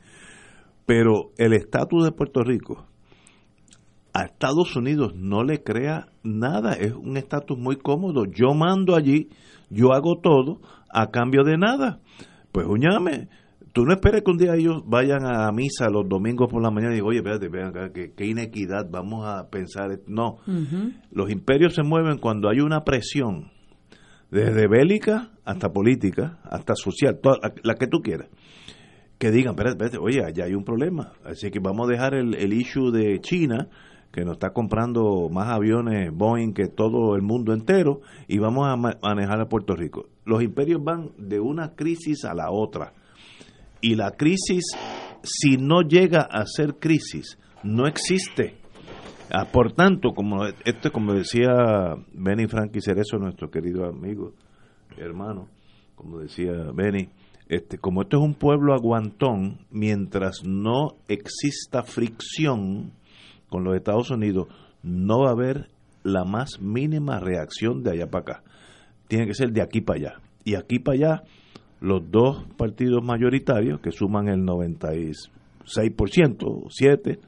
[0.85, 2.87] Pero el estatus de Puerto Rico
[4.13, 8.27] a Estados Unidos no le crea nada, es un estatus muy cómodo.
[8.27, 9.31] Yo mando allí,
[9.73, 10.61] yo hago todo
[10.93, 12.01] a cambio de nada.
[12.53, 13.29] Pues uñame,
[13.73, 16.93] tú no esperes que un día ellos vayan a misa los domingos por la mañana
[16.93, 19.91] y digan, oye, espérate, vean acá, qué, qué inequidad, vamos a pensar.
[19.91, 20.05] esto".
[20.07, 20.39] No,
[21.11, 23.51] los imperios se mueven cuando hay una presión,
[24.31, 28.29] desde bélica hasta política, hasta social, toda, la, la que tú quieras,
[29.19, 32.35] que digan, espérate, espérate, oye, allá hay un problema, así que vamos a dejar el,
[32.35, 33.69] el issue de China,
[34.13, 38.77] que nos está comprando más aviones Boeing que todo el mundo entero, y vamos a
[38.77, 40.07] ma- manejar a Puerto Rico.
[40.25, 42.93] Los imperios van de una crisis a la otra.
[43.81, 44.65] Y la crisis,
[45.23, 48.55] si no llega a ser crisis, no existe.
[49.31, 54.35] Ah, por tanto, como esto como decía Benny Frankie Cerezo, nuestro querido amigo,
[54.99, 55.49] hermano,
[55.97, 57.09] como decía Benny,
[57.49, 62.93] este, como esto es un pueblo aguantón, mientras no exista fricción
[63.53, 64.49] con los Estados Unidos,
[64.83, 65.69] no va a haber
[66.03, 68.43] la más mínima reacción de allá para acá.
[69.07, 70.21] Tiene que ser de aquí para allá.
[70.45, 71.23] Y aquí para allá,
[71.81, 75.19] los dos partidos mayoritarios, que suman el 96%,
[75.65, 77.19] 7%,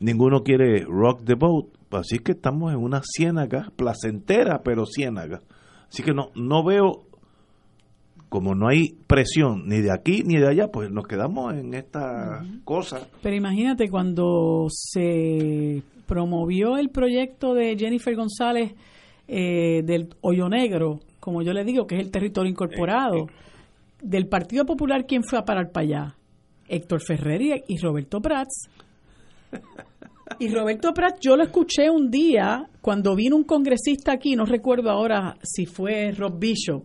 [0.00, 1.66] ninguno quiere rock the boat.
[1.90, 5.42] Así que estamos en una ciénaga placentera, pero ciénaga.
[5.88, 7.07] Así que no, no veo,
[8.28, 12.44] como no hay presión ni de aquí ni de allá, pues nos quedamos en esta
[12.64, 13.08] cosa.
[13.22, 18.74] Pero imagínate cuando se promovió el proyecto de Jennifer González
[19.26, 23.26] eh, del Hoyo Negro, como yo le digo, que es el territorio incorporado,
[24.02, 26.14] del Partido Popular, ¿quién fue a parar para allá?
[26.68, 28.68] Héctor Ferrer y, y Roberto Prats.
[30.38, 34.90] Y Roberto Prats, yo lo escuché un día cuando vino un congresista aquí, no recuerdo
[34.90, 36.84] ahora si fue Rob Bishop,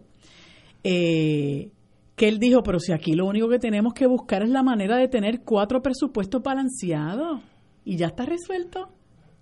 [0.84, 1.72] eh,
[2.16, 4.98] que él dijo, pero si aquí lo único que tenemos que buscar es la manera
[4.98, 7.42] de tener cuatro presupuestos balanceados
[7.84, 8.90] y ya está resuelto.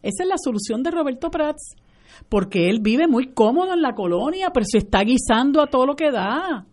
[0.01, 1.75] Esa es la solución de Roberto Prats,
[2.29, 5.95] porque él vive muy cómodo en la colonia, pero se está guisando a todo lo
[5.95, 6.65] que da.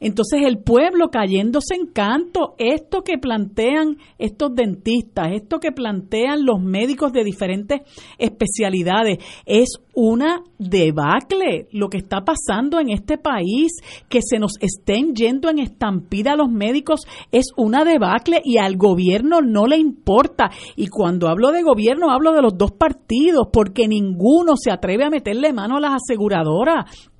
[0.00, 6.60] Entonces el pueblo cayéndose en canto, esto que plantean estos dentistas, esto que plantean los
[6.60, 7.80] médicos de diferentes
[8.18, 13.72] especialidades, es una debacle lo que está pasando en este país,
[14.08, 19.40] que se nos estén yendo en estampida los médicos, es una debacle y al gobierno
[19.40, 20.50] no le importa.
[20.76, 25.10] Y cuando hablo de gobierno hablo de los dos partidos, porque ninguno se atreve a
[25.10, 27.10] meterle mano a las aseguradoras.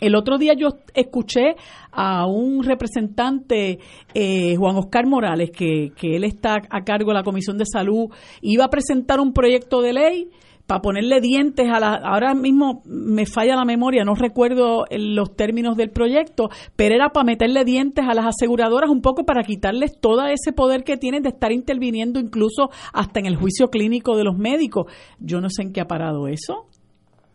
[0.00, 1.56] El otro día yo escuché
[1.92, 3.78] a un representante,
[4.14, 8.10] eh, Juan Oscar Morales, que, que él está a cargo de la Comisión de Salud,
[8.42, 10.30] iba a presentar un proyecto de ley
[10.66, 11.94] para ponerle dientes a la...
[11.94, 17.24] Ahora mismo me falla la memoria, no recuerdo los términos del proyecto, pero era para
[17.24, 21.30] meterle dientes a las aseguradoras un poco para quitarles todo ese poder que tienen de
[21.30, 24.90] estar interviniendo incluso hasta en el juicio clínico de los médicos.
[25.18, 26.66] Yo no sé en qué ha parado eso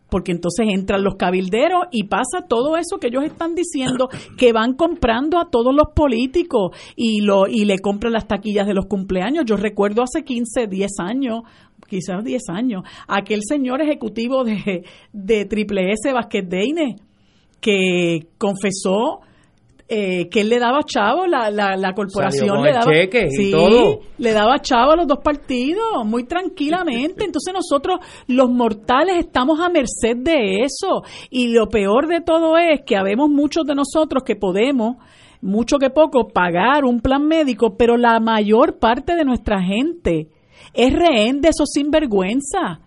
[0.10, 4.74] porque entonces entran los cabilderos y pasa todo eso que ellos están diciendo que van
[4.74, 9.46] comprando a todos los políticos y lo y le compran las taquillas de los cumpleaños.
[9.46, 11.42] Yo recuerdo hace 15, 10 años,
[11.88, 14.84] quizás 10 años, aquel señor ejecutivo de,
[15.14, 16.96] de Triple S Basket Deine
[17.62, 19.22] que confesó
[19.92, 23.52] eh, que él le daba chavo, la, la, la corporación le daba cheque y sí,
[23.52, 24.02] todo.
[24.20, 27.26] le daba chavo a los dos partidos, muy tranquilamente.
[27.26, 31.02] Entonces nosotros, los mortales, estamos a merced de eso.
[31.32, 34.98] Y lo peor de todo es que habemos muchos de nosotros que podemos,
[35.42, 40.28] mucho que poco, pagar un plan médico, pero la mayor parte de nuestra gente
[40.76, 42.80] es rehén de esos sinvergüenza.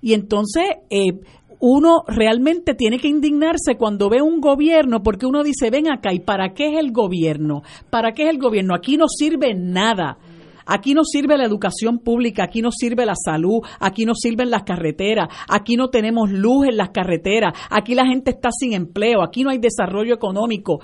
[0.00, 1.20] Y entonces, eh,
[1.64, 6.18] uno realmente tiene que indignarse cuando ve un gobierno, porque uno dice, ven acá, ¿y
[6.18, 7.62] para qué es el gobierno?
[7.88, 8.74] ¿Para qué es el gobierno?
[8.74, 10.18] Aquí no sirve nada.
[10.66, 14.64] Aquí no sirve la educación pública, aquí no sirve la salud, aquí no sirven las
[14.64, 19.44] carreteras, aquí no tenemos luz en las carreteras, aquí la gente está sin empleo, aquí
[19.44, 20.80] no hay desarrollo económico.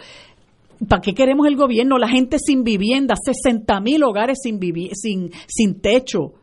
[0.88, 1.98] ¿Para qué queremos el gobierno?
[1.98, 4.60] La gente sin vivienda, 60 mil hogares sin,
[4.92, 6.34] sin, sin techo.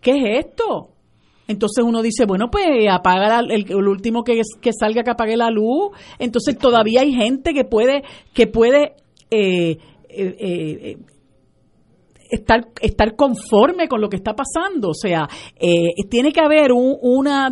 [0.00, 0.97] ¿Qué es esto?
[1.48, 5.36] Entonces uno dice, bueno, pues apaga la- el, el último que, que salga que apague
[5.36, 5.90] la luz.
[6.18, 8.02] Entonces todavía hay gente que puede,
[8.34, 8.92] que puede
[9.30, 9.78] eh,
[10.10, 10.96] eh, eh,
[12.30, 14.90] estar, estar conforme con lo que está pasando.
[14.90, 17.50] O sea, eh, tiene que haber un- una,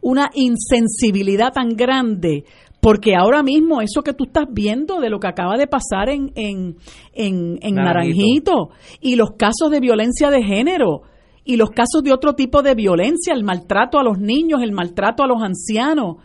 [0.00, 2.44] una insensibilidad tan grande.
[2.80, 6.30] Porque ahora mismo eso que tú estás viendo de lo que acaba de pasar en,
[6.36, 6.76] en,
[7.12, 8.52] en, en Naranjito.
[8.52, 8.68] Naranjito
[9.00, 11.02] y los casos de violencia de género
[11.48, 15.22] y los casos de otro tipo de violencia, el maltrato a los niños, el maltrato
[15.22, 16.16] a los ancianos,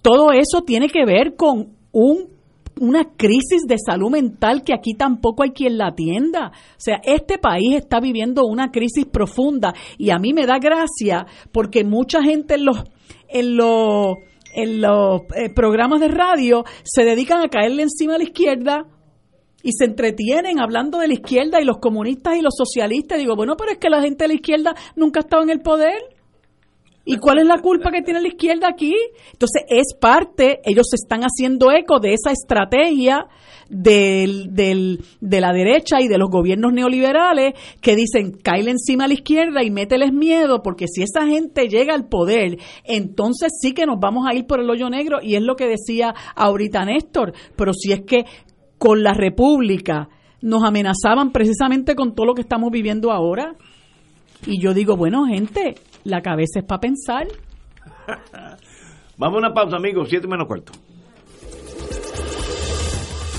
[0.00, 2.40] todo eso tiene que ver con un
[2.80, 6.50] una crisis de salud mental que aquí tampoco hay quien la atienda.
[6.50, 11.26] O sea, este país está viviendo una crisis profunda y a mí me da gracia
[11.52, 12.84] porque mucha gente en los
[13.28, 13.56] en
[14.80, 18.86] los eh, programas de radio se dedican a caerle encima a la izquierda
[19.62, 23.18] y se entretienen hablando de la izquierda y los comunistas y los socialistas.
[23.18, 25.60] Digo, bueno, pero es que la gente de la izquierda nunca ha estado en el
[25.60, 25.96] poder.
[27.04, 28.94] ¿Y cuál es la culpa que tiene la izquierda aquí?
[29.32, 33.26] Entonces es parte, ellos se están haciendo eco de esa estrategia
[33.70, 39.08] del, del- de la derecha y de los gobiernos neoliberales que dicen, caile encima a
[39.08, 43.86] la izquierda y mételes miedo, porque si esa gente llega al poder, entonces sí que
[43.86, 47.32] nos vamos a ir por el hoyo negro, y es lo que decía ahorita Néstor,
[47.56, 48.24] pero si es que
[48.80, 50.08] con la República
[50.40, 53.54] nos amenazaban precisamente con todo lo que estamos viviendo ahora.
[54.46, 55.74] Y yo digo, bueno, gente,
[56.04, 57.28] la cabeza es para pensar.
[59.18, 60.72] Vamos a una pausa, amigos, siete menos cuarto.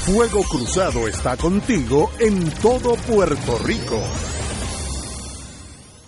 [0.06, 4.00] Fuego Cruzado está contigo en todo Puerto Rico.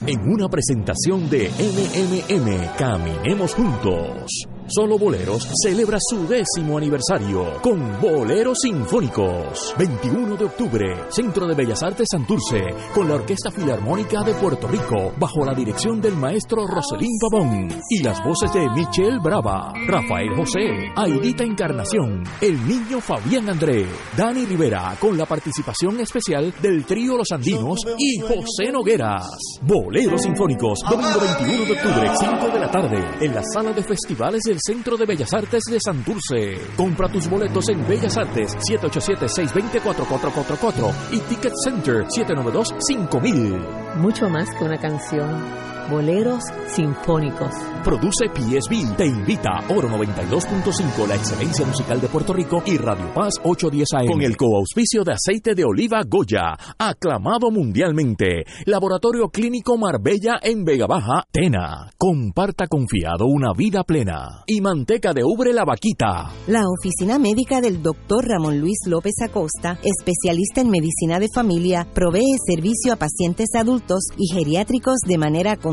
[0.06, 4.48] En una presentación de MMM Caminemos Juntos.
[4.76, 9.76] Solo Boleros celebra su décimo aniversario con Boleros Sinfónicos.
[9.78, 12.60] 21 de octubre, Centro de Bellas Artes Santurce,
[12.92, 18.02] con la Orquesta Filarmónica de Puerto Rico, bajo la dirección del maestro Roselín Pavón y
[18.02, 23.86] las voces de Michelle Brava, Rafael José, Aidita Encarnación, el niño Fabián André,
[24.18, 29.28] Dani Rivera, con la participación especial del trío Los Andinos y José Nogueras.
[29.62, 34.42] Boleros Sinfónicos, domingo 21 de octubre, 5 de la tarde, en la sala de festivales
[34.42, 36.58] del Centro de Bellas Artes de Santurce.
[36.78, 43.96] Compra tus boletos en Bellas Artes 787-620-4444 y Ticket Center 792-5000.
[43.98, 45.73] Mucho más que una canción.
[45.90, 47.52] Boleros Sinfónicos.
[47.84, 48.96] Produce PSB.
[48.96, 54.08] Te invita Oro 92.5, la excelencia musical de Puerto Rico y Radio Paz 810 AM.
[54.08, 58.46] Con el coauspicio de aceite de oliva Goya, aclamado mundialmente.
[58.66, 61.92] Laboratorio Clínico Marbella en Vega Baja, Tena.
[61.98, 64.44] Comparta confiado una vida plena.
[64.48, 66.32] Y manteca de ubre la vaquita.
[66.48, 72.38] La oficina médica del doctor Ramón Luis López Acosta, especialista en medicina de familia, provee
[72.48, 75.73] servicio a pacientes adultos y geriátricos de manera continua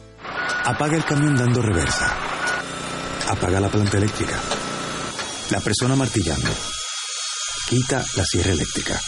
[0.65, 2.15] Apaga el camión dando reversa.
[3.29, 4.39] Apaga la planta eléctrica.
[5.49, 6.49] La persona martillando.
[7.67, 8.99] Quita la sierra eléctrica.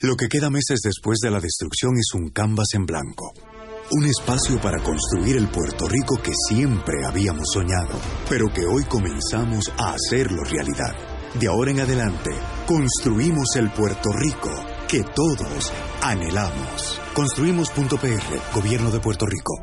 [0.00, 3.32] Lo que queda meses después de la destrucción es un canvas en blanco.
[3.90, 9.72] Un espacio para construir el Puerto Rico que siempre habíamos soñado, pero que hoy comenzamos
[9.78, 10.94] a hacerlo realidad.
[11.38, 12.30] De ahora en adelante,
[12.66, 17.00] construimos el Puerto Rico que todos anhelamos.
[17.14, 19.54] Construimos.pr, Gobierno de Puerto Rico.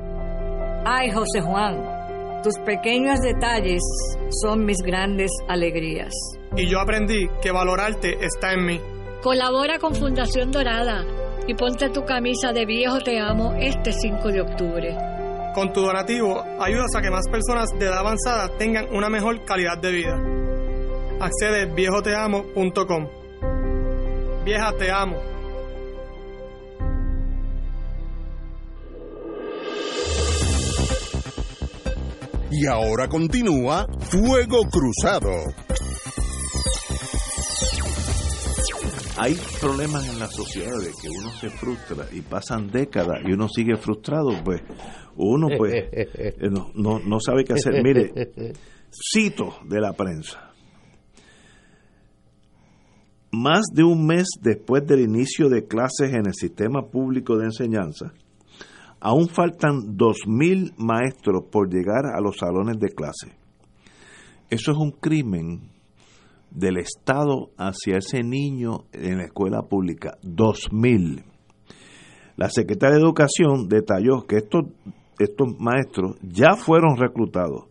[0.86, 3.82] Ay, José Juan, tus pequeños detalles
[4.42, 6.14] son mis grandes alegrías.
[6.56, 8.82] Y yo aprendí que valorarte está en mí.
[9.22, 11.06] Colabora con Fundación Dorada
[11.48, 14.98] y ponte tu camisa de viejo te amo este 5 de octubre.
[15.54, 19.78] Con tu donativo ayudas a que más personas de edad avanzada tengan una mejor calidad
[19.78, 20.18] de vida.
[21.20, 23.21] Accede a viejoteamo.com.
[24.44, 25.18] Vieja te amo.
[32.50, 35.30] Y ahora continúa Fuego Cruzado.
[39.18, 43.48] Hay problemas en la sociedad de que uno se frustra y pasan décadas y uno
[43.48, 44.62] sigue frustrado, pues
[45.16, 47.84] uno pues eh, no, no, no sabe qué hacer.
[47.84, 48.12] Mire,
[48.92, 50.51] cito de la prensa.
[53.32, 58.14] Más de un mes después del inicio de clases en el sistema público de enseñanza,
[59.00, 63.32] aún faltan 2.000 maestros por llegar a los salones de clase.
[64.50, 65.72] Eso es un crimen
[66.50, 70.18] del Estado hacia ese niño en la escuela pública.
[70.24, 71.24] 2.000.
[72.36, 74.66] La secretaria de Educación detalló que estos,
[75.20, 77.66] estos maestros ya fueron reclutados.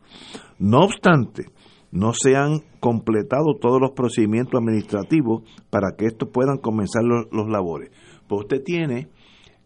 [0.59, 1.47] No obstante,
[1.91, 7.49] no se han completado todos los procedimientos administrativos para que estos puedan comenzar los, los
[7.49, 7.91] labores.
[8.29, 9.09] Pues usted tiene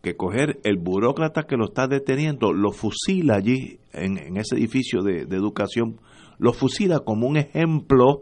[0.03, 5.03] que coger el burócrata que lo está deteniendo, lo fusila allí en, en ese edificio
[5.03, 5.99] de, de, educación,
[6.39, 8.21] lo fusila como un ejemplo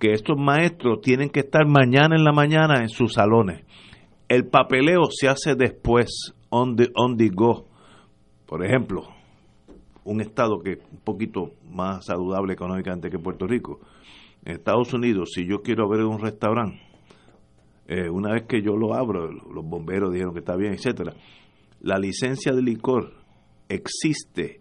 [0.00, 3.64] que estos maestros tienen que estar mañana en la mañana en sus salones.
[4.28, 7.66] El papeleo se hace después, on the, on the go.
[8.46, 9.04] Por ejemplo,
[10.04, 13.80] un estado que es un poquito más saludable económicamente que Puerto Rico.
[14.44, 16.80] En Estados Unidos, si yo quiero abrir un restaurante,
[17.86, 21.14] eh, una vez que yo lo abro, los bomberos dijeron que está bien, etcétera.
[21.80, 23.12] La licencia de licor
[23.68, 24.60] existe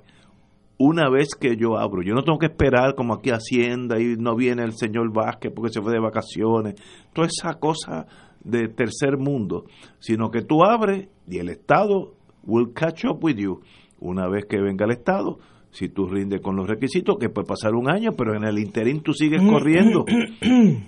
[0.78, 2.02] una vez que yo abro.
[2.02, 5.72] Yo no tengo que esperar como aquí Hacienda y no viene el señor Vázquez porque
[5.72, 6.76] se fue de vacaciones.
[7.14, 8.08] Toda esa cosa
[8.44, 9.66] de tercer mundo,
[10.00, 13.62] sino que tú abres y el Estado will catch up with you.
[14.02, 15.38] Una vez que venga el Estado,
[15.72, 19.02] si tú rindes con los requisitos, que puede pasar un año, pero en el interín
[19.02, 20.04] tú sigues corriendo.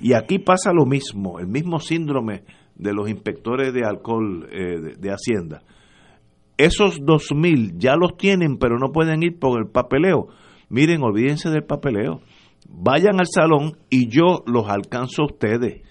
[0.01, 2.43] Y aquí pasa lo mismo, el mismo síndrome
[2.75, 5.61] de los inspectores de alcohol eh, de, de Hacienda.
[6.57, 10.27] Esos 2.000 ya los tienen, pero no pueden ir por el papeleo.
[10.69, 12.21] Miren, olvídense del papeleo.
[12.67, 15.81] Vayan al salón y yo los alcanzo a ustedes.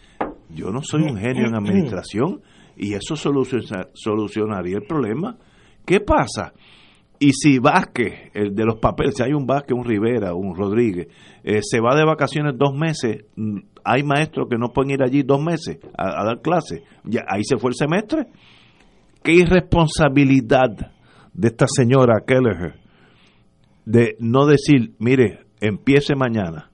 [0.51, 2.40] Yo no soy un genio en administración
[2.77, 5.36] y eso soluciona- solucionaría el problema.
[5.86, 6.53] ¿Qué pasa?
[7.23, 11.07] Y si Vázquez, el de los papeles, si hay un Vázquez, un Rivera, un Rodríguez,
[11.44, 15.23] eh, se va de vacaciones dos meses, mm, hay maestros que no pueden ir allí
[15.23, 16.82] dos meses a, dar clases.
[17.28, 18.27] Ahí se fue el semestre.
[19.23, 20.90] ¿Qué irresponsabilidad
[21.32, 22.74] de esta señora Kelleher
[23.85, 26.73] de no decir, mire, empiece mañana.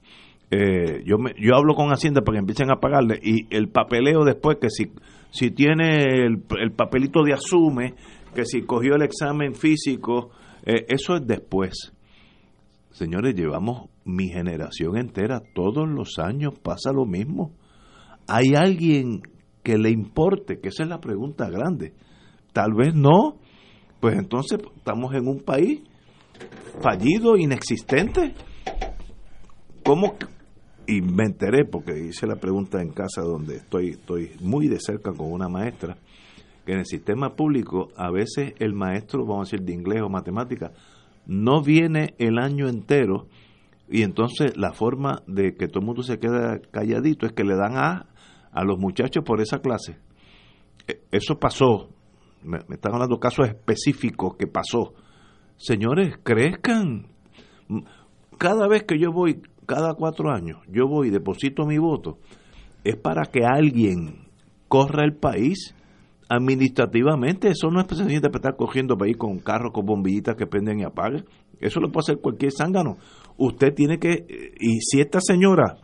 [0.50, 4.24] Eh, yo me, yo hablo con Hacienda para que empiecen a pagarle y el papeleo
[4.24, 4.92] después que si
[5.30, 7.94] si tiene el papelito de asume
[8.38, 10.30] que si cogió el examen físico
[10.64, 11.92] eh, eso es después.
[12.92, 17.50] Señores llevamos mi generación entera todos los años pasa lo mismo.
[18.28, 19.22] Hay alguien
[19.64, 21.94] que le importe que esa es la pregunta grande.
[22.52, 23.38] Tal vez no.
[23.98, 25.80] Pues entonces estamos en un país
[26.80, 28.34] fallido inexistente.
[29.84, 30.14] ¿Cómo?
[30.86, 35.10] Y me enteré porque hice la pregunta en casa donde estoy, estoy muy de cerca
[35.10, 35.98] con una maestra,
[36.68, 40.10] que en el sistema público a veces el maestro, vamos a decir, de inglés o
[40.10, 40.72] matemática,
[41.24, 43.26] no viene el año entero
[43.88, 47.56] y entonces la forma de que todo el mundo se queda calladito es que le
[47.56, 48.08] dan a
[48.52, 49.96] a los muchachos por esa clase.
[50.86, 51.88] E- Eso pasó,
[52.42, 54.92] me, me están hablando casos específicos que pasó.
[55.56, 57.06] Señores, crezcan.
[58.36, 62.18] Cada vez que yo voy, cada cuatro años, yo voy y deposito mi voto,
[62.84, 64.26] es para que alguien
[64.68, 65.74] corra el país
[66.28, 67.48] administrativamente.
[67.48, 70.84] Eso no es precisamente para estar cogiendo país con carros con bombillitas que prenden y
[70.84, 71.24] apagan.
[71.60, 72.98] Eso lo puede hacer cualquier zángano.
[73.36, 75.78] Usted tiene que, eh, y si esta señora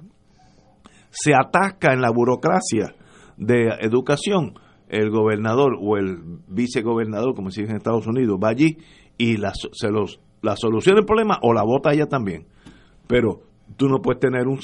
[1.11, 2.95] se atasca en la burocracia
[3.37, 4.55] de educación,
[4.89, 6.19] el gobernador o el
[6.49, 8.79] vicegobernador, como se dice en Estados Unidos, va allí
[9.17, 12.47] y la, se los, la soluciona el problema o la vota ella también.
[13.07, 13.43] Pero
[13.77, 14.61] tú no puedes tener un,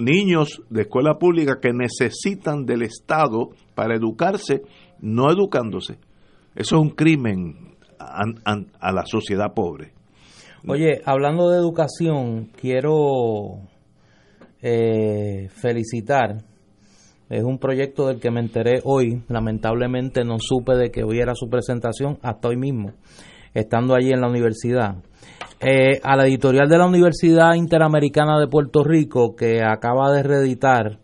[0.00, 4.62] niños de escuela pública que necesitan del Estado para educarse,
[5.00, 5.98] no educándose.
[6.54, 9.92] Eso es un crimen a la sociedad pobre.
[10.66, 13.60] Oye, hablando de educación, quiero
[14.60, 16.44] eh, felicitar.
[17.30, 19.22] Es un proyecto del que me enteré hoy.
[19.28, 22.92] Lamentablemente no supe de que hoy era su presentación hasta hoy mismo,
[23.54, 24.96] estando allí en la universidad.
[25.60, 30.98] Eh, a la editorial de la Universidad Interamericana de Puerto Rico, que acaba de reeditar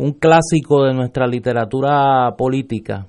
[0.00, 3.06] un clásico de nuestra literatura política,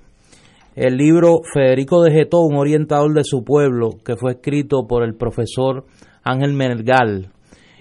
[0.76, 5.16] el libro Federico de Getó, un orientador de su pueblo, que fue escrito por el
[5.16, 5.86] profesor
[6.22, 7.30] Ángel Melgal.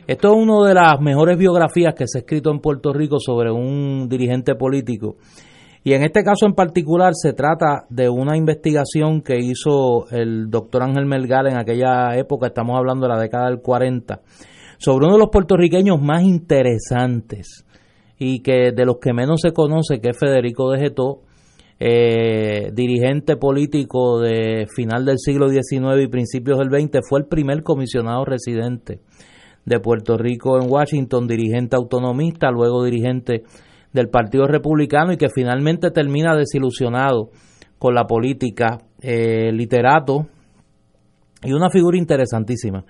[0.06, 3.50] Esto es una de las mejores biografías que se ha escrito en Puerto Rico sobre
[3.50, 5.16] un dirigente político.
[5.82, 10.84] Y en este caso en particular se trata de una investigación que hizo el doctor
[10.84, 14.20] Ángel Melgal en aquella época, estamos hablando de la década del 40,
[14.78, 17.64] sobre uno de los puertorriqueños más interesantes
[18.22, 21.22] y que de los que menos se conoce, que es Federico de Getó,
[21.80, 27.62] eh, dirigente político de final del siglo XIX y principios del XX, fue el primer
[27.62, 29.00] comisionado residente
[29.64, 33.44] de Puerto Rico en Washington, dirigente autonomista, luego dirigente
[33.94, 37.30] del Partido Republicano y que finalmente termina desilusionado
[37.78, 40.26] con la política, eh, literato
[41.42, 42.84] y una figura interesantísima.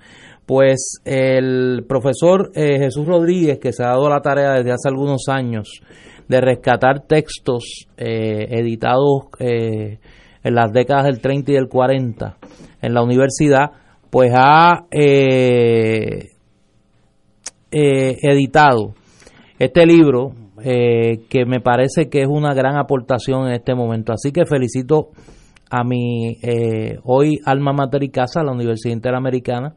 [0.50, 5.28] Pues el profesor eh, Jesús Rodríguez, que se ha dado la tarea desde hace algunos
[5.28, 5.80] años
[6.26, 10.00] de rescatar textos eh, editados eh,
[10.42, 12.36] en las décadas del 30 y del 40
[12.82, 13.70] en la universidad,
[14.10, 14.86] pues ha
[17.70, 18.94] editado
[19.56, 20.32] este libro
[20.64, 24.12] que me parece que es una gran aportación en este momento.
[24.12, 25.10] Así que felicito
[25.70, 26.40] a mi
[27.04, 29.76] hoy alma mater y casa, la Universidad Interamericana,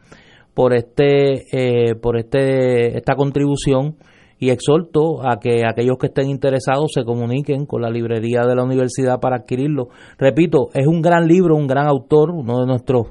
[0.53, 3.95] por este eh, por este esta contribución
[4.39, 8.63] y exhorto a que aquellos que estén interesados se comuniquen con la librería de la
[8.63, 9.87] universidad para adquirirlo.
[10.17, 13.07] Repito, es un gran libro, un gran autor, uno de nuestros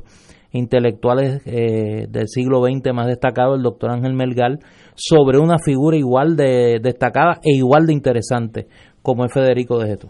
[0.53, 4.59] intelectuales eh, del siglo XX más destacado, el doctor Ángel Melgal,
[4.95, 8.67] sobre una figura igual de destacada e igual de interesante
[9.01, 10.09] como es Federico de Geto.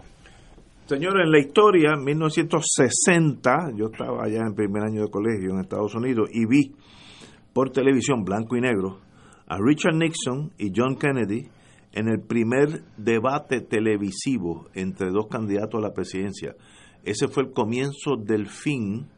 [0.87, 5.61] Señores, en la historia, en 1960, yo estaba allá en primer año de colegio en
[5.61, 6.75] Estados Unidos y vi
[7.53, 9.01] por televisión blanco y negro
[9.47, 11.49] a Richard Nixon y John Kennedy
[11.93, 16.55] en el primer debate televisivo entre dos candidatos a la presidencia.
[17.05, 19.09] Ese fue el comienzo del fin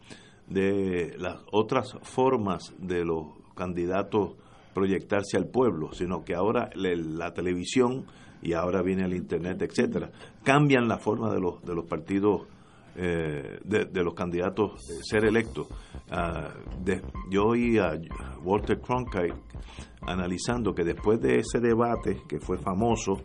[0.49, 4.35] de las otras formas de los candidatos
[4.75, 8.07] proyectarse al pueblo, sino que ahora la televisión
[8.43, 10.11] y ahora viene el internet, etcétera,
[10.43, 12.43] cambian la forma de los de los partidos
[12.97, 15.67] eh, de, los candidatos eh, ser electos.
[16.11, 16.55] Ah,
[17.31, 17.99] yo oí a
[18.43, 19.35] Walter Cronkite
[20.03, 23.23] analizando que después de ese debate que fue famoso,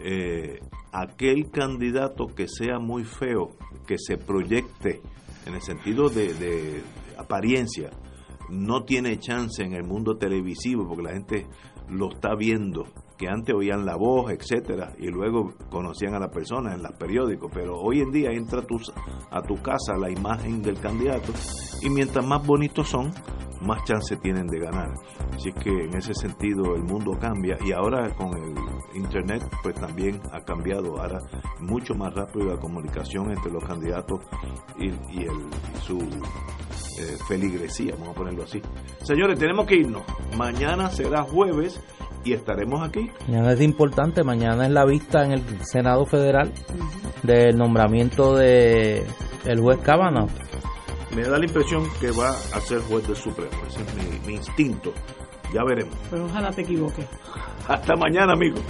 [0.00, 0.58] eh,
[0.92, 3.50] aquel candidato que sea muy feo,
[3.86, 5.00] que se proyecte
[5.46, 6.82] en el sentido de
[7.16, 7.90] apariencia,
[8.50, 11.46] no tiene chance en el mundo televisivo porque la gente
[11.88, 12.84] lo está viendo
[13.16, 17.50] que antes oían la voz, etcétera, y luego conocían a la persona en los periódicos,
[17.52, 18.60] pero hoy en día entra
[19.30, 21.32] a tu, casa la imagen del candidato
[21.82, 23.12] y mientras más bonitos son,
[23.62, 24.92] más chance tienen de ganar.
[25.32, 28.54] Así que en ese sentido el mundo cambia y ahora con el
[28.94, 31.18] internet pues también ha cambiado, ahora
[31.60, 34.20] mucho más rápido la comunicación entre los candidatos
[34.78, 35.50] y, el,
[35.80, 38.60] su eh, feligresía, vamos a ponerlo así.
[39.02, 40.02] Señores, tenemos que irnos.
[40.36, 41.80] Mañana será jueves
[42.24, 43.10] y estaremos aquí.
[43.28, 46.52] Mañana es importante, mañana es la vista en el Senado Federal
[47.22, 49.06] del nombramiento de
[49.44, 50.30] el juez Kavanaugh.
[51.14, 54.34] Me da la impresión que va a ser juez del Supremo, ese es mi, mi
[54.34, 54.92] instinto.
[55.52, 55.94] Ya veremos.
[56.10, 57.06] Pero ojalá te equivoques.
[57.68, 58.60] Hasta mañana, amigos.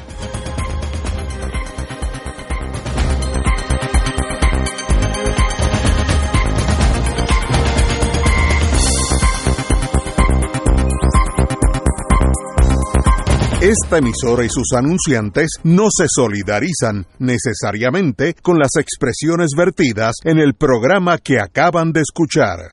[13.64, 20.52] Esta emisora y sus anunciantes no se solidarizan necesariamente con las expresiones vertidas en el
[20.52, 22.72] programa que acaban de escuchar.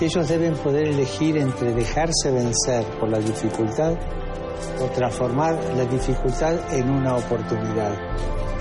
[0.00, 3.94] Ellos deben poder elegir entre dejarse vencer por la dificultad
[4.80, 7.98] o transformar la dificultad en una oportunidad.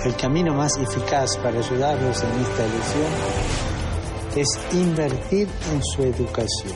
[0.03, 3.11] El camino más eficaz para ayudarlos en esta elección
[4.35, 6.73] es invertir en su educación.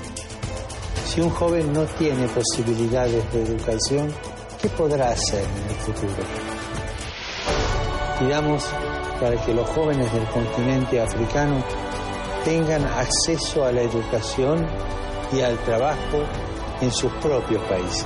[1.05, 4.13] Si un joven no tiene posibilidades de educación,
[4.61, 6.23] ¿qué podrá hacer en el futuro?
[8.19, 8.63] Pidamos
[9.19, 11.63] para que los jóvenes del continente africano
[12.43, 14.65] tengan acceso a la educación
[15.33, 16.23] y al trabajo
[16.81, 18.05] en sus propios países.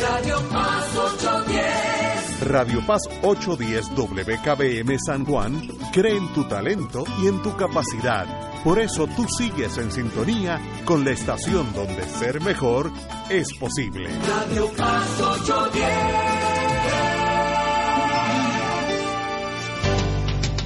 [0.00, 1.81] Radio Paz 810.
[2.44, 5.62] Radio Paz 810 WKBM San Juan
[5.92, 8.26] cree en tu talento y en tu capacidad.
[8.64, 12.90] Por eso tú sigues en sintonía con la estación donde ser mejor
[13.30, 14.08] es posible.
[14.28, 15.88] Radio Paz 810.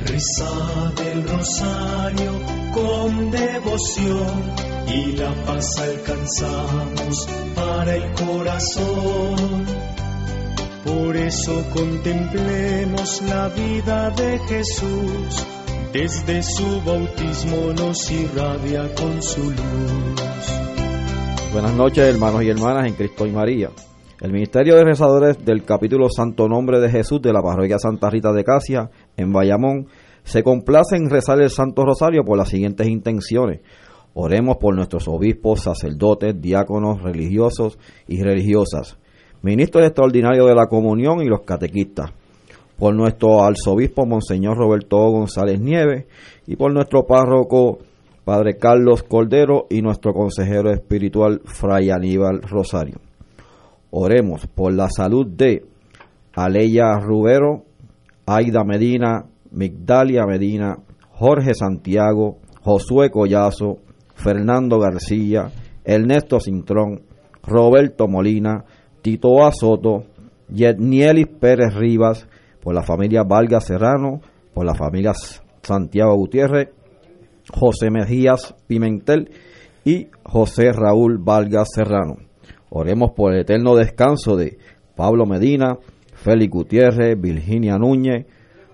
[0.06, 2.32] Reza el rosario
[2.72, 4.52] con devoción
[4.88, 9.66] y la paz alcanzamos para el corazón.
[10.86, 15.46] Por eso contemplemos la vida de Jesús,
[15.92, 20.46] desde su bautismo nos irradia con su luz.
[21.52, 23.70] Buenas noches hermanos y hermanas en Cristo y María.
[24.20, 28.32] El Ministerio de Rezadores del capítulo Santo Nombre de Jesús de la Parroquia Santa Rita
[28.32, 29.88] de Casia, en Bayamón,
[30.22, 33.60] se complace en rezar el Santo Rosario por las siguientes intenciones.
[34.14, 37.76] Oremos por nuestros obispos, sacerdotes, diáconos, religiosos
[38.06, 38.98] y religiosas,
[39.42, 42.10] ministros extraordinarios de la comunión y los catequistas,
[42.78, 46.06] por nuestro arzobispo Monseñor Roberto González Nieves
[46.46, 47.78] y por nuestro párroco
[48.24, 52.96] Padre Carlos Cordero y nuestro consejero espiritual Fray Aníbal Rosario.
[53.90, 55.64] Oremos por la salud de
[56.34, 57.62] Aleya Rubero,
[58.26, 60.76] Aida Medina, Migdalia Medina,
[61.12, 63.78] Jorge Santiago, Josué Collazo,
[64.16, 65.52] Fernando García,
[65.84, 67.02] Ernesto Cintrón,
[67.44, 68.64] Roberto Molina,
[69.06, 70.02] Tito Azoto,
[70.48, 72.26] Yetnielis Pérez Rivas,
[72.60, 74.20] por la familia Valga Serrano,
[74.52, 75.12] por la familia
[75.62, 76.70] Santiago Gutiérrez,
[77.54, 79.30] José Mejías Pimentel
[79.84, 82.16] y José Raúl Valga Serrano.
[82.68, 84.58] Oremos por el eterno descanso de
[84.96, 85.78] Pablo Medina,
[86.14, 88.26] Félix Gutiérrez, Virginia Núñez,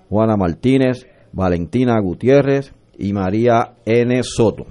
[0.08, 4.22] Juana Martínez, Valentina Gutiérrez y María N.
[4.22, 4.64] Soto.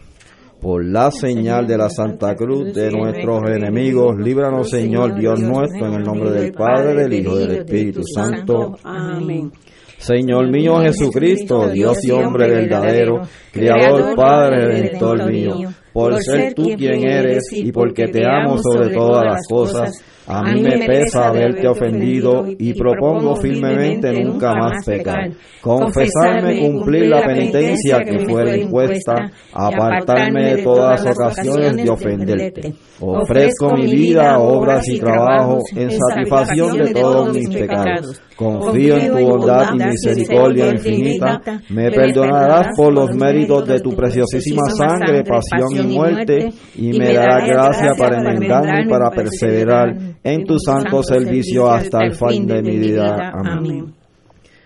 [0.61, 5.93] Por la señal de la Santa Cruz de nuestros enemigos, líbranos Señor Dios nuestro, en
[5.95, 8.75] el nombre del Padre, del Hijo y del Espíritu Santo.
[8.83, 9.51] Amén.
[9.97, 13.21] Señor mío Jesucristo, Dios y hombre verdadero,
[13.51, 15.55] Creador, Padre, Redentor mío,
[15.91, 19.91] por ser tú quien eres y porque te amo sobre todas las cosas,
[20.31, 25.31] a mí me pesa haberte ofendido y propongo firmemente nunca más pecar.
[25.59, 32.73] Confesarme, cumplir la penitencia que fuera impuesta, apartarme de todas las ocasiones de ofenderte.
[33.01, 38.21] Ofrezco mi vida, obras y trabajo en satisfacción de todos mis pecados.
[38.41, 41.41] Confío en tu bondad y misericordia infinita.
[41.69, 47.47] Me perdonarás por los méritos de tu preciosísima sangre, pasión y muerte, y me darás
[47.47, 52.77] gracia para enmendarme y para perseverar en tu santo servicio hasta el fin de mi
[52.79, 53.31] vida.
[53.31, 53.93] Amén.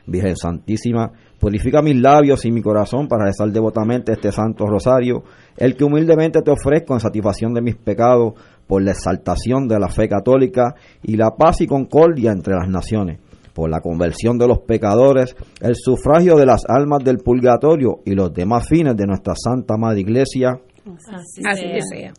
[0.08, 5.24] Virgen Santísima, purifica mis labios y mi corazón para rezar devotamente este santo rosario,
[5.58, 8.34] el que humildemente te ofrezco en satisfacción de mis pecados
[8.68, 13.20] por la exaltación de la fe católica y la paz y concordia entre las naciones,
[13.56, 18.34] por la conversión de los pecadores, el sufragio de las almas del purgatorio y los
[18.34, 20.60] demás fines de nuestra Santa Madre Iglesia.
[20.86, 22.12] Así, Así sea.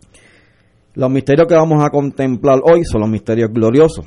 [0.94, 4.06] Los misterios que vamos a contemplar hoy son los misterios gloriosos.